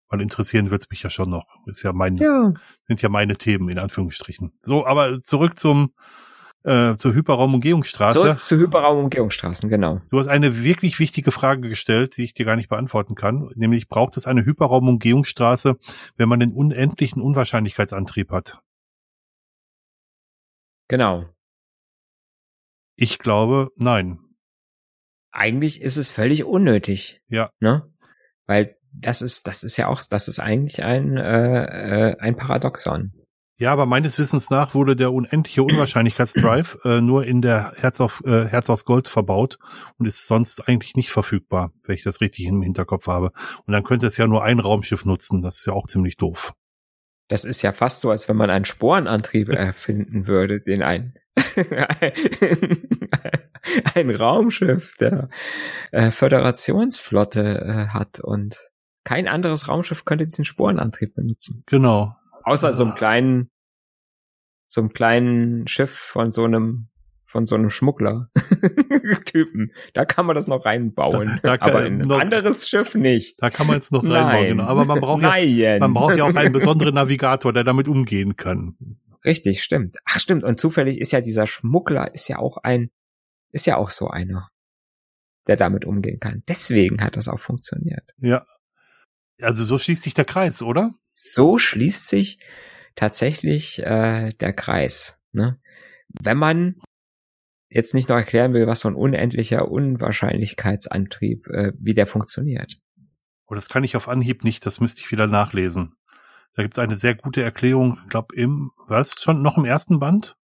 Weil 0.09 0.21
interessieren 0.21 0.71
wird's 0.71 0.89
mich 0.89 1.03
ja 1.03 1.09
schon 1.09 1.29
noch. 1.29 1.45
Ist 1.67 1.83
ja 1.83 1.93
mein, 1.93 2.15
ja. 2.15 2.53
sind 2.87 3.01
ja 3.01 3.09
meine 3.09 3.37
Themen, 3.37 3.69
in 3.69 3.79
Anführungsstrichen. 3.79 4.51
So, 4.59 4.85
aber 4.85 5.21
zurück 5.21 5.57
zum, 5.57 5.93
äh, 6.63 6.95
zur 6.95 7.13
Hyperraumumgehungsstraße. 7.13 8.19
Zurück 8.19 8.39
zu 8.39 8.57
Hyperraum-Umgehungsstraßen, 8.57 9.69
genau. 9.69 10.01
Du 10.09 10.19
hast 10.19 10.27
eine 10.27 10.63
wirklich 10.63 10.99
wichtige 10.99 11.31
Frage 11.31 11.69
gestellt, 11.69 12.17
die 12.17 12.23
ich 12.23 12.33
dir 12.33 12.45
gar 12.45 12.55
nicht 12.55 12.69
beantworten 12.69 13.15
kann. 13.15 13.49
Nämlich, 13.55 13.87
braucht 13.87 14.17
es 14.17 14.27
eine 14.27 14.43
Hyperraumumgehungsstraße, 14.43 15.77
wenn 16.17 16.29
man 16.29 16.39
den 16.39 16.51
unendlichen 16.51 17.21
Unwahrscheinlichkeitsantrieb 17.21 18.31
hat? 18.31 18.61
Genau. 20.91 21.23
Ich 22.97 23.17
glaube, 23.17 23.69
nein. 23.77 24.19
Eigentlich 25.31 25.81
ist 25.81 25.95
es 25.95 26.09
völlig 26.09 26.43
unnötig. 26.43 27.21
Ja. 27.29 27.49
Ne? 27.61 27.89
Weil 28.45 28.75
das 28.91 29.21
ist, 29.21 29.47
das 29.47 29.63
ist 29.63 29.77
ja 29.77 29.87
auch, 29.87 30.01
das 30.09 30.27
ist 30.27 30.41
eigentlich 30.41 30.83
ein, 30.83 31.15
äh, 31.15 32.09
äh, 32.09 32.17
ein 32.19 32.35
Paradoxon. 32.35 33.13
Ja, 33.57 33.71
aber 33.71 33.85
meines 33.85 34.19
Wissens 34.19 34.49
nach 34.49 34.75
wurde 34.75 34.97
der 34.97 35.13
unendliche 35.13 35.63
Unwahrscheinlichkeitsdrive 35.63 36.79
äh, 36.83 36.99
nur 36.99 37.25
in 37.25 37.41
der 37.41 37.71
Herz 37.77 38.01
auf 38.01 38.21
äh, 38.25 38.47
Herz 38.47 38.69
aus 38.69 38.83
Gold 38.83 39.07
verbaut 39.07 39.59
und 39.97 40.07
ist 40.07 40.27
sonst 40.27 40.67
eigentlich 40.67 40.95
nicht 40.95 41.09
verfügbar, 41.09 41.71
wenn 41.83 41.95
ich 41.95 42.03
das 42.03 42.19
richtig 42.19 42.47
im 42.47 42.61
Hinterkopf 42.61 43.07
habe. 43.07 43.31
Und 43.65 43.71
dann 43.71 43.85
könnte 43.85 44.07
es 44.07 44.17
ja 44.17 44.27
nur 44.27 44.43
ein 44.43 44.59
Raumschiff 44.59 45.05
nutzen. 45.05 45.41
Das 45.41 45.59
ist 45.59 45.67
ja 45.67 45.73
auch 45.73 45.87
ziemlich 45.87 46.17
doof. 46.17 46.53
Das 47.31 47.45
ist 47.45 47.61
ja 47.61 47.71
fast 47.71 48.01
so, 48.01 48.11
als 48.11 48.27
wenn 48.27 48.35
man 48.35 48.49
einen 48.49 48.65
Sporenantrieb 48.65 49.47
erfinden 49.55 50.27
würde, 50.27 50.59
den 50.59 50.83
ein 50.83 51.13
ein 53.95 54.09
Raumschiff 54.09 54.97
der 54.97 55.29
äh, 55.93 56.11
Föderationsflotte 56.11 57.61
äh, 57.61 57.87
hat 57.93 58.19
und 58.19 58.57
kein 59.05 59.29
anderes 59.29 59.69
Raumschiff 59.69 60.03
könnte 60.03 60.25
diesen 60.25 60.43
Sporenantrieb 60.43 61.15
benutzen. 61.15 61.63
Genau. 61.67 62.17
Außer 62.43 62.73
so 62.73 62.83
einem 62.83 62.95
kleinen, 62.95 63.49
so 64.67 64.81
einem 64.81 64.91
kleinen 64.91 65.69
Schiff 65.69 65.95
von 65.95 66.31
so 66.31 66.43
einem, 66.43 66.89
von 67.31 67.45
so 67.45 67.55
einem 67.55 67.69
Schmuggler-Typen. 67.69 69.71
Da 69.93 70.03
kann 70.05 70.25
man 70.25 70.35
das 70.35 70.47
noch 70.47 70.65
reinbauen. 70.65 71.39
Da- 71.41 71.55
da 71.57 71.65
aber 71.65 71.85
in 71.85 72.01
ein 72.01 72.11
anderes 72.11 72.67
Schiff 72.67 72.93
nicht. 72.95 73.41
Da 73.41 73.49
kann 73.49 73.67
man 73.67 73.77
jetzt 73.77 73.91
noch 73.93 74.03
reinbauen, 74.03 74.27
Nein. 74.27 74.47
genau. 74.49 74.63
Aber 74.65 74.83
man 74.85 74.99
braucht 74.99 75.23
ja, 75.23 75.79
man 75.79 75.93
braucht 75.93 76.17
ja 76.17 76.25
auch 76.25 76.35
einen 76.35 76.51
besonderen 76.51 76.95
Navigator, 76.95 77.53
der 77.53 77.63
damit 77.63 77.87
umgehen 77.87 78.35
kann. 78.35 78.75
Richtig, 79.23 79.63
stimmt. 79.63 79.95
Ach, 80.05 80.19
stimmt. 80.19 80.43
Und 80.43 80.59
zufällig 80.59 80.99
ist 80.99 81.13
ja 81.13 81.21
dieser 81.21 81.47
Schmuggler, 81.47 82.13
ist 82.13 82.27
ja 82.27 82.37
auch 82.37 82.57
ein, 82.57 82.91
ist 83.51 83.65
ja 83.65 83.77
auch 83.77 83.89
so 83.91 84.09
einer, 84.09 84.49
der 85.47 85.55
damit 85.55 85.85
umgehen 85.85 86.19
kann. 86.19 86.43
Deswegen 86.49 87.01
hat 87.01 87.15
das 87.15 87.29
auch 87.29 87.39
funktioniert. 87.39 88.11
Ja. 88.17 88.45
Also 89.41 89.63
so 89.63 89.77
schließt 89.77 90.03
sich 90.03 90.13
der 90.13 90.25
Kreis, 90.25 90.61
oder? 90.61 90.93
So 91.13 91.57
schließt 91.57 92.09
sich 92.09 92.39
tatsächlich 92.95 93.81
äh, 93.83 94.33
der 94.33 94.51
Kreis. 94.53 95.17
Ne? 95.31 95.59
Wenn 96.09 96.37
man 96.37 96.75
jetzt 97.71 97.93
nicht 97.93 98.09
noch 98.09 98.17
erklären 98.17 98.53
will, 98.53 98.67
was 98.67 98.81
so 98.81 98.89
ein 98.89 98.95
unendlicher 98.95 99.71
Unwahrscheinlichkeitsantrieb, 99.71 101.47
äh, 101.47 101.71
wie 101.79 101.93
der 101.93 102.05
funktioniert. 102.05 102.77
Oh, 103.47 103.55
das 103.55 103.69
kann 103.69 103.83
ich 103.83 103.95
auf 103.95 104.07
Anhieb 104.07 104.43
nicht, 104.43 104.65
das 104.65 104.79
müsste 104.79 105.01
ich 105.01 105.11
wieder 105.11 105.27
nachlesen. 105.27 105.95
Da 106.53 106.63
gibt 106.63 106.77
es 106.77 106.83
eine 106.83 106.97
sehr 106.97 107.15
gute 107.15 107.41
Erklärung, 107.41 107.97
ich 108.03 108.09
glaube 108.09 108.35
im, 108.35 108.71
was, 108.87 109.19
schon 109.21 109.41
noch 109.41 109.57
im 109.57 109.65
ersten 109.65 109.99
Band? 109.99 110.35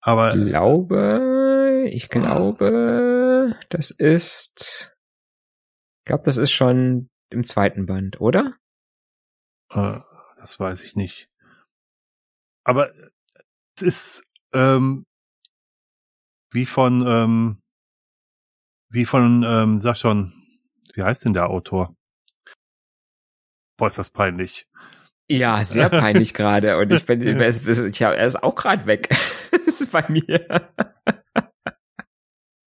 Aber 0.00 0.34
Ich 0.34 0.46
glaube, 0.46 1.88
ich 1.90 2.08
glaube, 2.08 3.56
das 3.68 3.90
ist, 3.90 4.96
ich 5.98 6.04
glaube, 6.04 6.22
das 6.24 6.36
ist 6.36 6.52
schon 6.52 7.10
im 7.30 7.44
zweiten 7.44 7.86
Band, 7.86 8.20
oder? 8.20 8.56
äh, 9.70 10.00
das 10.36 10.58
weiß 10.58 10.84
ich 10.84 10.96
nicht. 10.96 11.28
Aber 12.64 12.92
es 13.82 13.82
ist 13.82 14.24
ähm, 14.52 15.06
wie 16.52 16.66
von, 16.66 17.04
ähm, 17.06 17.62
wie 18.90 19.04
von, 19.04 19.44
ähm, 19.46 19.80
sag 19.80 19.96
schon, 19.96 20.32
wie 20.94 21.02
heißt 21.02 21.24
denn 21.24 21.34
der 21.34 21.48
Autor? 21.48 21.94
Boah, 23.76 23.88
ist 23.88 23.98
das 23.98 24.10
peinlich. 24.10 24.66
Ja, 25.30 25.64
sehr 25.64 25.88
peinlich 25.88 26.34
gerade. 26.34 26.76
Und 26.76 26.92
ich 26.92 27.06
bin, 27.06 27.22
ich 27.40 28.00
er 28.00 28.26
ist 28.26 28.42
auch 28.42 28.54
gerade 28.54 28.86
weg. 28.86 29.08
das 29.52 29.80
ist 29.80 29.92
bei 29.92 30.04
mir. 30.08 30.70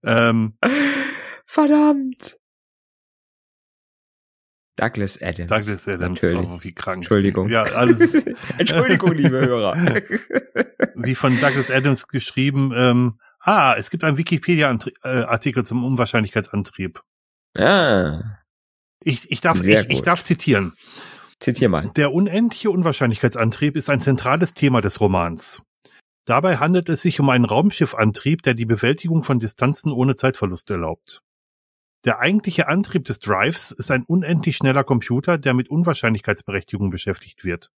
Ähm, 0.05 0.57
Verdammt. 1.45 2.37
Douglas 4.75 5.21
Adams. 5.21 5.49
Douglas 5.49 5.87
Adams, 5.87 6.21
Natürlich. 6.21 6.49
oh, 6.49 6.57
wie 6.61 6.73
krank. 6.73 6.97
Entschuldigung. 6.97 7.49
Ja, 7.49 7.63
alles 7.63 8.15
Entschuldigung, 8.57 9.13
liebe 9.13 9.39
Hörer. 9.45 9.75
wie 10.95 11.15
von 11.15 11.39
Douglas 11.39 11.69
Adams 11.69 12.07
geschrieben. 12.07 12.73
Ähm, 12.75 13.19
ah, 13.39 13.75
es 13.77 13.89
gibt 13.91 14.03
einen 14.03 14.17
Wikipedia-Artikel 14.17 15.63
zum 15.65 15.83
Unwahrscheinlichkeitsantrieb. 15.83 17.01
ah, 17.57 18.19
Ich, 19.03 19.29
ich, 19.31 19.41
darf, 19.41 19.59
Sehr 19.59 19.81
ich, 19.81 19.89
ich 19.97 20.01
darf 20.01 20.23
zitieren. 20.23 20.73
zitier 21.39 21.69
mal. 21.69 21.91
Der 21.95 22.11
unendliche 22.11 22.71
Unwahrscheinlichkeitsantrieb 22.71 23.75
ist 23.75 23.89
ein 23.91 24.01
zentrales 24.01 24.55
Thema 24.55 24.81
des 24.81 24.99
Romans. 24.99 25.61
Dabei 26.25 26.57
handelt 26.57 26.87
es 26.89 27.01
sich 27.01 27.19
um 27.19 27.29
einen 27.29 27.45
Raumschiffantrieb, 27.45 28.41
der 28.43 28.53
die 28.53 28.65
Bewältigung 28.65 29.23
von 29.23 29.39
Distanzen 29.39 29.91
ohne 29.91 30.15
Zeitverlust 30.15 30.71
erlaubt. 30.71 31.21
Der 32.05 32.19
eigentliche 32.19 32.67
Antrieb 32.67 33.05
des 33.05 33.19
Drives 33.19 33.71
ist 33.71 33.89
ein 33.89 34.03
unendlich 34.03 34.57
schneller 34.57 34.83
Computer, 34.83 35.37
der 35.37 35.53
mit 35.53 35.69
Unwahrscheinlichkeitsberechtigungen 35.69 36.91
beschäftigt 36.91 37.45
wird. 37.45 37.71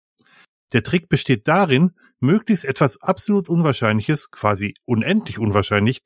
Der 0.72 0.82
Trick 0.82 1.08
besteht 1.08 1.46
darin, 1.46 1.92
möglichst 2.18 2.64
etwas 2.64 3.00
absolut 3.00 3.48
Unwahrscheinliches, 3.48 4.32
quasi 4.32 4.74
unendlich 4.84 5.38
unwahrscheinlich, 5.38 6.02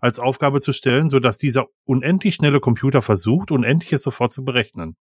als 0.00 0.20
Aufgabe 0.20 0.60
zu 0.60 0.72
stellen, 0.72 1.08
sodass 1.08 1.36
dieser 1.36 1.66
unendlich 1.84 2.36
schnelle 2.36 2.60
Computer 2.60 3.02
versucht, 3.02 3.50
Unendliches 3.50 4.02
sofort 4.02 4.32
zu 4.32 4.44
berechnen. 4.44 4.96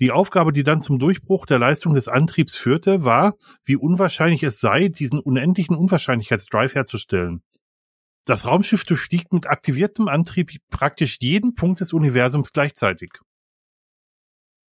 Die 0.00 0.10
Aufgabe, 0.10 0.52
die 0.52 0.64
dann 0.64 0.82
zum 0.82 0.98
Durchbruch 0.98 1.46
der 1.46 1.60
Leistung 1.60 1.94
des 1.94 2.08
Antriebs 2.08 2.56
führte, 2.56 3.04
war, 3.04 3.36
wie 3.64 3.76
unwahrscheinlich 3.76 4.42
es 4.42 4.58
sei, 4.58 4.88
diesen 4.88 5.20
unendlichen 5.20 5.76
Unwahrscheinlichkeitsdrive 5.76 6.74
herzustellen. 6.74 7.42
Das 8.24 8.46
Raumschiff 8.46 8.84
durchfliegt 8.84 9.32
mit 9.32 9.48
aktiviertem 9.48 10.06
Antrieb 10.06 10.52
praktisch 10.70 11.18
jeden 11.20 11.54
Punkt 11.54 11.80
des 11.80 11.92
Universums 11.92 12.52
gleichzeitig. 12.52 13.12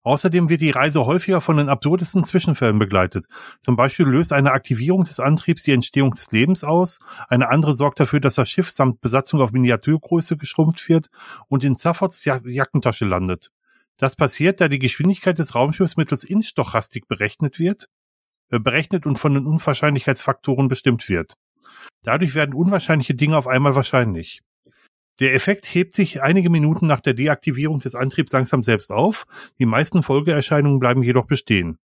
Außerdem 0.02 0.48
wird 0.48 0.62
die 0.62 0.70
Reise 0.70 1.04
häufiger 1.04 1.42
von 1.42 1.58
den 1.58 1.68
absurdesten 1.68 2.24
Zwischenfällen 2.24 2.78
begleitet. 2.78 3.26
Zum 3.60 3.76
Beispiel 3.76 4.06
löst 4.06 4.32
eine 4.32 4.52
Aktivierung 4.52 5.04
des 5.04 5.20
Antriebs 5.20 5.62
die 5.62 5.72
Entstehung 5.72 6.14
des 6.14 6.30
Lebens 6.30 6.64
aus, 6.64 7.00
eine 7.28 7.50
andere 7.50 7.74
sorgt 7.74 8.00
dafür, 8.00 8.20
dass 8.20 8.36
das 8.36 8.48
Schiff 8.48 8.70
samt 8.70 9.02
Besatzung 9.02 9.40
auf 9.42 9.52
Miniaturgröße 9.52 10.38
geschrumpft 10.38 10.88
wird 10.88 11.10
und 11.48 11.64
in 11.64 11.76
Zaffords 11.76 12.24
Ja- 12.24 12.40
Jackentasche 12.42 13.04
landet. 13.04 13.50
Das 13.98 14.16
passiert, 14.16 14.62
da 14.62 14.68
die 14.68 14.78
Geschwindigkeit 14.78 15.38
des 15.38 15.54
Raumschiffs 15.54 15.98
mittels 15.98 16.24
Instochastik 16.24 17.06
berechnet 17.06 17.58
wird, 17.58 17.88
äh, 18.48 18.58
berechnet 18.58 19.04
und 19.04 19.18
von 19.18 19.34
den 19.34 19.44
Unwahrscheinlichkeitsfaktoren 19.44 20.68
bestimmt 20.68 21.10
wird. 21.10 21.34
Dadurch 22.02 22.34
werden 22.34 22.54
unwahrscheinliche 22.54 23.14
Dinge 23.14 23.36
auf 23.36 23.46
einmal 23.46 23.74
wahrscheinlich. 23.74 24.42
Der 25.20 25.34
Effekt 25.34 25.66
hebt 25.66 25.94
sich 25.94 26.22
einige 26.22 26.48
Minuten 26.48 26.86
nach 26.86 27.00
der 27.00 27.14
Deaktivierung 27.14 27.80
des 27.80 27.94
Antriebs 27.94 28.32
langsam 28.32 28.62
selbst 28.62 28.90
auf, 28.90 29.26
die 29.58 29.66
meisten 29.66 30.02
Folgeerscheinungen 30.02 30.80
bleiben 30.80 31.02
jedoch 31.02 31.26
bestehen. 31.26 31.78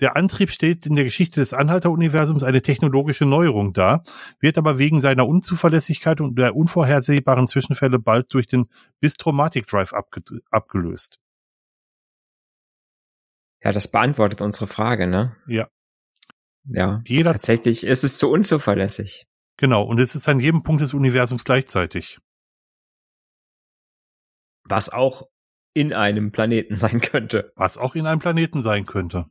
Der 0.00 0.16
Antrieb 0.16 0.50
stellt 0.50 0.86
in 0.86 0.96
der 0.96 1.04
Geschichte 1.04 1.38
des 1.38 1.54
Anhalter-Universums 1.54 2.42
eine 2.42 2.62
technologische 2.62 3.26
Neuerung 3.26 3.72
dar, 3.72 4.02
wird 4.40 4.58
aber 4.58 4.78
wegen 4.78 5.00
seiner 5.00 5.28
Unzuverlässigkeit 5.28 6.20
und 6.20 6.36
der 6.36 6.56
unvorhersehbaren 6.56 7.46
Zwischenfälle 7.46 8.00
bald 8.00 8.34
durch 8.34 8.48
den 8.48 8.66
Bistromatic 9.00 9.68
Drive 9.68 9.92
abge 9.92 10.22
abgelöst. 10.50 11.20
Ja, 13.62 13.70
das 13.70 13.88
beantwortet 13.88 14.40
unsere 14.40 14.66
Frage, 14.66 15.06
ne? 15.06 15.36
Ja. 15.46 15.68
Ja. 16.66 17.02
Jeder, 17.06 17.32
Tatsächlich 17.32 17.84
ist 17.84 18.04
es 18.04 18.18
zu 18.18 18.30
unzuverlässig. 18.30 19.26
genau, 19.58 19.82
und 19.84 19.98
es 20.00 20.14
ist 20.14 20.28
an 20.28 20.40
jedem 20.40 20.62
Punkt 20.62 20.82
des 20.82 20.94
Universums 20.94 21.44
gleichzeitig. 21.44 22.18
Was 24.64 24.88
auch 24.90 25.22
in 25.74 25.92
einem 25.92 26.32
Planeten 26.32 26.74
sein 26.74 27.00
könnte. 27.00 27.52
Was 27.56 27.76
auch 27.76 27.94
in 27.94 28.06
einem 28.06 28.20
Planeten 28.20 28.62
sein 28.62 28.86
könnte. 28.86 29.26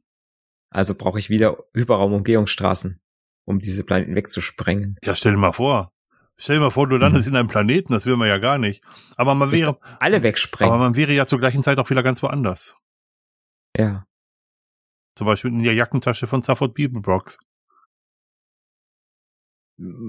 Also 0.69 0.95
brauche 0.95 1.19
ich 1.19 1.29
wieder 1.29 1.57
Hyperraumumgehungsstraßen, 1.73 2.99
um 3.45 3.59
diese 3.59 3.83
Planeten 3.83 4.15
wegzusprengen. 4.15 4.97
Ja, 5.03 5.15
stell 5.15 5.33
dir 5.33 5.37
mal 5.37 5.51
vor. 5.51 5.91
Stell 6.35 6.55
dir 6.57 6.61
mal 6.61 6.71
vor, 6.71 6.87
du 6.87 6.97
landest 6.97 7.27
in 7.27 7.35
einem 7.35 7.47
Planeten, 7.47 7.93
das 7.93 8.07
will 8.07 8.15
man 8.17 8.27
ja 8.27 8.39
gar 8.39 8.57
nicht. 8.57 8.83
Aber 9.17 9.35
man 9.35 9.51
wäre, 9.51 9.77
Alle 9.99 10.17
aber 10.17 10.23
wegsprengen. 10.23 10.79
man 10.79 10.95
wäre 10.95 11.13
ja 11.13 11.27
zur 11.27 11.37
gleichen 11.39 11.61
Zeit 11.61 11.77
auch 11.77 11.89
wieder 11.91 12.01
ganz 12.03 12.23
woanders. 12.23 12.75
ja. 13.77 14.05
Zum 15.15 15.27
Beispiel 15.27 15.51
in 15.51 15.63
der 15.63 15.73
Jackentasche 15.73 16.27
von 16.27 16.41
Safford 16.41 16.73
Bibelbrox. 16.73 17.37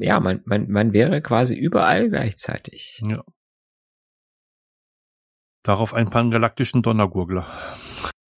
Ja, 0.00 0.20
man, 0.20 0.42
man, 0.44 0.70
man 0.70 0.92
wäre 0.92 1.22
quasi 1.22 1.54
überall 1.54 2.08
gleichzeitig. 2.10 3.00
Ja. 3.02 3.24
Darauf 5.64 5.94
einen 5.94 6.10
pangalaktischen 6.10 6.82
Donnergurgler. 6.82 7.46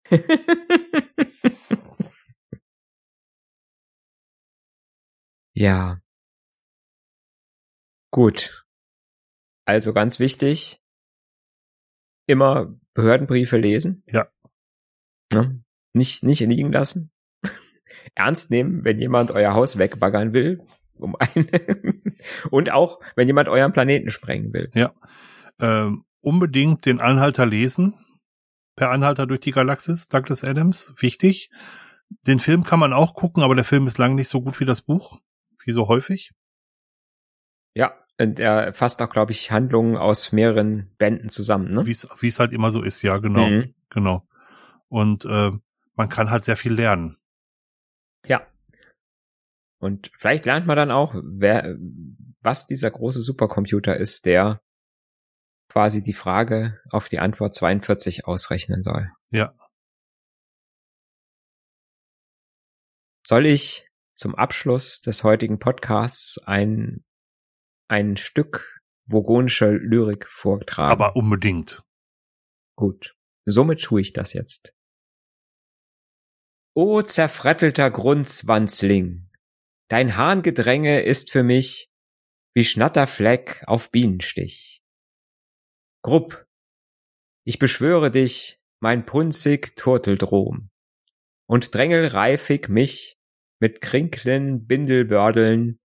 ja. 5.55 6.01
Gut. 8.11 8.65
Also 9.67 9.95
ganz 9.95 10.19
wichtig, 10.21 10.79
immer 12.27 12.79
Behördenbriefe 12.93 13.57
lesen. 13.57 14.03
Ja. 14.07 14.31
Ne? 15.33 15.64
Nicht, 15.95 16.23
nicht 16.23 16.41
liegen 16.41 16.73
lassen. 16.73 17.11
Ernst 18.15 18.51
nehmen, 18.51 18.85
wenn 18.85 18.99
jemand 18.99 19.31
euer 19.31 19.55
Haus 19.55 19.79
wegbaggern 19.79 20.35
will. 20.35 20.61
Um 20.97 21.17
eine 21.19 21.47
Und 22.51 22.71
auch, 22.71 23.01
wenn 23.17 23.27
jemand 23.27 23.49
euren 23.49 23.73
Planeten 23.73 24.11
sprengen 24.11 24.53
will. 24.53 24.71
Ähm, 25.61 26.05
unbedingt 26.21 26.85
den 26.85 27.01
Anhalter 27.01 27.47
lesen. 27.47 27.95
Per 28.77 28.91
Anhalter 28.91 29.27
durch 29.27 29.41
die 29.41 29.53
Galaxis, 29.53 30.09
Douglas 30.09 30.43
Adams. 30.45 30.93
Wichtig. 30.99 31.51
Den 32.27 32.41
Film 32.41 32.65
kann 32.65 32.81
man 32.81 32.93
auch 32.93 33.15
gucken, 33.15 33.43
aber 33.43 33.55
der 33.55 33.65
Film 33.65 33.87
ist 33.87 33.99
lang 33.99 34.15
nicht 34.15 34.29
so 34.29 34.43
gut 34.43 34.59
wie 34.61 34.65
das 34.65 34.83
Buch. 34.83 35.19
Wie 35.65 35.73
so 35.73 35.89
häufig. 35.89 36.33
Ja, 37.75 37.95
und 38.21 38.39
er 38.39 38.73
fasst 38.75 39.03
auch, 39.03 39.11
glaube 39.11 39.33
ich, 39.33 39.51
Handlungen 39.51 39.97
aus 39.97 40.33
mehreren 40.33 40.95
Bänden 40.99 41.29
zusammen. 41.29 41.71
Ne? 41.71 41.87
Wie 41.87 41.91
es 41.91 42.09
wie 42.19 42.29
es 42.29 42.39
halt 42.39 42.53
immer 42.53 42.71
so 42.71 42.83
ist, 42.83 43.03
ja, 43.03 43.19
genau. 43.19 43.47
Mhm. 43.47 43.75
Genau. 43.91 44.27
Und 44.89 45.25
äh, 45.25 45.51
man 45.95 46.09
kann 46.09 46.31
halt 46.31 46.45
sehr 46.45 46.57
viel 46.57 46.75
lernen. 46.75 47.19
Ja. 48.27 48.47
Und 49.79 50.11
vielleicht 50.17 50.47
lernt 50.47 50.67
man 50.67 50.77
dann 50.77 50.91
auch, 50.91 51.15
wer, 51.15 51.77
was 52.41 52.67
dieser 52.67 52.91
große 52.91 53.23
Supercomputer 53.23 53.97
ist, 53.97 54.27
der 54.27 54.63
quasi 55.69 56.03
die 56.03 56.13
Frage 56.13 56.81
auf 56.91 57.09
die 57.09 57.19
Antwort 57.19 57.55
42 57.55 58.27
ausrechnen 58.27 58.83
soll. 58.83 59.11
Ja. 59.31 59.55
Soll 63.27 63.47
ich 63.47 63.89
zum 64.15 64.35
Abschluss 64.35 65.01
des 65.01 65.25
heutigen 65.25 65.59
Podcasts 65.59 66.39
ein, 66.39 67.05
ein 67.89 68.17
Stück 68.17 68.81
vogonischer 69.07 69.73
Lyrik 69.73 70.29
vortragen? 70.29 70.93
Aber 70.93 71.17
unbedingt. 71.17 71.83
Gut. 72.77 73.17
Somit 73.47 73.83
tue 73.83 74.01
ich 74.01 74.13
das 74.13 74.33
jetzt. 74.33 74.75
O 76.77 77.03
zerfrettelter 77.03 77.89
Grundzwanzling, 77.89 79.31
dein 79.89 80.17
Harngedränge 80.17 81.03
ist 81.03 81.31
für 81.31 81.45
mich 81.45 81.89
wie 82.53 82.65
Schnatterfleck 82.65 83.63
auf 83.69 83.93
Bienenstich. 83.93 84.83
Grupp, 86.03 86.49
ich 87.47 87.61
beschwöre 87.61 88.11
dich, 88.11 88.61
mein 88.81 89.07
punzig 89.07 89.77
Turteldrom, 89.77 90.71
und 91.47 91.73
drängel 91.73 92.09
reifig 92.09 92.69
mich 92.69 93.21
mit 93.61 93.81
Krinklen 93.81 94.67
Bindelbördeln, 94.67 95.79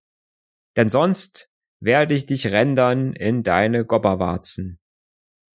denn 0.76 0.88
sonst 0.88 1.52
werde 1.78 2.14
ich 2.14 2.26
dich 2.26 2.48
rändern 2.48 3.12
in 3.12 3.44
deine 3.44 3.84
Gobberwarzen. 3.86 4.80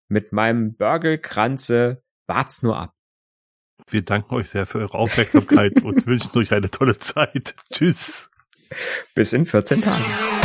Mit 0.08 0.32
meinem 0.32 0.78
Börgelkranze 0.78 2.06
wart's 2.26 2.64
nur 2.64 2.78
ab. 2.78 2.95
Wir 3.88 4.02
danken 4.02 4.36
euch 4.36 4.50
sehr 4.50 4.66
für 4.66 4.80
eure 4.80 4.98
Aufmerksamkeit 4.98 5.82
und 5.84 6.08
wünschen 6.08 6.38
euch 6.38 6.52
eine 6.52 6.70
tolle 6.70 6.98
Zeit. 6.98 7.56
Tschüss. 7.72 8.30
Bis 9.14 9.34
in 9.34 9.46
14 9.46 9.82
Tagen. 9.82 10.45